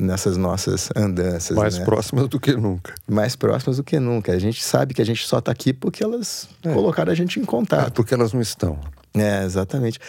nessas 0.02 0.38
nossas 0.38 0.90
andanças. 0.96 1.56
Mais 1.56 1.78
né? 1.78 1.86
próximas 1.86 2.28
do 2.28 2.40
que 2.40 2.54
nunca. 2.54 2.96
Mais 3.08 3.36
próximas 3.36 3.78
do 3.78 3.84
que 3.84 4.00
nunca. 4.00 4.34
A 4.34 4.40
gente 4.40 4.64
sabe 4.64 4.96
que 4.96 5.02
a 5.04 5.06
gente 5.06 5.26
só 5.28 5.38
está 5.38 5.52
aqui 5.52 5.72
porque 5.72 6.04
elas 6.04 6.50
é. 6.64 6.74
colocaram 6.74 7.12
a 7.12 7.16
gente 7.16 7.40
em 7.40 7.46
contato. 7.46 7.88
É, 7.88 7.90
porque 7.92 8.12
elas 8.12 8.34
não 8.34 8.42
estão. 8.42 8.80
É, 9.14 9.44
exatamente. 9.46 10.00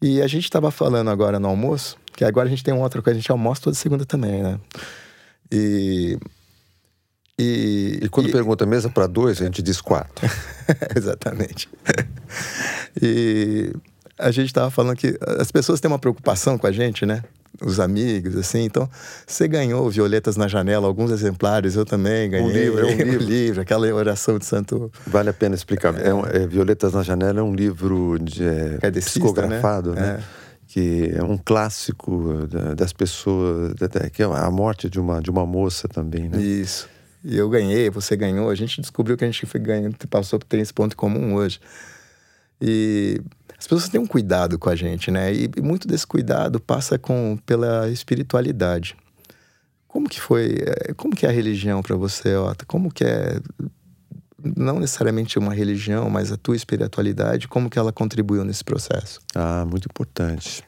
E 0.00 0.22
a 0.22 0.28
gente 0.28 0.44
estava 0.44 0.70
falando 0.70 1.10
agora 1.10 1.40
no 1.40 1.48
almoço, 1.48 1.96
que 2.14 2.24
agora 2.24 2.46
a 2.46 2.50
gente 2.50 2.62
tem 2.62 2.72
uma 2.72 2.84
outra 2.84 3.02
coisa, 3.02 3.18
a 3.18 3.20
gente 3.20 3.32
almoça 3.32 3.62
toda 3.62 3.74
segunda 3.74 4.06
também, 4.06 4.44
né? 4.44 4.60
E. 5.50 6.16
E, 7.36 7.98
e 8.02 8.08
quando 8.08 8.28
e... 8.28 8.32
pergunta 8.32 8.64
mesa 8.64 8.88
para 8.88 9.08
dois, 9.08 9.42
a 9.42 9.44
gente 9.44 9.60
diz 9.60 9.80
quatro. 9.80 10.24
exatamente. 10.94 11.68
e 13.02 13.72
a 14.18 14.30
gente 14.30 14.46
estava 14.46 14.70
falando 14.70 14.96
que 14.96 15.18
as 15.38 15.50
pessoas 15.50 15.80
têm 15.80 15.90
uma 15.90 15.98
preocupação 15.98 16.58
com 16.58 16.66
a 16.66 16.72
gente, 16.72 17.04
né? 17.04 17.22
os 17.60 17.78
amigos, 17.80 18.36
assim. 18.36 18.64
Então, 18.64 18.88
você 19.26 19.46
ganhou 19.46 19.88
Violetas 19.90 20.36
na 20.36 20.48
Janela, 20.48 20.86
alguns 20.86 21.10
exemplares, 21.10 21.76
eu 21.76 21.84
também 21.84 22.30
ganhei. 22.30 22.46
Um 22.46 22.50
livro, 22.50 22.88
é 22.88 22.92
um 22.92 22.96
livro. 22.96 23.24
livro 23.24 23.60
aquela 23.60 23.86
oração 23.92 24.38
de 24.38 24.44
Santo. 24.44 24.90
Vale 25.06 25.30
a 25.30 25.32
pena 25.32 25.54
explicar. 25.54 25.98
É. 25.98 26.08
É 26.08 26.14
um, 26.14 26.24
é, 26.26 26.46
Violetas 26.46 26.92
na 26.92 27.02
Janela 27.02 27.40
é 27.40 27.42
um 27.42 27.54
livro 27.54 28.18
de, 28.18 28.44
é, 28.44 28.78
né? 28.82 28.90
psicografado, 28.90 29.94
né? 29.94 30.00
né? 30.00 30.24
Que 30.66 31.12
é 31.14 31.22
um 31.22 31.36
clássico 31.36 32.48
das 32.74 32.94
pessoas, 32.94 33.74
que 34.12 34.22
é 34.22 34.24
a 34.24 34.50
morte 34.50 34.88
de 34.88 34.98
uma, 34.98 35.20
de 35.20 35.30
uma 35.30 35.44
moça 35.44 35.86
também, 35.86 36.30
né? 36.30 36.40
Isso. 36.40 36.88
E 37.22 37.36
eu 37.36 37.48
ganhei, 37.48 37.90
você 37.90 38.16
ganhou. 38.16 38.48
A 38.48 38.54
gente 38.54 38.80
descobriu 38.80 39.16
que 39.16 39.24
a 39.24 39.26
gente 39.26 39.44
foi 39.44 39.60
ganhando, 39.60 39.94
passou 40.08 40.38
por 40.38 40.58
esse 40.58 40.72
ponto 40.72 40.96
comum 40.96 41.34
hoje. 41.34 41.60
E 42.60 43.20
as 43.62 43.66
pessoas 43.68 43.88
têm 43.88 44.00
um 44.00 44.06
cuidado 44.08 44.58
com 44.58 44.68
a 44.68 44.74
gente, 44.74 45.08
né? 45.08 45.32
E 45.32 45.48
muito 45.62 45.86
desse 45.86 46.04
cuidado 46.04 46.58
passa 46.58 46.98
com 46.98 47.38
pela 47.46 47.88
espiritualidade. 47.88 48.96
Como 49.86 50.08
que 50.08 50.20
foi? 50.20 50.56
Eh, 50.66 50.94
como 50.94 51.14
que 51.14 51.24
é 51.24 51.28
a 51.28 51.32
religião 51.32 51.80
para 51.80 51.94
você, 51.94 52.34
Ota? 52.34 52.66
Como 52.66 52.92
que 52.92 53.04
é 53.04 53.40
não 54.56 54.80
necessariamente 54.80 55.38
uma 55.38 55.54
religião, 55.54 56.10
mas 56.10 56.32
a 56.32 56.36
tua 56.36 56.56
espiritualidade, 56.56 57.46
como 57.46 57.70
que 57.70 57.78
ela 57.78 57.92
contribuiu 57.92 58.44
nesse 58.44 58.64
processo? 58.64 59.20
Ah, 59.32 59.64
muito 59.64 59.86
importante. 59.86 60.64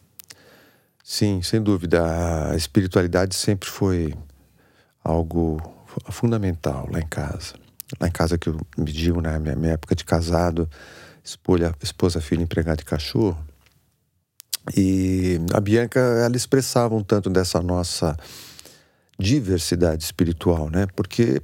Sim, 1.02 1.42
sem 1.42 1.60
dúvida. 1.60 2.48
A 2.52 2.54
espiritualidade 2.54 3.34
sempre 3.34 3.68
foi 3.68 4.14
algo 5.02 5.60
fundamental 6.10 6.88
lá 6.92 7.00
em 7.00 7.08
casa. 7.08 7.54
Lá 8.00 8.06
em 8.06 8.12
casa 8.12 8.38
que 8.38 8.48
eu 8.48 8.60
me 8.78 8.92
digo, 8.92 9.20
né, 9.20 9.36
minha, 9.40 9.56
minha 9.56 9.72
época 9.72 9.96
de 9.96 10.04
casado, 10.04 10.70
esposa, 11.24 11.74
esposa 11.82 12.20
filho, 12.20 12.42
empregado 12.42 12.78
de 12.78 12.84
cachorro, 12.84 13.42
E 14.76 15.38
a 15.52 15.60
Bianca, 15.60 16.00
ela 16.00 16.36
expressava 16.36 16.94
um 16.94 17.02
tanto 17.02 17.28
dessa 17.28 17.60
nossa 17.60 18.16
diversidade 19.18 20.02
espiritual, 20.02 20.70
né? 20.70 20.86
Porque, 20.94 21.40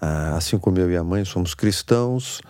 ah, 0.00 0.36
assim 0.36 0.58
como 0.58 0.78
eu 0.78 0.90
e 0.90 0.96
a 0.96 1.04
mãe 1.04 1.24
somos 1.24 1.54
cristãos, 1.54 2.40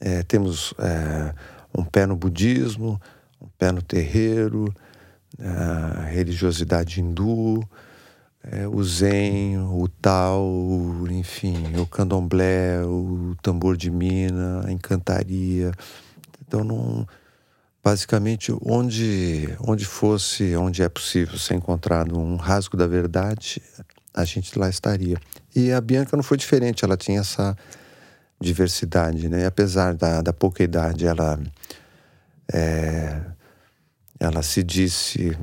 é, 0.00 0.22
temos 0.22 0.74
é, 0.78 1.34
um 1.76 1.84
pé 1.84 2.06
no 2.06 2.16
budismo, 2.16 3.00
um 3.40 3.48
pé 3.58 3.72
no 3.72 3.82
terreiro, 3.82 4.72
a 5.40 6.02
religiosidade 6.04 7.00
hindu, 7.00 7.68
é, 8.44 8.66
o 8.66 8.82
zen, 8.82 9.58
o 9.58 9.88
tal, 10.00 10.46
enfim, 11.10 11.76
o 11.76 11.86
candomblé, 11.86 12.82
o 12.84 13.36
tambor 13.42 13.76
de 13.76 13.90
mina, 13.90 14.66
a 14.66 14.72
encantaria. 14.72 15.72
Então, 16.46 16.64
não, 16.64 17.06
basicamente, 17.82 18.52
onde, 18.62 19.48
onde 19.60 19.84
fosse, 19.84 20.56
onde 20.56 20.82
é 20.82 20.88
possível 20.88 21.38
ser 21.38 21.54
encontrado 21.54 22.18
um 22.18 22.36
rasgo 22.36 22.76
da 22.76 22.86
verdade, 22.86 23.62
a 24.14 24.24
gente 24.24 24.58
lá 24.58 24.68
estaria. 24.68 25.18
E 25.54 25.72
a 25.72 25.80
Bianca 25.80 26.16
não 26.16 26.22
foi 26.22 26.36
diferente, 26.36 26.84
ela 26.84 26.96
tinha 26.96 27.20
essa 27.20 27.56
diversidade, 28.40 29.28
né? 29.28 29.46
apesar 29.46 29.94
da, 29.94 30.22
da 30.22 30.32
pouca 30.32 30.62
idade, 30.62 31.06
ela, 31.06 31.38
é, 32.52 33.20
ela 34.20 34.42
se 34.42 34.62
disse 34.62 35.36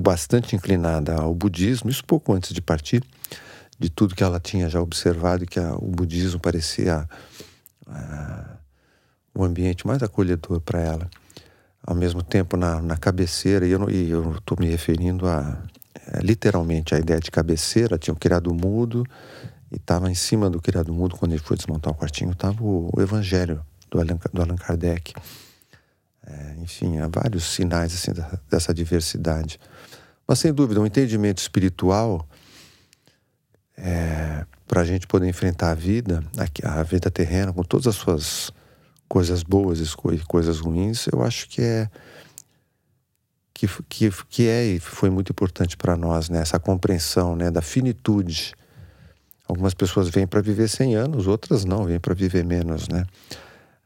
bastante 0.00 0.56
inclinada 0.56 1.14
ao 1.14 1.34
budismo, 1.34 1.90
isso 1.90 2.04
pouco 2.04 2.32
antes 2.32 2.52
de 2.52 2.60
partir, 2.60 3.02
de 3.78 3.90
tudo 3.90 4.14
que 4.14 4.22
ela 4.22 4.40
tinha 4.40 4.68
já 4.68 4.80
observado, 4.80 5.46
que 5.46 5.58
a, 5.58 5.74
o 5.74 5.88
budismo 5.88 6.40
parecia 6.40 7.08
a, 7.86 8.56
o 9.34 9.44
ambiente 9.44 9.86
mais 9.86 10.02
acolhedor 10.02 10.60
para 10.60 10.80
ela. 10.80 11.10
Ao 11.84 11.94
mesmo 11.94 12.22
tempo, 12.22 12.56
na, 12.56 12.80
na 12.80 12.96
cabeceira, 12.96 13.66
e 13.66 13.72
eu 13.72 14.36
estou 14.36 14.56
me 14.58 14.66
referindo 14.66 15.26
a, 15.26 15.60
é, 16.06 16.20
literalmente, 16.20 16.94
a 16.94 16.98
ideia 16.98 17.20
de 17.20 17.30
cabeceira, 17.30 17.98
tinha 17.98 18.14
o 18.14 18.16
criado 18.16 18.52
mudo, 18.52 19.04
e 19.70 19.76
estava 19.76 20.10
em 20.10 20.14
cima 20.14 20.50
do 20.50 20.60
criado 20.60 20.92
mudo, 20.92 21.16
quando 21.16 21.32
ele 21.32 21.42
foi 21.42 21.56
desmontar 21.56 21.92
o 21.92 21.96
quartinho, 21.96 22.32
estava 22.32 22.62
o, 22.62 22.90
o, 22.94 23.00
Evangelho 23.00 23.64
do 23.90 24.00
Allan, 24.00 24.18
do 24.32 24.42
Allan 24.42 24.56
Kardec. 24.56 25.14
É, 26.26 26.56
enfim, 26.58 26.98
há 26.98 27.08
vários 27.08 27.44
sinais 27.44 27.94
assim, 27.94 28.12
da, 28.12 28.38
dessa 28.50 28.72
diversidade. 28.72 29.58
Mas, 30.32 30.38
sem 30.38 30.52
dúvida, 30.52 30.80
um 30.80 30.86
entendimento 30.86 31.38
espiritual 31.38 32.26
é, 33.76 34.46
para 34.66 34.80
a 34.80 34.84
gente 34.84 35.06
poder 35.06 35.28
enfrentar 35.28 35.72
a 35.72 35.74
vida, 35.74 36.24
a, 36.64 36.82
vida 36.82 37.10
terrena, 37.10 37.52
com 37.52 37.62
todas 37.62 37.86
as 37.86 37.96
suas 37.96 38.50
coisas 39.06 39.42
boas 39.42 39.78
e 39.78 40.24
coisas 40.26 40.58
ruins, 40.60 41.06
eu 41.12 41.22
acho 41.22 41.46
que 41.50 41.60
é 41.60 41.90
que, 43.52 43.68
que, 43.88 44.10
que 44.30 44.48
é 44.48 44.64
e 44.64 44.80
foi 44.80 45.10
muito 45.10 45.30
importante 45.30 45.76
para 45.76 45.94
nós, 45.96 46.30
né? 46.30 46.40
essa 46.40 46.58
compreensão 46.58 47.36
né? 47.36 47.50
da 47.50 47.60
finitude 47.60 48.54
Algumas 49.46 49.74
pessoas 49.74 50.08
vêm 50.08 50.26
para 50.26 50.40
viver 50.40 50.66
100 50.66 50.94
anos, 50.94 51.26
outras 51.26 51.66
não, 51.66 51.84
vêm 51.84 52.00
para 52.00 52.14
viver 52.14 52.42
menos, 52.42 52.88
né? 52.88 53.04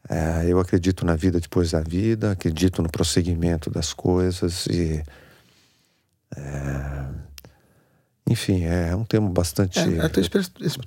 É, 0.07 0.45
eu 0.47 0.61
acredito 0.61 1.05
na 1.05 1.13
vida 1.13 1.41
depois 1.41 1.71
da 1.71 1.81
vida, 1.81 2.31
acredito 2.31 2.81
no 2.81 2.89
prosseguimento 2.89 3.69
das 3.69 3.91
coisas 3.91 4.65
e. 4.67 5.03
É, 6.35 7.05
enfim, 8.37 8.65
é 8.65 8.95
um 8.95 9.03
tema 9.03 9.27
bastante. 9.29 9.79
É, 9.79 9.99
a 9.99 10.07
tua, 10.07 10.23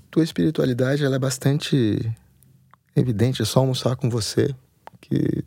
tua 0.08 0.22
espiritualidade 0.22 1.04
ela 1.04 1.16
é 1.16 1.18
bastante 1.18 1.98
evidente, 2.94 3.42
é 3.42 3.44
só 3.44 3.58
almoçar 3.58 3.96
com 3.96 4.08
você. 4.08 4.54
Que 5.00 5.44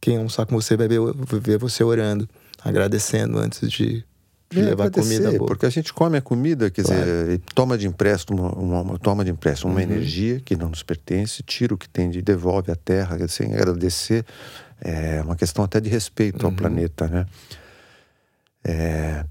quem 0.00 0.18
almoçar 0.18 0.44
com 0.44 0.54
você 0.54 0.76
vai 0.76 0.86
ver, 0.86 1.00
vai 1.00 1.40
ver 1.40 1.58
você 1.58 1.82
orando, 1.82 2.28
agradecendo 2.62 3.38
antes 3.38 3.70
de 3.70 4.04
de 4.50 4.60
é, 4.60 4.64
levar 4.64 4.90
comida 4.90 5.32
boa. 5.32 5.46
Porque 5.48 5.66
a 5.66 5.70
gente 5.70 5.92
come 5.92 6.18
a 6.18 6.20
comida, 6.20 6.70
quer 6.70 6.84
claro. 6.84 7.00
dizer, 7.00 7.40
toma 7.54 7.76
de 7.76 7.88
empréstimo 7.88 8.46
uma, 8.52 8.82
uma, 8.82 8.98
toma 8.98 9.24
de 9.24 9.30
empréstimo 9.30 9.72
uma 9.72 9.80
uhum. 9.80 9.90
energia 9.90 10.38
que 10.38 10.54
não 10.54 10.68
nos 10.68 10.82
pertence, 10.82 11.42
tira 11.42 11.74
o 11.74 11.78
que 11.78 11.88
tem 11.88 12.10
de 12.10 12.22
devolve 12.22 12.70
à 12.70 12.76
terra, 12.76 13.16
sem 13.26 13.52
agradecer. 13.52 14.24
É 14.80 15.22
uma 15.22 15.34
questão 15.34 15.64
até 15.64 15.80
de 15.80 15.88
respeito 15.88 16.42
uhum. 16.42 16.50
ao 16.50 16.56
planeta, 16.56 17.08
né? 17.08 17.26
É, 18.62 19.24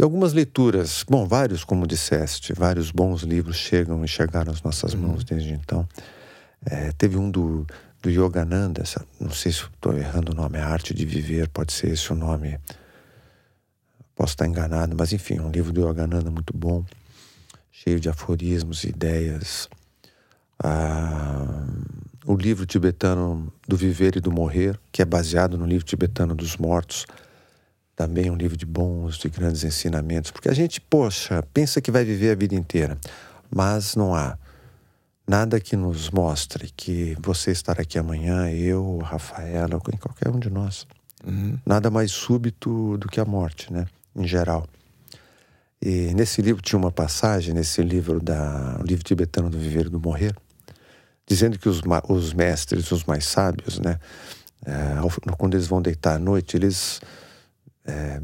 e 0.00 0.02
algumas 0.02 0.32
leituras, 0.32 1.04
bom, 1.06 1.26
vários, 1.26 1.62
como 1.62 1.86
disseste, 1.86 2.54
vários 2.54 2.90
bons 2.90 3.20
livros 3.20 3.56
chegam 3.56 4.02
e 4.02 4.08
chegaram 4.08 4.50
às 4.50 4.62
nossas 4.62 4.94
uhum. 4.94 5.08
mãos 5.08 5.24
desde 5.24 5.52
então. 5.52 5.86
É, 6.64 6.90
teve 6.92 7.18
um 7.18 7.30
do, 7.30 7.66
do 8.00 8.08
Yogananda, 8.08 8.82
não 9.20 9.30
sei 9.30 9.52
se 9.52 9.60
estou 9.60 9.92
errando 9.98 10.32
o 10.32 10.34
nome, 10.34 10.56
A 10.56 10.68
Arte 10.68 10.94
de 10.94 11.04
Viver, 11.04 11.50
pode 11.50 11.74
ser 11.74 11.90
esse 11.90 12.10
o 12.10 12.16
nome 12.16 12.58
Posso 14.20 14.32
estar 14.32 14.46
enganado, 14.46 14.96
mas 14.98 15.14
enfim, 15.14 15.38
um 15.38 15.50
livro 15.50 15.70
do 15.70 15.80
Yogananda 15.80 16.30
muito 16.30 16.54
bom, 16.54 16.82
cheio 17.70 18.00
de 18.00 18.08
aforismos 18.08 18.84
e 18.84 18.88
ideias. 18.88 19.68
Ah, 20.62 21.66
o 22.26 22.36
livro 22.36 22.64
tibetano 22.66 23.52
do 23.68 23.78
Viver 23.78 24.16
e 24.16 24.20
do 24.20 24.30
Morrer, 24.30 24.78
que 24.90 25.00
é 25.00 25.06
baseado 25.06 25.58
no 25.58 25.66
livro 25.66 25.86
tibetano 25.86 26.34
dos 26.34 26.58
Mortos, 26.58 27.06
também 28.00 28.30
um 28.30 28.34
livro 28.34 28.56
de 28.56 28.64
bons, 28.64 29.18
de 29.18 29.28
grandes 29.28 29.62
ensinamentos, 29.62 30.30
porque 30.30 30.48
a 30.48 30.54
gente, 30.54 30.80
poxa, 30.80 31.44
pensa 31.52 31.82
que 31.82 31.90
vai 31.90 32.02
viver 32.02 32.30
a 32.30 32.34
vida 32.34 32.54
inteira, 32.54 32.96
mas 33.54 33.94
não 33.94 34.14
há 34.14 34.38
nada 35.28 35.60
que 35.60 35.76
nos 35.76 36.08
mostre 36.08 36.72
que 36.74 37.14
você 37.20 37.50
estar 37.50 37.78
aqui 37.78 37.98
amanhã, 37.98 38.50
eu, 38.50 39.00
Rafaela, 39.02 39.78
qualquer 39.78 40.30
um 40.30 40.38
de 40.38 40.48
nós, 40.48 40.86
uhum. 41.26 41.58
nada 41.66 41.90
mais 41.90 42.10
súbito 42.10 42.96
do 42.96 43.06
que 43.06 43.20
a 43.20 43.24
morte, 43.26 43.70
né? 43.70 43.86
em 44.16 44.26
geral. 44.26 44.66
E 45.82 46.14
nesse 46.14 46.40
livro 46.40 46.62
tinha 46.62 46.78
uma 46.78 46.90
passagem, 46.90 47.52
nesse 47.52 47.82
livro 47.82 48.18
da 48.18 48.78
o 48.80 48.82
livro 48.82 49.04
tibetano 49.04 49.50
do 49.50 49.58
Viver 49.58 49.86
e 49.86 49.90
do 49.90 50.00
Morrer, 50.00 50.34
dizendo 51.26 51.58
que 51.58 51.68
os, 51.68 51.82
os 52.08 52.32
mestres, 52.32 52.90
os 52.92 53.04
mais 53.04 53.26
sábios, 53.26 53.78
né, 53.78 54.00
é, 54.64 54.96
quando 55.36 55.52
eles 55.52 55.66
vão 55.66 55.82
deitar 55.82 56.16
à 56.16 56.18
noite, 56.18 56.56
eles 56.56 57.02
é, 57.90 58.20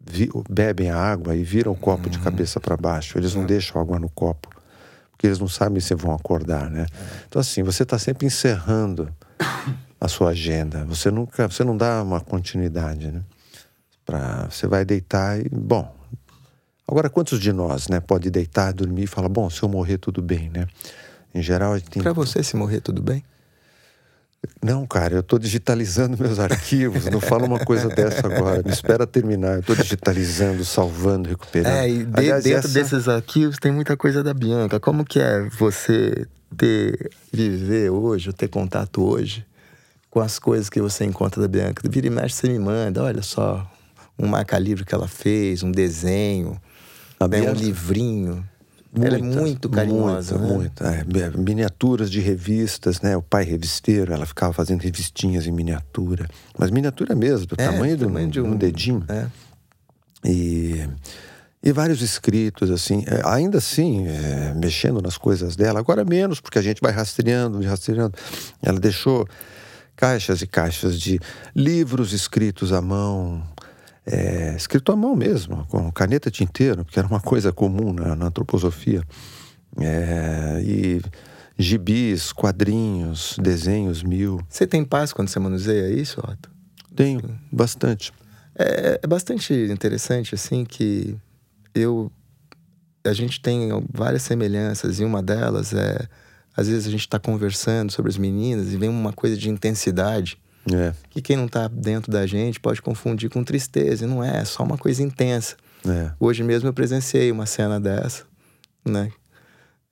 vi, 0.00 0.30
bebem 0.48 0.90
a 0.90 0.96
água 0.96 1.34
e 1.34 1.42
viram 1.42 1.72
o 1.72 1.76
copo 1.76 2.04
uhum. 2.04 2.10
de 2.10 2.18
cabeça 2.18 2.60
para 2.60 2.76
baixo. 2.76 3.18
Eles 3.18 3.34
não 3.34 3.42
uhum. 3.42 3.46
deixam 3.46 3.80
água 3.80 3.98
no 3.98 4.08
copo, 4.08 4.48
porque 5.10 5.26
eles 5.26 5.38
não 5.38 5.48
sabem 5.48 5.80
se 5.80 5.94
vão 5.94 6.14
acordar, 6.14 6.70
né? 6.70 6.86
Então 7.28 7.40
assim, 7.40 7.62
você 7.62 7.82
está 7.82 7.98
sempre 7.98 8.26
encerrando 8.26 9.12
a 10.00 10.08
sua 10.08 10.30
agenda. 10.30 10.84
Você 10.84 11.10
nunca, 11.10 11.48
você 11.48 11.64
não 11.64 11.76
dá 11.76 12.02
uma 12.02 12.20
continuidade, 12.20 13.10
né? 13.10 13.22
Pra, 14.04 14.48
você 14.50 14.66
vai 14.66 14.84
deitar 14.84 15.38
e, 15.38 15.48
bom. 15.48 15.94
Agora, 16.86 17.10
quantos 17.10 17.38
de 17.38 17.52
nós, 17.52 17.88
né, 17.88 18.00
pode 18.00 18.30
deitar, 18.30 18.72
dormir 18.72 19.02
e 19.02 19.06
falar, 19.06 19.28
bom, 19.28 19.50
se 19.50 19.62
eu 19.62 19.68
morrer, 19.68 19.98
tudo 19.98 20.22
bem, 20.22 20.48
né? 20.48 20.66
Em 21.34 21.42
geral, 21.42 21.74
a 21.74 21.78
gente 21.78 21.90
tem. 21.90 22.02
Pra 22.02 22.14
você, 22.14 22.42
se 22.42 22.56
morrer, 22.56 22.80
tudo 22.80 23.02
bem? 23.02 23.22
Não, 24.62 24.86
cara, 24.86 25.14
eu 25.14 25.20
estou 25.20 25.38
digitalizando 25.38 26.16
meus 26.18 26.38
arquivos. 26.38 27.06
não 27.06 27.20
fala 27.20 27.44
uma 27.44 27.58
coisa 27.58 27.88
dessa 27.88 28.26
agora. 28.26 28.62
Me 28.64 28.70
espera 28.70 29.06
terminar. 29.06 29.54
Eu 29.54 29.60
estou 29.60 29.76
digitalizando, 29.76 30.64
salvando, 30.64 31.28
recuperando. 31.28 31.74
É, 31.74 31.88
e 31.88 32.04
de, 32.04 32.18
Aliás, 32.18 32.44
dentro 32.44 32.68
essa... 32.68 32.68
desses 32.68 33.08
arquivos 33.08 33.58
tem 33.58 33.72
muita 33.72 33.96
coisa 33.96 34.22
da 34.22 34.32
Bianca. 34.32 34.78
Como 34.78 35.04
que 35.04 35.18
é 35.18 35.48
você 35.58 36.26
ter 36.56 37.10
viver 37.32 37.90
hoje, 37.90 38.32
ter 38.32 38.48
contato 38.48 39.02
hoje 39.02 39.44
com 40.10 40.20
as 40.20 40.38
coisas 40.38 40.68
que 40.68 40.80
você 40.80 41.04
encontra 41.04 41.40
da 41.40 41.48
Bianca? 41.48 41.82
Vira 41.88 42.06
e 42.06 42.10
mexe, 42.10 42.36
você 42.36 42.48
me 42.48 42.58
manda. 42.58 43.02
Olha 43.02 43.22
só, 43.22 43.68
um 44.18 44.26
marca-livro 44.26 44.84
que 44.84 44.94
ela 44.94 45.08
fez, 45.08 45.62
um 45.62 45.70
desenho, 45.70 46.60
né, 47.20 47.50
um 47.50 47.54
livrinho. 47.54 48.48
Ela 48.94 49.18
é 49.18 49.22
muito 49.22 49.68
carinhosa. 49.68 50.38
Muito, 50.38 50.82
né? 50.82 51.04
muito. 51.04 51.18
É, 51.18 51.30
miniaturas 51.38 52.10
de 52.10 52.20
revistas, 52.20 53.00
né? 53.00 53.16
O 53.16 53.22
pai 53.22 53.44
revisteiro, 53.44 54.12
ela 54.12 54.24
ficava 54.24 54.52
fazendo 54.52 54.80
revistinhas 54.80 55.46
em 55.46 55.52
miniatura. 55.52 56.28
Mas 56.58 56.70
miniatura 56.70 57.14
mesmo, 57.14 57.46
do 57.46 57.54
é, 57.58 57.66
tamanho, 57.66 57.96
do, 57.96 58.06
tamanho 58.06 58.30
de 58.30 58.40
um, 58.40 58.52
um 58.52 58.56
dedinho. 58.56 59.04
É. 59.08 59.26
E, 60.24 60.88
e 61.62 61.72
vários 61.72 62.00
escritos, 62.00 62.70
assim. 62.70 63.04
É, 63.06 63.20
ainda 63.24 63.58
assim, 63.58 64.06
é, 64.06 64.54
mexendo 64.54 65.02
nas 65.02 65.18
coisas 65.18 65.54
dela. 65.54 65.78
Agora 65.78 66.04
menos, 66.04 66.40
porque 66.40 66.58
a 66.58 66.62
gente 66.62 66.80
vai 66.80 66.92
rastreando, 66.92 67.60
rastreando. 67.62 68.14
Ela 68.62 68.80
deixou 68.80 69.28
caixas 69.94 70.40
e 70.40 70.46
caixas 70.46 70.98
de 70.98 71.20
livros 71.54 72.12
escritos 72.12 72.72
à 72.72 72.80
mão, 72.80 73.42
é, 74.10 74.54
escrito 74.56 74.90
à 74.90 74.96
mão 74.96 75.14
mesmo, 75.14 75.66
com 75.66 75.90
caneta 75.92 76.30
tinteiro, 76.30 76.84
porque 76.84 76.98
era 76.98 77.06
uma 77.06 77.20
coisa 77.20 77.52
comum 77.52 77.92
na, 77.92 78.16
na 78.16 78.26
antroposofia. 78.26 79.02
É, 79.78 80.62
e 80.64 81.02
gibis, 81.58 82.32
quadrinhos, 82.32 83.36
desenhos 83.40 84.02
mil. 84.02 84.40
Você 84.48 84.66
tem 84.66 84.84
paz 84.84 85.12
quando 85.12 85.28
você 85.28 85.38
manuseia 85.38 85.90
isso, 85.90 86.20
Otto? 86.20 86.50
Tenho, 86.96 87.38
bastante. 87.52 88.12
É, 88.58 89.00
é 89.02 89.06
bastante 89.06 89.52
interessante, 89.70 90.34
assim, 90.34 90.64
que 90.64 91.16
eu. 91.74 92.10
A 93.04 93.12
gente 93.12 93.40
tem 93.40 93.68
várias 93.92 94.22
semelhanças, 94.22 95.00
e 95.00 95.04
uma 95.04 95.22
delas 95.22 95.72
é. 95.74 96.08
Às 96.56 96.66
vezes 96.66 96.88
a 96.88 96.90
gente 96.90 97.02
está 97.02 97.20
conversando 97.20 97.92
sobre 97.92 98.10
as 98.10 98.18
meninas 98.18 98.72
e 98.72 98.76
vem 98.76 98.88
uma 98.88 99.12
coisa 99.12 99.36
de 99.36 99.48
intensidade 99.48 100.40
É. 100.74 100.92
Que 101.10 101.20
quem 101.22 101.36
não 101.36 101.46
está 101.46 101.68
dentro 101.68 102.10
da 102.10 102.26
gente 102.26 102.58
pode 102.60 102.80
confundir 102.82 103.30
com 103.30 103.42
tristeza. 103.44 104.04
E 104.04 104.08
não 104.08 104.22
é, 104.22 104.38
é 104.38 104.44
só 104.44 104.62
uma 104.62 104.76
coisa 104.78 105.02
intensa. 105.02 105.56
É. 105.86 106.10
Hoje 106.18 106.42
mesmo 106.42 106.68
eu 106.68 106.72
presenciei 106.72 107.30
uma 107.30 107.46
cena 107.46 107.78
dessa, 107.80 108.24
né? 108.84 109.10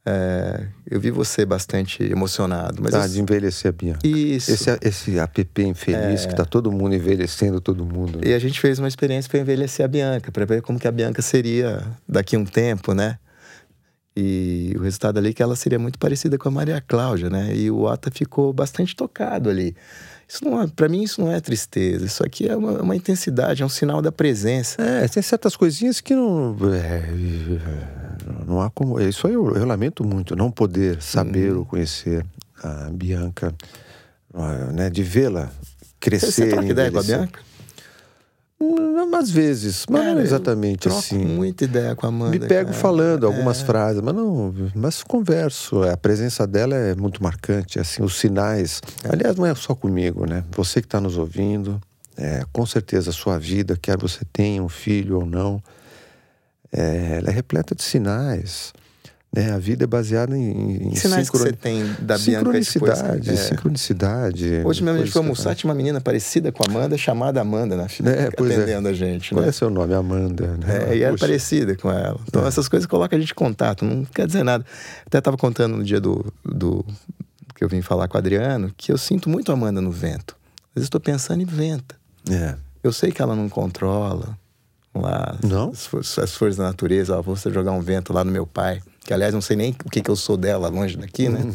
É, 0.08 0.68
eu 0.88 1.00
vi 1.00 1.10
você 1.10 1.44
bastante 1.44 2.00
emocionado. 2.04 2.80
Mas 2.80 2.92
Tá, 2.92 3.04
eu- 3.04 3.08
de 3.08 3.20
envelhecer 3.20 3.68
a 3.70 3.72
Bianca. 3.72 4.06
Isso. 4.06 4.52
Esse, 4.52 4.78
esse 4.80 5.18
app 5.18 5.44
infeliz 5.62 6.26
que 6.26 6.34
tá 6.34 6.44
todo 6.44 6.70
mundo 6.70 6.94
envelhecendo 6.94 7.60
todo 7.60 7.84
mundo. 7.84 8.18
né? 8.20 8.28
E 8.28 8.34
a 8.34 8.38
gente 8.38 8.60
fez 8.60 8.78
uma 8.78 8.86
experiência 8.86 9.28
para 9.28 9.40
envelhecer 9.40 9.84
a 9.84 9.88
Bianca, 9.88 10.30
para 10.30 10.44
ver 10.44 10.62
como 10.62 10.78
que 10.78 10.86
a 10.86 10.92
Bianca 10.92 11.20
seria 11.22 11.82
daqui 12.08 12.36
a 12.36 12.38
um 12.38 12.44
tempo, 12.44 12.94
né? 12.94 13.18
E 14.16 14.72
o 14.78 14.82
resultado 14.82 15.18
ali 15.18 15.30
é 15.30 15.32
que 15.32 15.42
ela 15.42 15.56
seria 15.56 15.78
muito 15.78 15.98
parecida 15.98 16.38
com 16.38 16.48
a 16.48 16.52
Maria 16.52 16.80
Cláudia, 16.80 17.28
né? 17.28 17.54
E 17.54 17.68
o 17.70 17.82
Ota 17.82 18.10
ficou 18.10 18.52
bastante 18.52 18.94
tocado 18.94 19.50
ali. 19.50 19.74
Isso 20.28 20.44
não 20.44 20.60
é, 20.60 20.66
para 20.66 20.88
mim 20.88 21.02
isso 21.02 21.20
não 21.20 21.30
é 21.30 21.40
tristeza, 21.40 22.04
isso 22.04 22.24
aqui 22.24 22.48
é 22.48 22.56
uma, 22.56 22.82
uma 22.82 22.96
intensidade, 22.96 23.62
é 23.62 23.66
um 23.66 23.68
sinal 23.68 24.02
da 24.02 24.10
presença. 24.10 24.82
É, 24.82 25.06
tem 25.06 25.22
certas 25.22 25.54
coisinhas 25.54 26.00
que 26.00 26.14
não. 26.16 26.56
é, 26.74 27.08
não 28.44 28.60
há 28.60 28.68
como. 28.70 29.00
Isso 29.00 29.26
aí 29.26 29.34
eu, 29.34 29.54
eu 29.54 29.64
lamento 29.64 30.04
muito, 30.04 30.34
não 30.34 30.50
poder 30.50 31.00
saber 31.00 31.52
Uhum. 31.52 31.58
ou 31.60 31.64
conhecer 31.64 32.26
a 32.62 32.90
Bianca, 32.90 33.54
ah, 34.34 34.72
né, 34.72 34.90
de 34.90 35.02
vê-la 35.02 35.50
crescer. 36.00 36.32
você 36.32 36.48
troca 36.48 36.66
ideia 36.66 36.90
com 36.90 36.98
a. 36.98 37.02
Bianca? 37.02 37.40
Hum, 38.60 39.14
Às 39.14 39.30
vezes, 39.30 39.84
mas 39.88 40.00
Cara, 40.02 40.14
não 40.14 40.20
exatamente 40.22 40.88
assim. 40.88 41.18
muita 41.24 41.64
ideia 41.64 41.94
com 41.94 42.06
a 42.06 42.08
Amanda. 42.08 42.30
Me 42.30 42.38
pego 42.38 42.70
cara. 42.70 42.80
falando 42.82 43.26
algumas 43.26 43.60
É. 43.62 43.64
frases, 43.64 44.00
mas 44.02 44.14
não, 44.14 44.54
mas 44.74 45.02
converso. 45.02 45.82
A 45.84 45.96
presença 45.96 46.46
dela 46.46 46.74
é 46.74 46.94
muito 46.94 47.22
marcante, 47.22 47.78
assim, 47.78 48.02
os 48.02 48.18
sinais. 48.18 48.80
Aliás, 49.08 49.36
não 49.36 49.46
é 49.46 49.54
só 49.54 49.74
comigo, 49.74 50.26
né? 50.26 50.42
Você 50.52 50.80
que 50.80 50.86
está 50.86 51.00
nos 51.00 51.16
ouvindo, 51.18 51.80
é, 52.16 52.44
com 52.52 52.64
certeza 52.66 53.10
a 53.10 53.12
sua 53.12 53.38
vida, 53.38 53.78
quer 53.80 53.96
você 53.98 54.20
tenha 54.32 54.62
um 54.62 54.68
filho 54.68 55.16
ou 55.20 55.26
não, 55.26 55.62
é, 56.72 57.18
ela 57.18 57.28
é 57.28 57.32
repleta 57.32 57.74
de 57.74 57.82
sinais. 57.82 58.72
Né? 59.36 59.52
A 59.52 59.58
vida 59.58 59.84
é 59.84 59.86
baseada 59.86 60.36
em, 60.36 60.86
em 60.86 60.90
Que 60.90 61.00
sinais 61.00 61.28
que 61.28 61.36
você 61.36 61.52
tem 61.52 61.84
da 62.00 62.16
Bianca 62.16 62.44
depois? 62.50 62.68
sincronicidade, 62.68 63.30
É. 63.30 63.36
sincronicidade. 63.36 64.62
Hoje 64.64 64.82
mesmo 64.82 64.98
a 64.98 65.02
gente 65.04 65.12
foi 65.12 65.20
almoçar, 65.20 65.54
tinha 65.54 65.68
uma 65.68 65.74
menina 65.74 66.00
parecida 66.00 66.50
com 66.50 66.62
a 66.62 66.70
Amanda, 66.70 66.96
chamada 66.96 67.40
Amanda, 67.40 67.76
na 67.76 67.88
filha, 67.88 68.08
É, 68.10 68.30
pois 68.30 68.50
é. 68.50 68.56
atendendo 68.56 68.88
a 68.88 68.92
gente, 68.94 69.34
Qual 69.34 69.42
né? 69.42 69.48
é 69.48 69.52
seu 69.52 69.68
nome? 69.68 69.92
Amanda, 69.94 70.56
né? 70.56 70.88
É, 70.90 70.96
e 70.96 71.02
era 71.02 71.12
Poxa. 71.12 71.26
parecida 71.26 71.76
com 71.76 71.90
ela. 71.90 72.18
Então 72.26 72.44
É. 72.44 72.48
essas 72.48 72.66
coisas 72.68 72.86
colocam 72.86 73.16
a 73.16 73.20
gente 73.20 73.32
em 73.32 73.34
contato, 73.34 73.84
não 73.84 74.04
quer 74.06 74.26
dizer 74.26 74.42
nada. 74.42 74.64
Até 75.06 75.18
estava 75.18 75.36
contando 75.36 75.76
no 75.76 75.84
dia 75.84 76.00
do, 76.00 76.24
do 76.44 76.84
que 77.54 77.62
eu 77.62 77.68
vim 77.68 77.82
falar 77.82 78.08
com 78.08 78.16
o 78.16 78.18
Adriano, 78.18 78.72
que 78.76 78.90
eu 78.90 78.96
sinto 78.98 79.28
muito 79.28 79.50
a 79.52 79.54
Amanda 79.54 79.80
no 79.80 79.90
vento. 79.90 80.34
Às 80.70 80.76
vezes 80.80 80.86
estou 80.86 81.00
pensando 81.00 81.42
em 81.42 81.46
venta. 81.46 81.94
É. 82.30 82.54
Eu 82.82 82.92
sei 82.92 83.10
que 83.12 83.20
ela 83.20 83.34
não 83.36 83.48
controla 83.48 84.36
lá 84.94 85.36
Não? 85.42 85.70
As, 85.70 85.86
forças, 85.86 86.24
as 86.24 86.34
forças 86.34 86.56
da 86.56 86.64
natureza. 86.64 87.16
Ó, 87.18 87.22
vou 87.22 87.36
você 87.36 87.50
jogar 87.52 87.72
um 87.72 87.80
vento 87.80 88.12
lá 88.12 88.24
no 88.24 88.30
meu 88.30 88.46
pai. 88.46 88.80
Que, 89.06 89.14
aliás, 89.14 89.32
não 89.32 89.40
sei 89.40 89.56
nem 89.56 89.74
o 89.84 89.90
que, 89.90 90.00
que 90.00 90.10
eu 90.10 90.16
sou 90.16 90.36
dela 90.36 90.68
longe 90.68 90.96
daqui, 90.96 91.28
né? 91.28 91.42
Hum. 91.44 91.52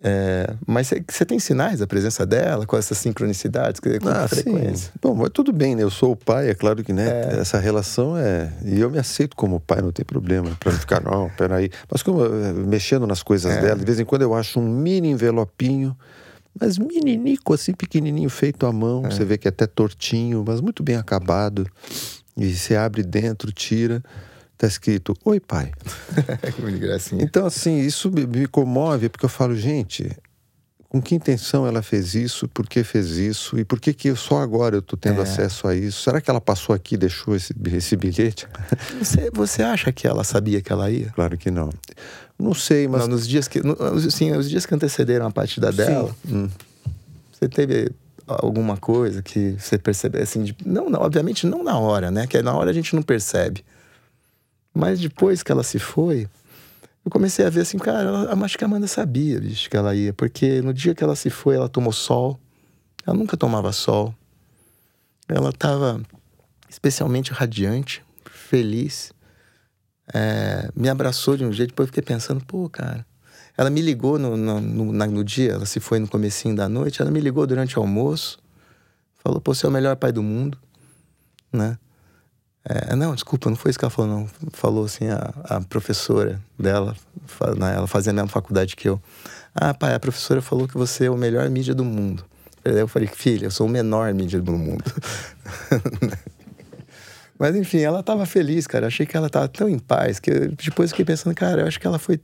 É, 0.00 0.54
mas 0.64 0.92
você 1.10 1.24
tem 1.24 1.40
sinais 1.40 1.80
da 1.80 1.86
presença 1.86 2.24
dela 2.24 2.64
com 2.64 2.76
essas 2.76 2.96
sincronicidades, 2.98 3.80
com 3.80 3.88
Ah, 4.08 4.28
frequência? 4.28 4.92
sim. 4.92 4.98
Bom, 5.02 5.12
mas 5.14 5.30
tudo 5.32 5.52
bem, 5.52 5.74
né? 5.74 5.82
Eu 5.82 5.90
sou 5.90 6.12
o 6.12 6.16
pai, 6.16 6.48
é 6.50 6.54
claro 6.54 6.84
que, 6.84 6.92
né? 6.92 7.08
Essa 7.40 7.58
relação 7.58 8.16
é. 8.16 8.52
E 8.64 8.78
eu 8.78 8.88
me 8.90 8.98
aceito 8.98 9.34
como 9.36 9.58
pai, 9.58 9.80
não 9.82 9.90
tem 9.90 10.04
problema. 10.04 10.56
Pra 10.60 10.70
não 10.70 10.78
ficar, 10.78 11.00
não, 11.02 11.28
peraí. 11.30 11.68
Mas 11.90 12.02
como 12.04 12.24
eh, 12.24 12.52
mexendo 12.52 13.08
nas 13.08 13.24
coisas 13.24 13.52
É. 13.56 13.60
dela, 13.60 13.76
de 13.78 13.84
vez 13.84 13.98
em 13.98 14.04
quando 14.04 14.22
eu 14.22 14.34
acho 14.34 14.60
um 14.60 14.68
mini 14.68 15.08
envelopinho, 15.10 15.96
mas 16.60 16.78
meninico, 16.78 17.52
assim, 17.52 17.72
pequenininho, 17.72 18.30
feito 18.30 18.66
à 18.66 18.72
mão. 18.72 19.02
Você 19.02 19.24
vê 19.24 19.36
que 19.36 19.48
é 19.48 19.50
até 19.50 19.66
tortinho, 19.66 20.44
mas 20.46 20.60
muito 20.60 20.80
bem 20.82 20.94
acabado. 20.96 21.66
E 22.36 22.54
você 22.54 22.76
abre 22.76 23.02
dentro, 23.02 23.50
tira, 23.50 24.00
tá 24.58 24.66
escrito: 24.66 25.14
Oi, 25.24 25.40
pai. 25.40 25.72
que 26.54 26.78
gracinha. 26.78 27.22
Então, 27.22 27.46
assim, 27.46 27.78
isso 27.78 28.10
me, 28.10 28.26
me 28.26 28.46
comove, 28.46 29.08
porque 29.08 29.24
eu 29.24 29.28
falo, 29.30 29.56
gente, 29.56 30.10
com 30.88 31.00
que 31.00 31.14
intenção 31.14 31.66
ela 31.66 31.82
fez 31.82 32.14
isso, 32.14 32.48
por 32.48 32.66
que 32.66 32.82
fez 32.82 33.10
isso, 33.18 33.58
e 33.58 33.64
por 33.64 33.78
que, 33.80 33.92
que 33.92 34.08
eu- 34.08 34.16
só 34.16 34.40
agora 34.40 34.76
eu 34.76 34.82
tô 34.82 34.96
tendo 34.96 35.20
É. 35.20 35.22
acesso 35.22 35.68
a 35.68 35.74
isso? 35.74 36.02
Será 36.02 36.20
que 36.20 36.30
ela 36.30 36.40
passou 36.40 36.74
aqui 36.74 36.94
e 36.94 36.98
deixou 36.98 37.36
esse, 37.36 37.54
esse 37.74 37.94
bilhete? 37.96 38.46
Você, 38.98 39.30
você 39.30 39.62
acha 39.62 39.92
que 39.92 40.06
ela 40.06 40.24
sabia 40.24 40.60
que 40.60 40.72
ela 40.72 40.90
ia? 40.90 41.10
claro 41.14 41.36
que 41.38 41.50
não. 41.50 41.70
Não 42.38 42.54
sei, 42.54 42.86
mas. 42.88 43.02
Não, 43.02 43.08
nos 43.08 43.26
dias 43.28 43.48
que, 43.48 43.60
no, 43.60 43.76
sim, 44.10 44.32
os 44.32 44.48
dias 44.48 44.64
que 44.64 44.74
antecederam 44.74 45.26
a 45.26 45.30
partida 45.30 45.70
dela, 45.72 46.14
Hum. 46.28 46.48
você 47.32 47.48
teve 47.48 47.90
alguma 48.26 48.76
coisa 48.76 49.22
que 49.22 49.56
você 49.58 49.76
percebeu 49.78 50.22
assim, 50.22 50.42
de- 50.44 50.56
não, 50.64 50.88
não, 50.88 51.00
obviamente 51.00 51.46
não 51.46 51.62
na 51.64 51.78
hora, 51.78 52.10
né? 52.10 52.26
Que 52.26 52.40
na 52.42 52.54
hora 52.54 52.70
a 52.70 52.74
gente 52.74 52.94
não 52.94 53.02
percebe. 53.02 53.64
Mas 54.78 55.00
depois 55.00 55.42
que 55.42 55.50
ela 55.50 55.64
se 55.64 55.80
foi, 55.80 56.28
eu 57.04 57.10
comecei 57.10 57.44
a 57.44 57.50
ver 57.50 57.62
assim, 57.62 57.78
cara, 57.78 58.08
ela, 58.08 58.44
acho 58.44 58.56
que 58.56 58.62
a 58.62 58.66
Amanda 58.68 58.86
sabia, 58.86 59.40
bicho, 59.40 59.68
que 59.68 59.76
ela 59.76 59.92
ia, 59.92 60.12
porque 60.12 60.62
no 60.62 60.72
dia 60.72 60.94
que 60.94 61.02
ela 61.02 61.16
se 61.16 61.30
foi, 61.30 61.56
ela 61.56 61.68
tomou 61.68 61.92
sol. 61.92 62.38
Ela 63.04 63.16
nunca 63.16 63.36
tomava 63.36 63.72
sol. 63.72 64.14
Ela 65.28 65.50
estava 65.50 66.00
especialmente 66.70 67.32
radiante, 67.32 68.04
feliz. 68.30 69.12
É, 70.14 70.70
me 70.76 70.88
abraçou 70.88 71.36
de 71.36 71.44
um 71.44 71.52
jeito, 71.52 71.70
depois 71.70 71.88
eu 71.88 71.92
fiquei 71.92 72.04
pensando, 72.04 72.44
pô, 72.44 72.68
cara. 72.68 73.04
Ela 73.56 73.70
me 73.70 73.82
ligou 73.82 74.16
no, 74.16 74.36
no, 74.36 74.60
no, 74.60 74.92
no 74.92 75.24
dia, 75.24 75.54
ela 75.54 75.66
se 75.66 75.80
foi 75.80 75.98
no 75.98 76.06
comecinho 76.06 76.54
da 76.54 76.68
noite, 76.68 77.02
ela 77.02 77.10
me 77.10 77.20
ligou 77.20 77.44
durante 77.48 77.76
o 77.76 77.82
almoço, 77.82 78.38
falou, 79.24 79.40
pô, 79.40 79.52
você 79.52 79.66
é 79.66 79.68
o 79.68 79.72
melhor 79.72 79.96
pai 79.96 80.12
do 80.12 80.22
mundo, 80.22 80.56
né? 81.52 81.76
É, 82.70 82.94
não, 82.94 83.14
desculpa, 83.14 83.48
não 83.48 83.56
foi 83.56 83.70
isso 83.70 83.78
que 83.78 83.84
ela 83.86 83.90
falou, 83.90 84.10
não. 84.10 84.28
Falou 84.52 84.84
assim 84.84 85.08
a, 85.08 85.32
a 85.44 85.60
professora 85.62 86.38
dela, 86.58 86.94
né, 87.56 87.74
ela 87.74 87.86
fazia 87.86 88.10
a 88.10 88.14
mesma 88.14 88.28
faculdade 88.28 88.76
que 88.76 88.86
eu. 88.86 89.00
Ah, 89.54 89.72
pai, 89.72 89.94
a 89.94 90.00
professora 90.00 90.42
falou 90.42 90.68
que 90.68 90.76
você 90.76 91.06
é 91.06 91.10
o 91.10 91.16
melhor 91.16 91.48
mídia 91.48 91.74
do 91.74 91.82
mundo. 91.82 92.26
Aí 92.62 92.78
eu 92.78 92.86
falei, 92.86 93.08
filha, 93.08 93.46
eu 93.46 93.50
sou 93.50 93.66
o 93.66 93.70
menor 93.70 94.12
mídia 94.12 94.38
do 94.42 94.52
mundo. 94.52 94.84
Mas 97.38 97.56
enfim, 97.56 97.78
ela 97.78 98.02
tava 98.02 98.26
feliz, 98.26 98.66
cara. 98.66 98.84
Eu 98.84 98.88
achei 98.88 99.06
que 99.06 99.16
ela 99.16 99.30
tava 99.30 99.48
tão 99.48 99.66
em 99.66 99.78
paz 99.78 100.18
que 100.18 100.30
eu, 100.30 100.50
depois 100.50 100.90
fiquei 100.90 101.06
pensando, 101.06 101.34
cara, 101.34 101.62
eu 101.62 101.66
acho 101.66 101.80
que 101.80 101.86
ela 101.86 101.98
foi 101.98 102.20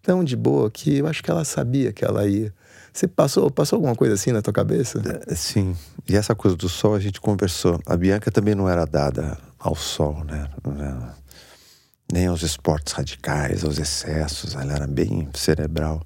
tão 0.00 0.22
de 0.22 0.36
boa 0.36 0.70
que 0.70 0.98
eu 0.98 1.08
acho 1.08 1.24
que 1.24 1.30
ela 1.30 1.44
sabia 1.44 1.92
que 1.92 2.04
ela 2.04 2.24
ia. 2.26 2.54
Você 2.92 3.08
passou, 3.08 3.50
passou 3.50 3.78
alguma 3.78 3.96
coisa 3.96 4.14
assim 4.14 4.30
na 4.30 4.42
tua 4.42 4.52
cabeça? 4.52 5.02
É, 5.26 5.34
Sim. 5.34 5.74
E 6.08 6.14
essa 6.14 6.34
coisa 6.34 6.56
do 6.56 6.68
sol 6.68 6.94
a 6.94 7.00
gente 7.00 7.20
conversou. 7.20 7.80
A 7.86 7.96
Bianca 7.96 8.30
também 8.30 8.54
não 8.54 8.68
era 8.68 8.84
dada 8.84 9.38
ao 9.62 9.74
sol, 9.74 10.24
né? 10.24 10.48
Não- 10.64 11.22
Nem 12.12 12.26
aos 12.26 12.42
esportes 12.42 12.92
radicais, 12.92 13.64
aos 13.64 13.78
excessos. 13.78 14.54
Ela 14.54 14.74
era 14.74 14.86
bem 14.86 15.28
cerebral. 15.34 16.02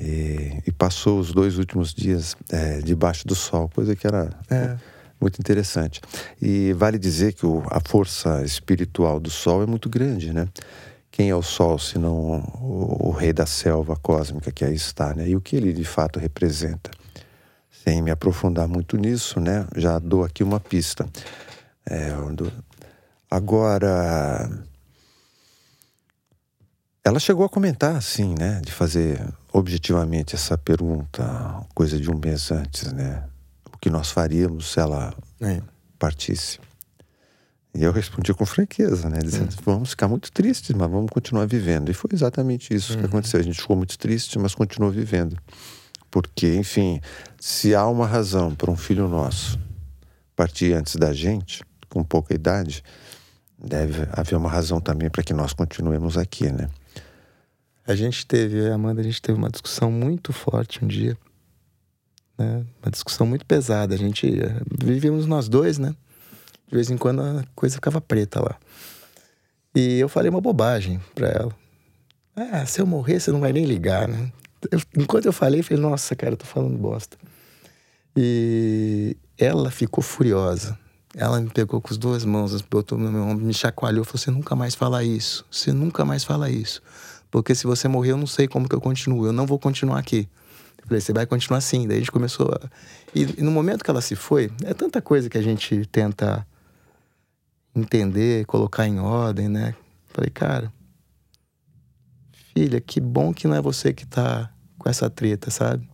E, 0.00 0.60
e 0.66 0.72
passou 0.72 1.20
os 1.20 1.30
dois 1.32 1.56
últimos 1.56 1.94
dias 1.94 2.34
é, 2.50 2.80
debaixo 2.80 3.24
do 3.28 3.34
sol, 3.34 3.68
coisa 3.72 3.94
que 3.94 4.06
era 4.06 4.30
É. 4.50 4.76
muito 5.20 5.38
interessante. 5.38 6.00
E 6.42 6.72
vale 6.72 6.98
dizer 6.98 7.32
que 7.32 7.46
o- 7.46 7.62
a 7.70 7.78
força 7.86 8.42
espiritual 8.44 9.20
do 9.20 9.30
sol 9.30 9.62
é 9.62 9.66
muito 9.66 9.88
grande, 9.88 10.32
né? 10.32 10.48
Quem 11.12 11.30
é 11.30 11.36
o 11.36 11.42
sol, 11.42 11.78
senão 11.78 12.40
o, 12.60 13.08
o 13.08 13.10
rei 13.12 13.32
da 13.32 13.46
selva 13.46 13.94
cósmica 13.94 14.50
que 14.50 14.64
aí 14.64 14.74
está, 14.74 15.14
né? 15.14 15.28
E 15.28 15.36
o 15.36 15.40
que 15.40 15.54
ele 15.54 15.72
de 15.72 15.84
fato 15.84 16.18
representa? 16.18 16.90
Sem 17.84 18.02
me 18.02 18.10
aprofundar 18.10 18.66
muito 18.66 18.96
nisso, 18.96 19.38
né? 19.38 19.64
Já 19.76 20.00
dou 20.00 20.24
aqui 20.24 20.42
uma 20.42 20.58
pista. 20.58 21.06
É, 21.86 22.10
Agora, 23.30 24.48
ela 27.04 27.18
chegou 27.18 27.44
a 27.44 27.48
comentar, 27.48 27.96
assim, 27.96 28.34
né? 28.38 28.60
De 28.64 28.72
fazer 28.72 29.20
objetivamente 29.52 30.34
essa 30.34 30.56
pergunta, 30.56 31.22
coisa 31.74 31.98
de 32.00 32.10
um 32.10 32.18
mês 32.18 32.50
antes, 32.50 32.92
né? 32.92 33.24
O 33.72 33.78
que 33.78 33.90
nós 33.90 34.10
faríamos 34.10 34.72
se 34.72 34.80
ela 34.80 35.12
É. 35.40 35.60
partisse? 35.98 36.58
E 37.74 37.82
eu 37.82 37.90
respondi 37.90 38.32
com 38.32 38.46
franqueza, 38.46 39.10
né? 39.10 39.18
Dizendo, 39.18 39.54
vamos 39.64 39.90
ficar 39.90 40.06
muito 40.06 40.30
tristes, 40.30 40.74
mas 40.76 40.88
vamos 40.88 41.10
continuar 41.10 41.44
vivendo. 41.46 41.90
E 41.90 41.94
foi 41.94 42.10
exatamente 42.12 42.72
isso 42.72 42.96
que 42.96 43.04
aconteceu. 43.04 43.40
A 43.40 43.42
gente 43.42 43.60
ficou 43.60 43.76
muito 43.76 43.98
triste, 43.98 44.38
mas 44.38 44.54
continuou 44.54 44.92
vivendo. 44.92 45.36
Porque, 46.08 46.54
enfim, 46.54 47.00
se 47.40 47.74
há 47.74 47.84
uma 47.88 48.06
razão 48.06 48.54
para 48.54 48.70
um 48.70 48.76
filho 48.76 49.08
nosso 49.08 49.58
partir 50.36 50.72
antes 50.72 50.94
da 50.94 51.12
gente, 51.12 51.64
com 51.94 52.02
pouca 52.02 52.34
idade, 52.34 52.82
deve 53.56 54.02
haver 54.12 54.34
uma 54.36 54.50
razão 54.50 54.80
também 54.80 55.08
para 55.08 55.22
que 55.22 55.32
nós 55.32 55.52
continuemos 55.52 56.18
aqui, 56.18 56.50
né? 56.50 56.68
A 57.86 57.94
gente 57.94 58.26
teve, 58.26 58.68
Amanda, 58.68 59.00
a 59.00 59.04
gente 59.04 59.22
teve 59.22 59.38
uma 59.38 59.48
discussão 59.48 59.92
muito 59.92 60.32
forte 60.32 60.84
um 60.84 60.88
dia. 60.88 61.16
Né? 62.36 62.64
Uma 62.82 62.90
discussão 62.90 63.26
muito 63.26 63.46
pesada. 63.46 63.94
A 63.94 63.98
gente 63.98 64.26
eh, 64.26 64.60
vivíamos 64.82 65.26
nós 65.26 65.48
dois, 65.48 65.78
né? 65.78 65.94
De 66.66 66.74
vez 66.74 66.90
em 66.90 66.96
quando 66.96 67.20
a 67.22 67.44
coisa 67.54 67.76
ficava 67.76 68.00
preta 68.00 68.40
lá. 68.40 68.56
E 69.74 69.98
eu 70.00 70.08
falei 70.08 70.30
uma 70.30 70.40
bobagem 70.40 71.00
pra 71.14 71.28
ela. 71.28 71.54
Ah, 72.34 72.64
se 72.66 72.80
eu 72.80 72.86
morrer, 72.86 73.20
você 73.20 73.30
não 73.30 73.38
vai 73.40 73.52
nem 73.52 73.64
ligar, 73.66 74.08
né? 74.08 74.32
Eu- 74.72 74.80
enquanto 74.96 75.26
eu 75.26 75.32
falei, 75.32 75.60
eu 75.60 75.64
falei, 75.64 75.80
nossa, 75.82 76.16
cara, 76.16 76.32
eu 76.32 76.36
tô 76.38 76.46
falando 76.46 76.76
bosta. 76.78 77.16
E 78.16 79.16
ela 79.38 79.70
ficou 79.70 80.02
furiosa. 80.02 80.78
Ela 81.16 81.40
me 81.40 81.48
pegou 81.48 81.80
com 81.80 81.92
as 81.92 81.98
duas 81.98 82.24
mãos, 82.24 82.60
botou 82.62 82.98
no 82.98 83.10
meu 83.10 83.22
ombro, 83.22 83.44
me 83.44 83.54
chacoalhou, 83.54 84.04
falou: 84.04 84.18
Você 84.18 84.30
nunca 84.30 84.56
mais 84.56 84.74
fala 84.74 85.04
isso, 85.04 85.44
você 85.50 85.72
nunca 85.72 86.04
mais 86.04 86.24
fala 86.24 86.50
isso. 86.50 86.82
Porque 87.30 87.54
se 87.54 87.66
você 87.66 87.86
morrer, 87.88 88.12
eu 88.12 88.16
não 88.16 88.26
sei 88.26 88.48
como 88.48 88.68
que 88.68 88.74
eu 88.74 88.80
continuo, 88.80 89.26
eu 89.26 89.32
não 89.32 89.46
vou 89.46 89.58
continuar 89.58 89.98
aqui. 89.98 90.28
Eu 90.78 90.88
falei: 90.88 91.00
Você 91.00 91.12
vai 91.12 91.26
continuar 91.26 91.58
assim. 91.58 91.86
Daí 91.86 91.96
a 91.96 92.00
gente 92.00 92.10
começou. 92.10 92.48
A... 92.48 92.68
E, 93.14 93.22
e 93.38 93.42
no 93.42 93.50
momento 93.50 93.84
que 93.84 93.90
ela 93.90 94.00
se 94.00 94.16
foi, 94.16 94.50
é 94.64 94.74
tanta 94.74 95.00
coisa 95.00 95.30
que 95.30 95.38
a 95.38 95.42
gente 95.42 95.86
tenta 95.86 96.46
entender, 97.74 98.44
colocar 98.46 98.86
em 98.86 98.98
ordem, 98.98 99.48
né? 99.48 99.74
Falei, 100.08 100.30
cara, 100.30 100.72
filha, 102.54 102.80
que 102.80 103.00
bom 103.00 103.34
que 103.34 103.48
não 103.48 103.56
é 103.56 103.60
você 103.60 103.92
que 103.92 104.06
tá 104.06 104.50
com 104.78 104.88
essa 104.88 105.10
treta, 105.10 105.50
sabe? 105.50 105.88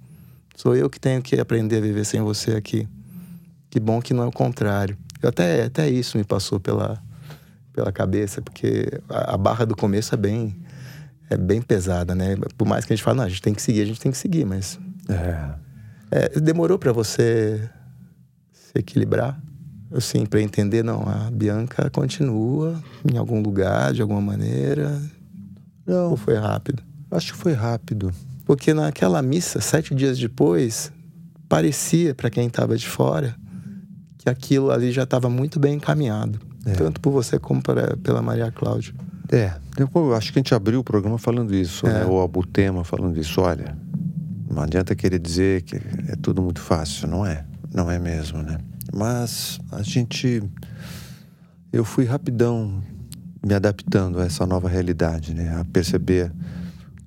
Sou 0.54 0.76
eu 0.76 0.90
que 0.90 1.00
tenho 1.00 1.22
que 1.22 1.40
aprender 1.40 1.78
a 1.78 1.80
viver 1.80 2.04
sem 2.04 2.20
você 2.20 2.52
aqui. 2.52 2.86
Que 3.70 3.80
bom 3.80 4.02
que 4.02 4.12
não 4.12 4.24
é 4.24 4.26
o 4.26 4.32
contrário. 4.32 4.98
Eu 5.22 5.28
até, 5.28 5.64
até 5.64 5.88
isso 5.88 6.16
me 6.16 6.24
passou 6.24 6.58
pela, 6.58 7.00
pela 7.72 7.92
cabeça, 7.92 8.40
porque 8.40 8.86
a, 9.08 9.34
a 9.34 9.36
barra 9.36 9.64
do 9.64 9.76
começo 9.76 10.14
é 10.14 10.18
bem, 10.18 10.56
é 11.28 11.36
bem 11.36 11.60
pesada, 11.60 12.14
né? 12.14 12.36
Por 12.56 12.66
mais 12.66 12.84
que 12.84 12.92
a 12.92 12.96
gente 12.96 13.04
fale, 13.04 13.18
não, 13.18 13.24
a 13.24 13.28
gente 13.28 13.42
tem 13.42 13.54
que 13.54 13.60
seguir, 13.60 13.82
a 13.82 13.86
gente 13.86 14.00
tem 14.00 14.10
que 14.10 14.18
seguir, 14.18 14.44
mas. 14.44 14.78
É. 15.08 15.70
É, 16.12 16.40
demorou 16.40 16.78
para 16.78 16.92
você 16.92 17.68
se 18.52 18.72
equilibrar? 18.74 19.40
Assim, 19.92 20.24
para 20.24 20.40
entender, 20.40 20.84
não, 20.84 21.02
a 21.02 21.30
Bianca 21.30 21.90
continua 21.90 22.80
em 23.12 23.16
algum 23.16 23.42
lugar, 23.42 23.92
de 23.92 24.00
alguma 24.00 24.20
maneira. 24.20 25.00
Não. 25.84 26.10
Ou 26.10 26.16
foi 26.16 26.36
rápido? 26.36 26.82
Acho 27.10 27.32
que 27.32 27.38
foi 27.38 27.52
rápido. 27.52 28.12
Porque 28.44 28.72
naquela 28.72 29.20
missa, 29.20 29.60
sete 29.60 29.94
dias 29.94 30.18
depois, 30.18 30.92
parecia 31.48 32.14
para 32.14 32.30
quem 32.30 32.46
estava 32.46 32.76
de 32.76 32.88
fora 32.88 33.36
que 34.20 34.28
aquilo 34.28 34.70
ali 34.70 34.92
já 34.92 35.04
estava 35.04 35.30
muito 35.30 35.58
bem 35.58 35.74
encaminhado. 35.74 36.38
É. 36.66 36.72
Tanto 36.72 37.00
por 37.00 37.10
você 37.10 37.38
como 37.38 37.62
pra, 37.62 37.96
pela 37.96 38.20
Maria 38.20 38.52
Cláudia. 38.52 38.92
É, 39.32 39.54
eu 39.78 40.14
acho 40.14 40.30
que 40.30 40.38
a 40.38 40.40
gente 40.40 40.54
abriu 40.54 40.80
o 40.80 40.84
programa 40.84 41.16
falando 41.16 41.54
isso, 41.54 41.86
é. 41.86 42.00
né? 42.00 42.04
ou 42.04 42.22
Abutema 42.22 42.84
falando 42.84 43.18
isso. 43.18 43.40
Olha, 43.40 43.74
não 44.50 44.62
adianta 44.62 44.94
querer 44.94 45.18
dizer 45.18 45.62
que 45.62 45.76
é 45.76 46.16
tudo 46.20 46.42
muito 46.42 46.60
fácil, 46.60 47.08
não 47.08 47.24
é? 47.24 47.46
Não 47.72 47.90
é 47.90 47.98
mesmo, 47.98 48.42
né? 48.42 48.58
Mas 48.92 49.58
a 49.72 49.80
gente. 49.80 50.42
Eu 51.72 51.84
fui 51.84 52.04
rapidão 52.04 52.82
me 53.46 53.54
adaptando 53.54 54.20
a 54.20 54.26
essa 54.26 54.44
nova 54.44 54.68
realidade, 54.68 55.32
né? 55.32 55.58
A 55.58 55.64
perceber 55.64 56.30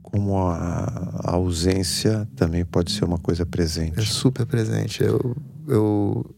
como 0.01 0.39
a, 0.39 1.21
a 1.25 1.31
ausência 1.33 2.27
também 2.35 2.65
pode 2.65 2.91
ser 2.91 3.05
uma 3.05 3.19
coisa 3.19 3.45
presente. 3.45 3.99
É 3.99 4.03
super 4.03 4.47
presente. 4.47 5.03
Eu, 5.03 5.35
eu 5.67 6.35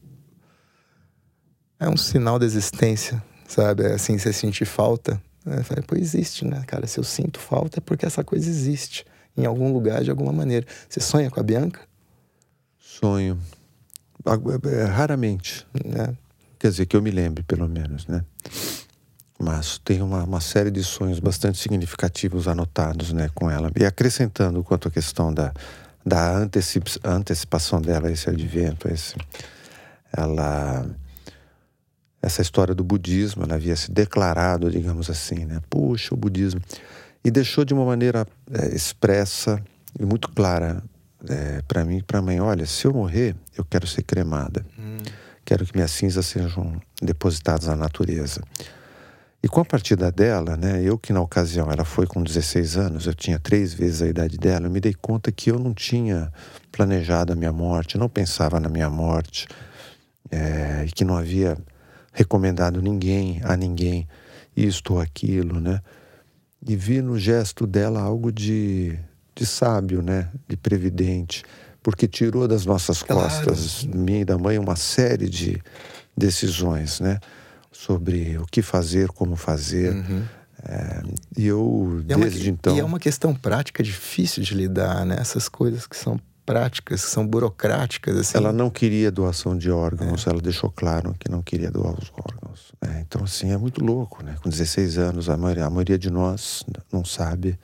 é 1.79 1.89
um 1.89 1.97
sinal 1.97 2.39
da 2.39 2.45
existência, 2.45 3.21
sabe? 3.47 3.83
É 3.83 3.93
assim, 3.93 4.17
você 4.17 4.31
sentir 4.31 4.65
falta. 4.65 5.21
Né? 5.45 5.61
Fala, 5.63 5.81
Pô, 5.83 5.95
existe, 5.95 6.45
né, 6.45 6.63
cara? 6.65 6.87
Se 6.87 6.99
eu 6.99 7.03
sinto 7.03 7.39
falta 7.39 7.79
é 7.79 7.81
porque 7.81 8.05
essa 8.05 8.23
coisa 8.23 8.49
existe 8.49 9.05
em 9.37 9.45
algum 9.45 9.71
lugar, 9.71 10.03
de 10.03 10.09
alguma 10.09 10.31
maneira. 10.31 10.65
Você 10.87 10.99
sonha 10.99 11.29
com 11.29 11.39
a 11.39 11.43
Bianca? 11.43 11.81
Sonho. 12.79 13.37
É, 14.25 14.83
raramente. 14.85 15.67
Né? 15.85 16.15
Quer 16.57 16.69
dizer, 16.69 16.85
que 16.85 16.95
eu 16.95 17.01
me 17.01 17.11
lembre, 17.11 17.43
pelo 17.43 17.67
menos, 17.67 18.07
né? 18.07 18.23
Mas 19.37 19.77
tem 19.83 20.01
uma, 20.01 20.23
uma 20.23 20.39
série 20.39 20.71
de 20.71 20.81
sonhos 20.83 21.19
bastante 21.19 21.57
significativos 21.57 22.47
anotados 22.47 23.11
né, 23.11 23.29
com 23.35 23.51
ela. 23.51 23.69
E 23.77 23.85
acrescentando 23.85 24.63
quanto 24.63 24.87
à 24.87 24.91
questão 24.91 25.33
da, 25.33 25.53
da 26.05 26.37
antecip, 26.37 26.89
antecipação 27.03 27.81
dela, 27.81 28.09
esse 28.09 28.29
advento, 28.29 28.87
esse, 28.87 29.15
ela 30.15 30.87
essa 32.25 32.41
história 32.41 32.73
do 32.73 32.83
budismo, 32.83 33.43
ela 33.43 33.53
havia 33.53 33.75
se 33.75 33.91
declarado, 33.91 34.71
digamos 34.71 35.11
assim, 35.11 35.45
né? 35.45 35.61
Puxa, 35.69 36.11
o 36.11 36.17
budismo. 36.17 36.59
E 37.23 37.29
deixou 37.29 37.63
de 37.63 37.71
uma 37.71 37.85
maneira 37.85 38.25
é, 38.51 38.75
expressa 38.75 39.63
e 39.99 40.03
muito 40.03 40.29
clara 40.29 40.83
é, 41.29 41.61
para 41.67 41.85
mim 41.85 41.97
e 41.97 42.03
para 42.03 42.17
a 42.17 42.21
mãe: 42.23 42.39
olha, 42.41 42.65
se 42.65 42.85
eu 42.85 42.93
morrer, 42.93 43.35
eu 43.55 43.63
quero 43.63 43.85
ser 43.85 44.01
cremada. 44.01 44.65
Hum. 44.77 44.97
Quero 45.45 45.67
que 45.67 45.75
minhas 45.75 45.91
cinzas 45.91 46.25
sejam 46.25 46.81
depositadas 46.99 47.67
na 47.67 47.75
natureza. 47.75 48.41
E 49.43 49.47
com 49.47 49.61
a 49.61 49.65
partida 49.65 50.11
dela, 50.11 50.57
né, 50.57 50.81
eu 50.81 50.97
que 50.97 51.13
na 51.13 51.21
ocasião 51.21 51.71
ela 51.71 51.85
foi 51.85 52.07
com 52.07 52.23
16 52.23 52.77
anos, 52.77 53.05
eu 53.05 53.13
tinha 53.13 53.37
três 53.37 53.71
vezes 53.71 54.01
a 54.01 54.07
idade 54.07 54.39
dela, 54.39 54.65
eu 54.65 54.71
me 54.71 54.79
dei 54.79 54.95
conta 54.95 55.31
que 55.31 55.51
eu 55.51 55.59
não 55.59 55.71
tinha 55.71 56.33
planejado 56.71 57.33
a 57.33 57.35
minha 57.35 57.51
morte, 57.53 57.99
não 57.99 58.09
pensava 58.09 58.59
na 58.59 58.67
minha 58.67 58.89
morte, 58.89 59.47
é, 60.31 60.85
e 60.87 60.91
que 60.91 61.05
não 61.05 61.15
havia 61.15 61.55
recomendado 62.15 62.81
ninguém 62.81 63.41
a 63.43 63.57
ninguém 63.57 64.07
isto 64.55 64.93
ou 64.93 65.01
aquilo, 65.01 65.59
né? 65.59 65.81
E 66.65 66.75
vi 66.75 67.01
no 67.01 67.19
gesto 67.19 67.67
dela 67.67 68.01
algo 68.01 68.31
de, 68.31 68.97
de 69.35 69.45
sábio, 69.45 70.01
né? 70.01 70.29
De 70.47 70.55
previdente, 70.55 71.43
porque 71.83 72.07
tirou 72.07 72.47
das 72.47 72.65
nossas 72.65 73.03
claro. 73.03 73.21
costas, 73.21 73.83
minha 73.83 74.21
e 74.21 74.25
da 74.25 74.37
mãe, 74.37 74.57
uma 74.57 74.77
série 74.77 75.29
de 75.29 75.61
decisões, 76.17 77.01
né? 77.01 77.19
Sobre 77.69 78.37
o 78.37 78.45
que 78.45 78.61
fazer, 78.61 79.09
como 79.09 79.35
fazer. 79.35 79.93
Uhum. 79.93 80.23
É, 80.63 81.03
e 81.37 81.45
eu, 81.45 81.99
e 81.99 82.15
desde 82.15 82.39
é 82.39 82.49
uma, 82.49 82.49
então. 82.49 82.75
E 82.77 82.79
é 82.79 82.83
uma 82.83 82.97
questão 82.97 83.35
prática 83.35 83.83
difícil 83.83 84.41
de 84.41 84.55
lidar, 84.55 85.05
né? 85.05 85.17
Essas 85.19 85.49
coisas 85.49 85.85
que 85.85 85.97
são 85.97 86.17
práticas, 86.45 87.03
que 87.03 87.09
são 87.09 87.25
burocráticas. 87.25 88.15
Assim. 88.17 88.37
Ela 88.37 88.53
não 88.53 88.69
queria 88.69 89.11
doação 89.11 89.57
de 89.57 89.71
órgãos, 89.71 90.25
é. 90.25 90.29
ela 90.29 90.41
deixou 90.41 90.69
claro 90.69 91.15
que 91.19 91.29
não 91.29 91.41
queria 91.41 91.71
doar 91.71 91.93
os 91.93 92.11
órgãos. 92.13 92.71
Né? 92.81 93.03
Então, 93.05 93.23
assim, 93.23 93.51
é 93.51 93.57
muito 93.57 93.83
louco, 93.83 94.23
né? 94.23 94.35
Com 94.41 94.49
16 94.49 94.97
anos, 94.97 95.29
a 95.29 95.35
maioria, 95.35 95.65
a 95.65 95.69
maioria 95.69 95.97
de 95.97 96.09
nós 96.09 96.63
não 96.91 97.03
sabe 97.03 97.57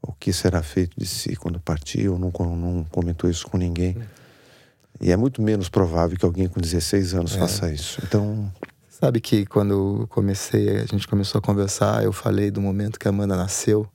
o 0.00 0.12
que 0.12 0.32
será 0.32 0.62
feito 0.62 0.98
de 0.98 1.06
si 1.06 1.36
quando 1.36 1.60
partir, 1.60 2.08
ou 2.08 2.18
não, 2.18 2.32
não 2.56 2.84
comentou 2.84 3.28
isso 3.28 3.46
com 3.46 3.58
ninguém. 3.58 3.96
E 5.00 5.12
é 5.12 5.16
muito 5.16 5.42
menos 5.42 5.68
provável 5.68 6.16
que 6.16 6.24
alguém 6.24 6.48
com 6.48 6.60
16 6.60 7.14
anos 7.14 7.36
é. 7.36 7.38
faça 7.38 7.70
isso. 7.70 8.00
Então. 8.04 8.50
Sabe 8.88 9.20
que 9.20 9.46
quando 9.46 10.08
comecei, 10.10 10.70
a 10.70 10.84
gente 10.84 11.06
começou 11.06 11.38
a 11.38 11.42
conversar, 11.42 12.02
eu 12.02 12.12
falei 12.12 12.50
do 12.50 12.60
momento 12.60 12.98
que 12.98 13.06
a 13.06 13.10
Amanda 13.10 13.36
nasceu 13.36 13.88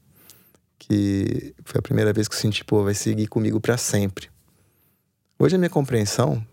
que 0.87 1.53
foi 1.63 1.79
a 1.79 1.81
primeira 1.81 2.11
vez 2.11 2.27
que 2.27 2.35
eu 2.35 2.39
senti, 2.39 2.63
pô, 2.63 2.83
vai 2.83 2.93
seguir 2.93 3.27
comigo 3.27 3.59
para 3.59 3.77
sempre. 3.77 4.29
Hoje 5.39 5.55
a 5.55 5.57
minha 5.57 5.69
compreensão, 5.69 6.45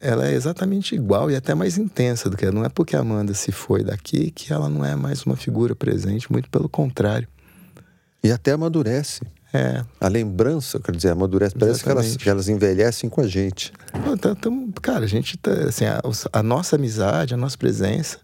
ela 0.00 0.28
é 0.28 0.34
exatamente 0.34 0.94
igual 0.94 1.30
e 1.30 1.36
até 1.36 1.54
mais 1.54 1.78
intensa 1.78 2.28
do 2.28 2.36
que 2.36 2.50
não 2.50 2.64
é 2.64 2.68
porque 2.68 2.96
a 2.96 3.00
Amanda 3.00 3.34
se 3.34 3.52
foi 3.52 3.82
daqui 3.82 4.30
que 4.30 4.52
ela 4.52 4.68
não 4.68 4.84
é 4.84 4.94
mais 4.94 5.24
uma 5.24 5.36
figura 5.36 5.74
presente, 5.74 6.30
muito 6.30 6.50
pelo 6.50 6.68
contrário. 6.68 7.28
E 8.22 8.30
até 8.30 8.52
amadurece. 8.52 9.22
É. 9.54 9.84
A 10.00 10.08
lembrança, 10.08 10.80
quer 10.80 10.94
dizer, 10.96 11.10
amadurece, 11.10 11.54
parece 11.54 11.82
que 11.82 11.90
elas, 11.90 12.16
que 12.16 12.28
elas 12.28 12.48
envelhecem 12.48 13.10
com 13.10 13.20
a 13.20 13.26
gente. 13.26 13.72
Então, 14.10 14.72
cara, 14.80 15.04
a 15.04 15.08
gente 15.08 15.36
tá, 15.36 15.52
assim, 15.68 15.84
a, 15.84 16.00
a 16.32 16.42
nossa 16.42 16.76
amizade, 16.76 17.34
a 17.34 17.36
nossa 17.36 17.58
presença 17.58 18.18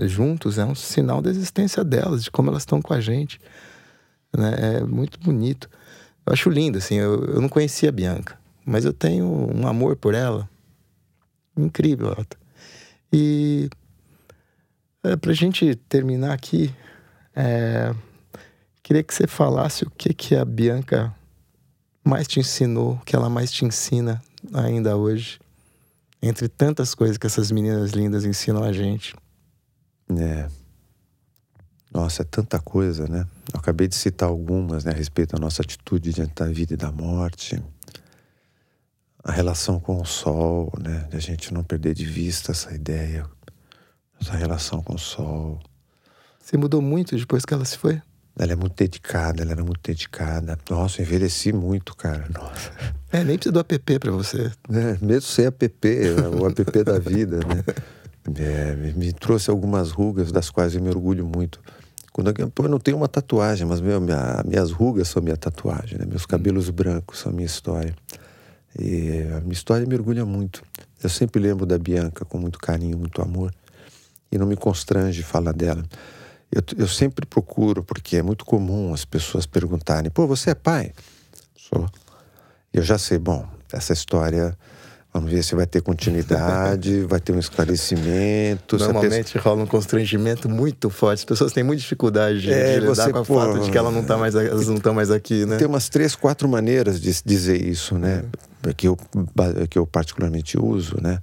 juntos 0.00 0.58
é 0.58 0.64
um 0.64 0.74
sinal 0.74 1.22
da 1.22 1.30
existência 1.30 1.84
delas, 1.84 2.24
de 2.24 2.30
como 2.30 2.50
elas 2.50 2.62
estão 2.62 2.82
com 2.82 2.92
a 2.94 3.00
gente 3.00 3.38
né? 4.36 4.78
É 4.78 4.80
muito 4.80 5.18
bonito. 5.20 5.68
Eu 6.26 6.32
acho 6.32 6.48
lindo, 6.50 6.78
assim. 6.78 6.96
Eu, 6.96 7.24
eu 7.24 7.40
não 7.40 7.48
conhecia 7.48 7.88
a 7.88 7.92
Bianca, 7.92 8.38
mas 8.64 8.84
eu 8.84 8.92
tenho 8.92 9.26
um 9.26 9.66
amor 9.66 9.96
por 9.96 10.14
ela 10.14 10.48
incrível. 11.56 12.16
E 13.12 13.68
é, 15.02 15.16
pra 15.16 15.32
gente 15.32 15.74
terminar 15.88 16.32
aqui, 16.32 16.74
é, 17.34 17.94
queria 18.82 19.02
que 19.02 19.14
você 19.14 19.26
falasse 19.26 19.84
o 19.84 19.90
que, 19.90 20.12
que 20.12 20.34
a 20.34 20.44
Bianca 20.44 21.14
mais 22.02 22.26
te 22.26 22.40
ensinou, 22.40 22.94
o 22.94 23.00
que 23.00 23.14
ela 23.14 23.30
mais 23.30 23.50
te 23.50 23.64
ensina 23.64 24.22
ainda 24.52 24.96
hoje, 24.96 25.38
entre 26.22 26.48
tantas 26.48 26.94
coisas 26.94 27.16
que 27.16 27.26
essas 27.26 27.50
meninas 27.50 27.92
lindas 27.92 28.24
ensinam 28.24 28.62
a 28.62 28.72
gente. 28.72 29.14
É. 30.10 30.48
Nossa, 31.92 32.22
é 32.22 32.24
tanta 32.24 32.58
coisa, 32.58 33.06
né? 33.06 33.26
Eu 33.52 33.60
acabei 33.60 33.86
de 33.86 33.94
citar 33.94 34.28
algumas 34.28 34.84
né, 34.84 34.92
a 34.92 34.94
respeito 34.94 35.34
da 35.34 35.40
nossa 35.40 35.62
atitude 35.62 36.12
diante 36.12 36.34
da 36.34 36.46
vida 36.46 36.74
e 36.74 36.76
da 36.76 36.90
morte. 36.90 37.62
A 39.22 39.32
relação 39.32 39.80
com 39.80 40.00
o 40.00 40.04
sol, 40.04 40.72
né? 40.78 41.06
De 41.10 41.16
a 41.16 41.20
gente 41.20 41.52
não 41.52 41.62
perder 41.62 41.94
de 41.94 42.04
vista 42.04 42.52
essa 42.52 42.74
ideia, 42.74 43.26
essa 44.20 44.34
relação 44.34 44.82
com 44.82 44.94
o 44.94 44.98
sol. 44.98 45.60
Você 46.38 46.56
mudou 46.56 46.82
muito 46.82 47.16
depois 47.16 47.44
que 47.44 47.54
ela 47.54 47.64
se 47.64 47.78
foi? 47.78 48.02
Ela 48.36 48.52
é 48.52 48.56
muito 48.56 48.74
dedicada, 48.76 49.42
ela 49.42 49.52
era 49.52 49.62
muito 49.62 49.80
dedicada. 49.82 50.58
Nossa, 50.68 51.00
envelheci 51.00 51.52
muito, 51.52 51.96
cara. 51.96 52.28
Nossa. 52.34 52.72
É, 53.12 53.22
nem 53.22 53.36
precisa 53.36 53.52
do 53.52 53.60
app 53.60 53.98
pra 53.98 54.10
você. 54.10 54.50
É, 54.70 54.98
mesmo 55.00 55.22
sem 55.22 55.46
app, 55.46 55.70
o 56.40 56.46
app 56.46 56.84
da 56.84 56.98
vida, 56.98 57.38
né? 57.38 57.64
É, 58.36 58.74
me 58.74 59.12
trouxe 59.12 59.50
algumas 59.50 59.90
rugas 59.90 60.32
das 60.32 60.50
quais 60.50 60.74
eu 60.74 60.82
me 60.82 60.88
orgulho 60.88 61.24
muito. 61.24 61.60
Quando 62.14 62.32
eu, 62.38 62.48
pô, 62.48 62.62
eu 62.62 62.68
não 62.68 62.78
tenho 62.78 62.96
uma 62.96 63.08
tatuagem, 63.08 63.66
mas 63.66 63.80
meu, 63.80 64.00
minha, 64.00 64.40
minhas 64.46 64.70
rugas 64.70 65.08
são 65.08 65.20
minha 65.20 65.36
tatuagem, 65.36 65.98
né? 65.98 66.06
meus 66.06 66.24
cabelos 66.24 66.70
brancos 66.70 67.18
são 67.18 67.32
minha 67.32 67.44
história. 67.44 67.92
E 68.78 69.26
a 69.36 69.40
minha 69.40 69.52
história 69.52 69.84
mergulha 69.84 70.24
muito. 70.24 70.62
Eu 71.02 71.10
sempre 71.10 71.42
lembro 71.42 71.66
da 71.66 71.76
Bianca 71.76 72.24
com 72.24 72.38
muito 72.38 72.56
carinho, 72.60 72.96
muito 72.96 73.20
amor. 73.20 73.52
E 74.30 74.38
não 74.38 74.46
me 74.46 74.54
constrange 74.54 75.24
falar 75.24 75.50
dela. 75.50 75.84
Eu, 76.52 76.62
eu 76.78 76.86
sempre 76.86 77.26
procuro, 77.26 77.82
porque 77.82 78.18
é 78.18 78.22
muito 78.22 78.44
comum 78.44 78.94
as 78.94 79.04
pessoas 79.04 79.44
perguntarem: 79.44 80.08
pô, 80.08 80.24
você 80.24 80.50
é 80.50 80.54
pai? 80.54 80.92
Sou. 81.56 81.90
Eu 82.72 82.84
já 82.84 82.96
sei, 82.96 83.18
bom, 83.18 83.44
essa 83.72 83.92
história 83.92 84.56
Vamos 85.14 85.30
ver 85.30 85.44
se 85.44 85.54
vai 85.54 85.64
ter 85.64 85.80
continuidade, 85.80 87.02
vai 87.06 87.20
ter 87.20 87.30
um 87.30 87.38
esclarecimento. 87.38 88.76
Normalmente 88.76 89.34
pessoa... 89.34 89.54
rola 89.54 89.62
um 89.62 89.66
constrangimento 89.66 90.48
muito 90.48 90.90
forte. 90.90 91.20
As 91.20 91.24
pessoas 91.24 91.52
têm 91.52 91.62
muita 91.62 91.82
dificuldade 91.82 92.40
de, 92.40 92.52
é, 92.52 92.74
de 92.74 92.80
lidar 92.80 92.94
você, 92.96 93.12
com 93.12 93.20
o 93.20 93.24
fato 93.24 93.60
de 93.60 93.70
que 93.70 93.78
ela 93.78 93.92
não 93.92 94.02
tá 94.02 94.18
mais, 94.18 94.34
elas 94.34 94.66
não 94.66 94.74
estão 94.74 94.92
mais 94.92 95.12
aqui, 95.12 95.46
né? 95.46 95.56
Tem 95.56 95.68
umas 95.68 95.88
três, 95.88 96.16
quatro 96.16 96.48
maneiras 96.48 97.00
de 97.00 97.14
dizer 97.24 97.64
isso, 97.64 97.96
né? 97.96 98.24
É. 98.66 98.72
Que, 98.72 98.88
eu, 98.88 98.98
que 99.70 99.78
eu 99.78 99.86
particularmente 99.86 100.58
uso, 100.58 100.96
né? 101.00 101.20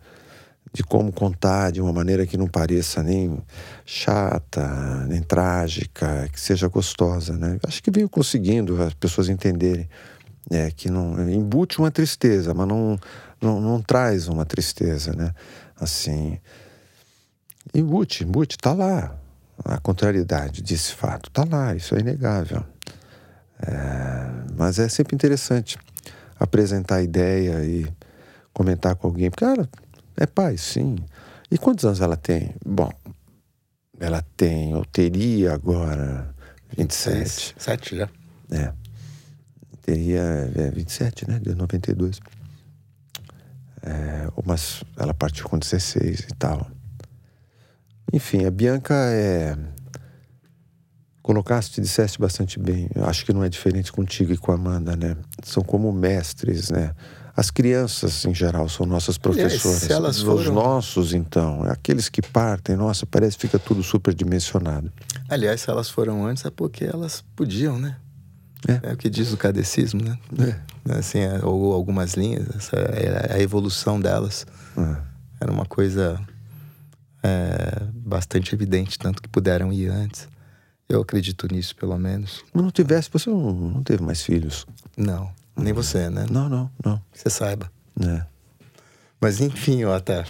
De 0.71 0.83
como 0.83 1.11
contar 1.11 1.73
de 1.73 1.81
uma 1.81 1.91
maneira 1.91 2.25
que 2.25 2.37
não 2.37 2.47
pareça 2.47 3.03
nem 3.03 3.39
chata, 3.85 5.05
nem 5.09 5.21
trágica, 5.21 6.29
que 6.31 6.39
seja 6.39 6.69
gostosa, 6.69 7.33
né? 7.33 7.57
Acho 7.67 7.83
que 7.83 7.91
venho 7.91 8.07
conseguindo 8.07 8.81
as 8.81 8.93
pessoas 8.93 9.27
entenderem 9.27 9.89
é, 10.49 10.71
que 10.71 10.89
não 10.89 11.29
embute 11.29 11.77
uma 11.77 11.91
tristeza, 11.91 12.53
mas 12.53 12.65
não 12.65 12.97
não, 13.41 13.59
não 13.59 13.81
traz 13.81 14.27
uma 14.27 14.45
tristeza, 14.45 15.13
né? 15.13 15.33
Assim. 15.79 16.39
E 17.73 17.81
Bute, 17.81 18.23
Bute, 18.23 18.57
tá 18.57 18.73
lá. 18.73 19.17
A 19.63 19.77
contrariedade 19.79 20.61
desse 20.61 20.93
fato 20.93 21.29
tá 21.29 21.43
lá, 21.43 21.75
isso 21.75 21.95
é 21.95 21.99
inegável. 21.99 22.63
É, 23.61 24.53
mas 24.57 24.79
é 24.79 24.89
sempre 24.89 25.15
interessante 25.15 25.77
apresentar 26.39 26.95
a 26.95 27.03
ideia 27.03 27.63
e 27.63 27.87
comentar 28.53 28.95
com 28.95 29.07
alguém. 29.07 29.29
Porque, 29.29 29.45
cara, 29.45 29.69
é 30.17 30.25
pai, 30.25 30.57
sim. 30.57 30.95
E 31.49 31.57
quantos 31.57 31.85
anos 31.85 32.01
ela 32.01 32.17
tem? 32.17 32.55
Bom, 32.65 32.89
ela 33.99 34.23
tem, 34.35 34.73
ou 34.73 34.83
teria 34.85 35.53
agora 35.53 36.33
27. 36.75 37.55
7 37.57 37.97
já. 37.97 38.09
É. 38.51 38.73
Teria 39.83 40.21
é, 40.55 40.71
27, 40.71 41.29
né? 41.29 41.39
De 41.39 41.53
92. 41.53 42.19
É, 43.83 44.27
mas 44.45 44.83
ela 44.97 45.13
partiu 45.13 45.47
com 45.47 45.57
16 45.57 46.19
e 46.19 46.35
tal. 46.37 46.69
Enfim, 48.13 48.45
a 48.45 48.51
Bianca 48.51 48.93
é. 48.95 49.57
Colocaste, 51.21 51.79
disseste 51.79 52.19
bastante 52.19 52.59
bem. 52.59 52.89
Eu 52.95 53.05
acho 53.05 53.23
que 53.25 53.31
não 53.31 53.43
é 53.43 53.49
diferente 53.49 53.91
contigo 53.91 54.33
e 54.33 54.37
com 54.37 54.51
a 54.51 54.55
Amanda, 54.55 54.95
né? 54.95 55.15
São 55.43 55.63
como 55.63 55.91
mestres, 55.93 56.69
né? 56.71 56.93
As 57.35 57.49
crianças, 57.49 58.25
em 58.25 58.33
geral, 58.33 58.67
são 58.67 58.85
nossas 58.85 59.17
professoras. 59.17 59.83
Aliás, 59.83 59.91
elas 59.91 60.21
foram... 60.21 60.35
Os 60.35 60.47
nossos, 60.47 61.13
então, 61.13 61.63
aqueles 61.63 62.09
que 62.09 62.21
partem, 62.21 62.75
nossa, 62.75 63.05
parece 63.05 63.37
que 63.37 63.43
fica 63.43 63.59
tudo 63.59 63.83
superdimensionado. 63.83 64.91
Aliás, 65.29 65.61
se 65.61 65.69
elas 65.69 65.89
foram 65.89 66.25
antes, 66.25 66.43
é 66.43 66.49
porque 66.49 66.83
elas 66.83 67.23
podiam, 67.35 67.79
né? 67.79 67.97
É. 68.67 68.89
é 68.89 68.93
o 68.93 68.97
que 68.97 69.09
diz 69.09 69.31
o 69.33 69.37
cadecismo, 69.37 70.03
né? 70.03 70.17
É. 70.39 70.97
Assim, 70.97 71.19
é, 71.19 71.43
ou 71.43 71.73
algumas 71.73 72.13
linhas, 72.13 72.47
essa, 72.55 72.75
é 72.75 73.35
a 73.35 73.39
evolução 73.39 73.99
delas 73.99 74.45
é. 74.77 74.97
era 75.39 75.51
uma 75.51 75.65
coisa 75.65 76.19
é, 77.23 77.83
bastante 77.93 78.53
evidente, 78.53 78.97
tanto 78.97 79.21
que 79.21 79.29
puderam 79.29 79.71
ir 79.71 79.89
antes. 79.89 80.27
Eu 80.87 81.01
acredito 81.01 81.47
nisso, 81.51 81.75
pelo 81.75 81.97
menos. 81.97 82.43
Mas 82.53 82.63
não 82.63 82.71
tivesse, 82.71 83.09
você 83.11 83.29
não, 83.29 83.53
não 83.53 83.83
teve 83.83 84.03
mais 84.03 84.21
filhos? 84.21 84.65
Não, 84.97 85.31
nem 85.55 85.73
você, 85.73 86.09
né? 86.09 86.25
Não, 86.29 86.49
não, 86.49 86.69
não. 86.83 87.01
Você 87.13 87.29
saiba. 87.29 87.71
É. 87.99 88.25
Mas 89.19 89.39
enfim, 89.39 89.83
ó, 89.85 89.95
até. 89.95 90.25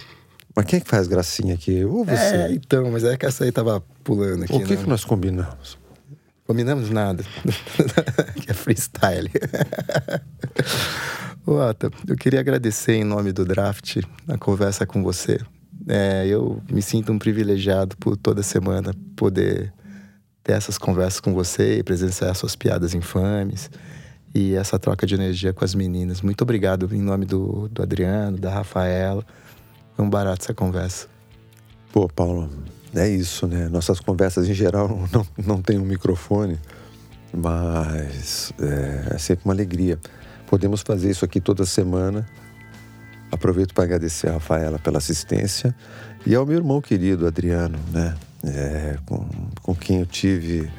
Mas 0.55 0.65
quem 0.65 0.77
é 0.77 0.79
que 0.81 0.89
faz 0.89 1.07
gracinha 1.07 1.55
aqui? 1.55 1.83
Ou 1.83 2.03
você? 2.03 2.13
É, 2.13 2.51
então, 2.51 2.91
mas 2.91 3.03
é 3.03 3.17
que 3.17 3.25
essa 3.25 3.43
aí 3.43 3.51
tava 3.51 3.81
pulando 4.03 4.43
aqui. 4.43 4.53
O 4.53 4.63
que, 4.63 4.75
né? 4.75 4.83
que 4.83 4.89
nós 4.89 5.03
combinamos? 5.03 5.80
Combinamos 6.51 6.89
nada. 6.89 7.23
é 8.45 8.53
freestyle. 8.53 9.31
Ota, 11.47 11.89
eu 12.05 12.17
queria 12.17 12.41
agradecer 12.41 12.91
em 12.91 13.05
nome 13.05 13.31
do 13.31 13.45
Draft 13.45 14.01
a 14.27 14.37
conversa 14.37 14.85
com 14.85 15.01
você. 15.01 15.39
É, 15.87 16.27
eu 16.27 16.61
me 16.69 16.81
sinto 16.81 17.09
um 17.13 17.17
privilegiado 17.17 17.95
por 17.95 18.17
toda 18.17 18.43
semana 18.43 18.93
poder 19.15 19.71
ter 20.43 20.51
essas 20.51 20.77
conversas 20.77 21.21
com 21.21 21.33
você 21.33 21.77
e 21.77 21.83
presenciar 21.83 22.35
suas 22.35 22.53
piadas 22.53 22.93
infames 22.93 23.71
e 24.35 24.53
essa 24.53 24.77
troca 24.77 25.07
de 25.07 25.15
energia 25.15 25.53
com 25.53 25.63
as 25.63 25.73
meninas. 25.73 26.21
Muito 26.21 26.41
obrigado 26.41 26.93
em 26.93 27.01
nome 27.01 27.25
do, 27.25 27.69
do 27.69 27.81
Adriano, 27.81 28.37
da 28.37 28.51
Rafaela. 28.51 29.25
Foi 29.95 30.03
um 30.03 30.09
barato 30.09 30.43
essa 30.43 30.53
conversa. 30.53 31.07
Pô, 31.93 32.09
Paulo, 32.09 32.49
é 32.95 33.09
isso, 33.09 33.47
né? 33.47 33.69
Nossas 33.69 33.99
conversas 33.99 34.49
em 34.49 34.53
geral 34.53 35.07
não, 35.11 35.27
não 35.37 35.61
tem 35.61 35.77
um 35.79 35.85
microfone, 35.85 36.59
mas 37.33 38.51
é, 38.59 39.15
é 39.15 39.17
sempre 39.17 39.45
uma 39.45 39.53
alegria. 39.53 39.99
Podemos 40.47 40.81
fazer 40.81 41.09
isso 41.09 41.23
aqui 41.23 41.39
toda 41.39 41.65
semana. 41.65 42.25
Aproveito 43.31 43.73
para 43.73 43.85
agradecer 43.85 44.27
a 44.27 44.33
Rafaela 44.33 44.77
pela 44.77 44.97
assistência 44.97 45.73
e 46.25 46.35
ao 46.35 46.45
meu 46.45 46.57
irmão 46.57 46.81
querido 46.81 47.25
Adriano, 47.25 47.79
né? 47.91 48.15
É, 48.43 48.97
com, 49.05 49.25
com 49.61 49.75
quem 49.75 49.99
eu 49.99 50.05
tive 50.05 50.69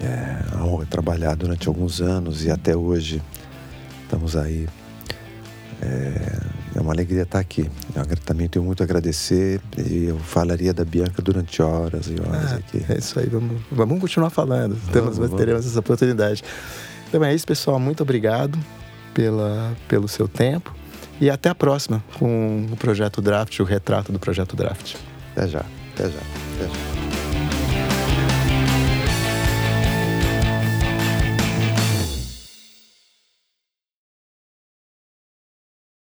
é, 0.00 0.56
a 0.56 0.64
honra 0.64 0.84
de 0.84 0.90
trabalhar 0.90 1.36
durante 1.36 1.68
alguns 1.68 2.00
anos 2.00 2.44
e 2.44 2.50
até 2.50 2.74
hoje 2.74 3.22
estamos 4.02 4.34
aí. 4.34 4.66
É, 5.82 6.78
é 6.78 6.80
uma 6.80 6.92
alegria 6.92 7.22
estar 7.22 7.38
aqui. 7.38 7.70
Eu 7.94 8.16
também 8.24 8.48
tenho 8.48 8.64
muito 8.64 8.82
a 8.82 8.84
agradecer 8.84 9.60
e 9.78 10.06
eu 10.06 10.18
falaria 10.18 10.72
da 10.72 10.84
Bianca 10.84 11.22
durante 11.22 11.62
horas 11.62 12.06
e 12.06 12.20
horas 12.20 12.52
ah, 12.52 12.56
aqui. 12.56 12.84
É 12.88 12.98
isso 12.98 13.18
aí, 13.18 13.26
vamos, 13.26 13.60
vamos 13.70 14.00
continuar 14.00 14.30
falando. 14.30 14.76
Vamos, 14.92 15.18
Temos, 15.18 15.36
teremos 15.36 15.66
essa 15.66 15.80
oportunidade. 15.80 16.42
Então 17.08 17.24
é 17.24 17.34
isso, 17.34 17.46
pessoal. 17.46 17.80
Muito 17.80 18.02
obrigado 18.02 18.58
pela, 19.12 19.76
pelo 19.88 20.06
seu 20.06 20.28
tempo 20.28 20.74
e 21.20 21.28
até 21.28 21.48
a 21.48 21.54
próxima 21.54 22.02
com 22.18 22.66
o 22.70 22.76
Projeto 22.76 23.20
Draft, 23.20 23.58
o 23.60 23.64
retrato 23.64 24.12
do 24.12 24.18
Projeto 24.18 24.56
Draft. 24.56 24.96
Até 25.32 25.48
já, 25.48 25.64
até 25.94 26.04
já, 26.04 26.18
até 26.54 26.68
já. 26.68 27.09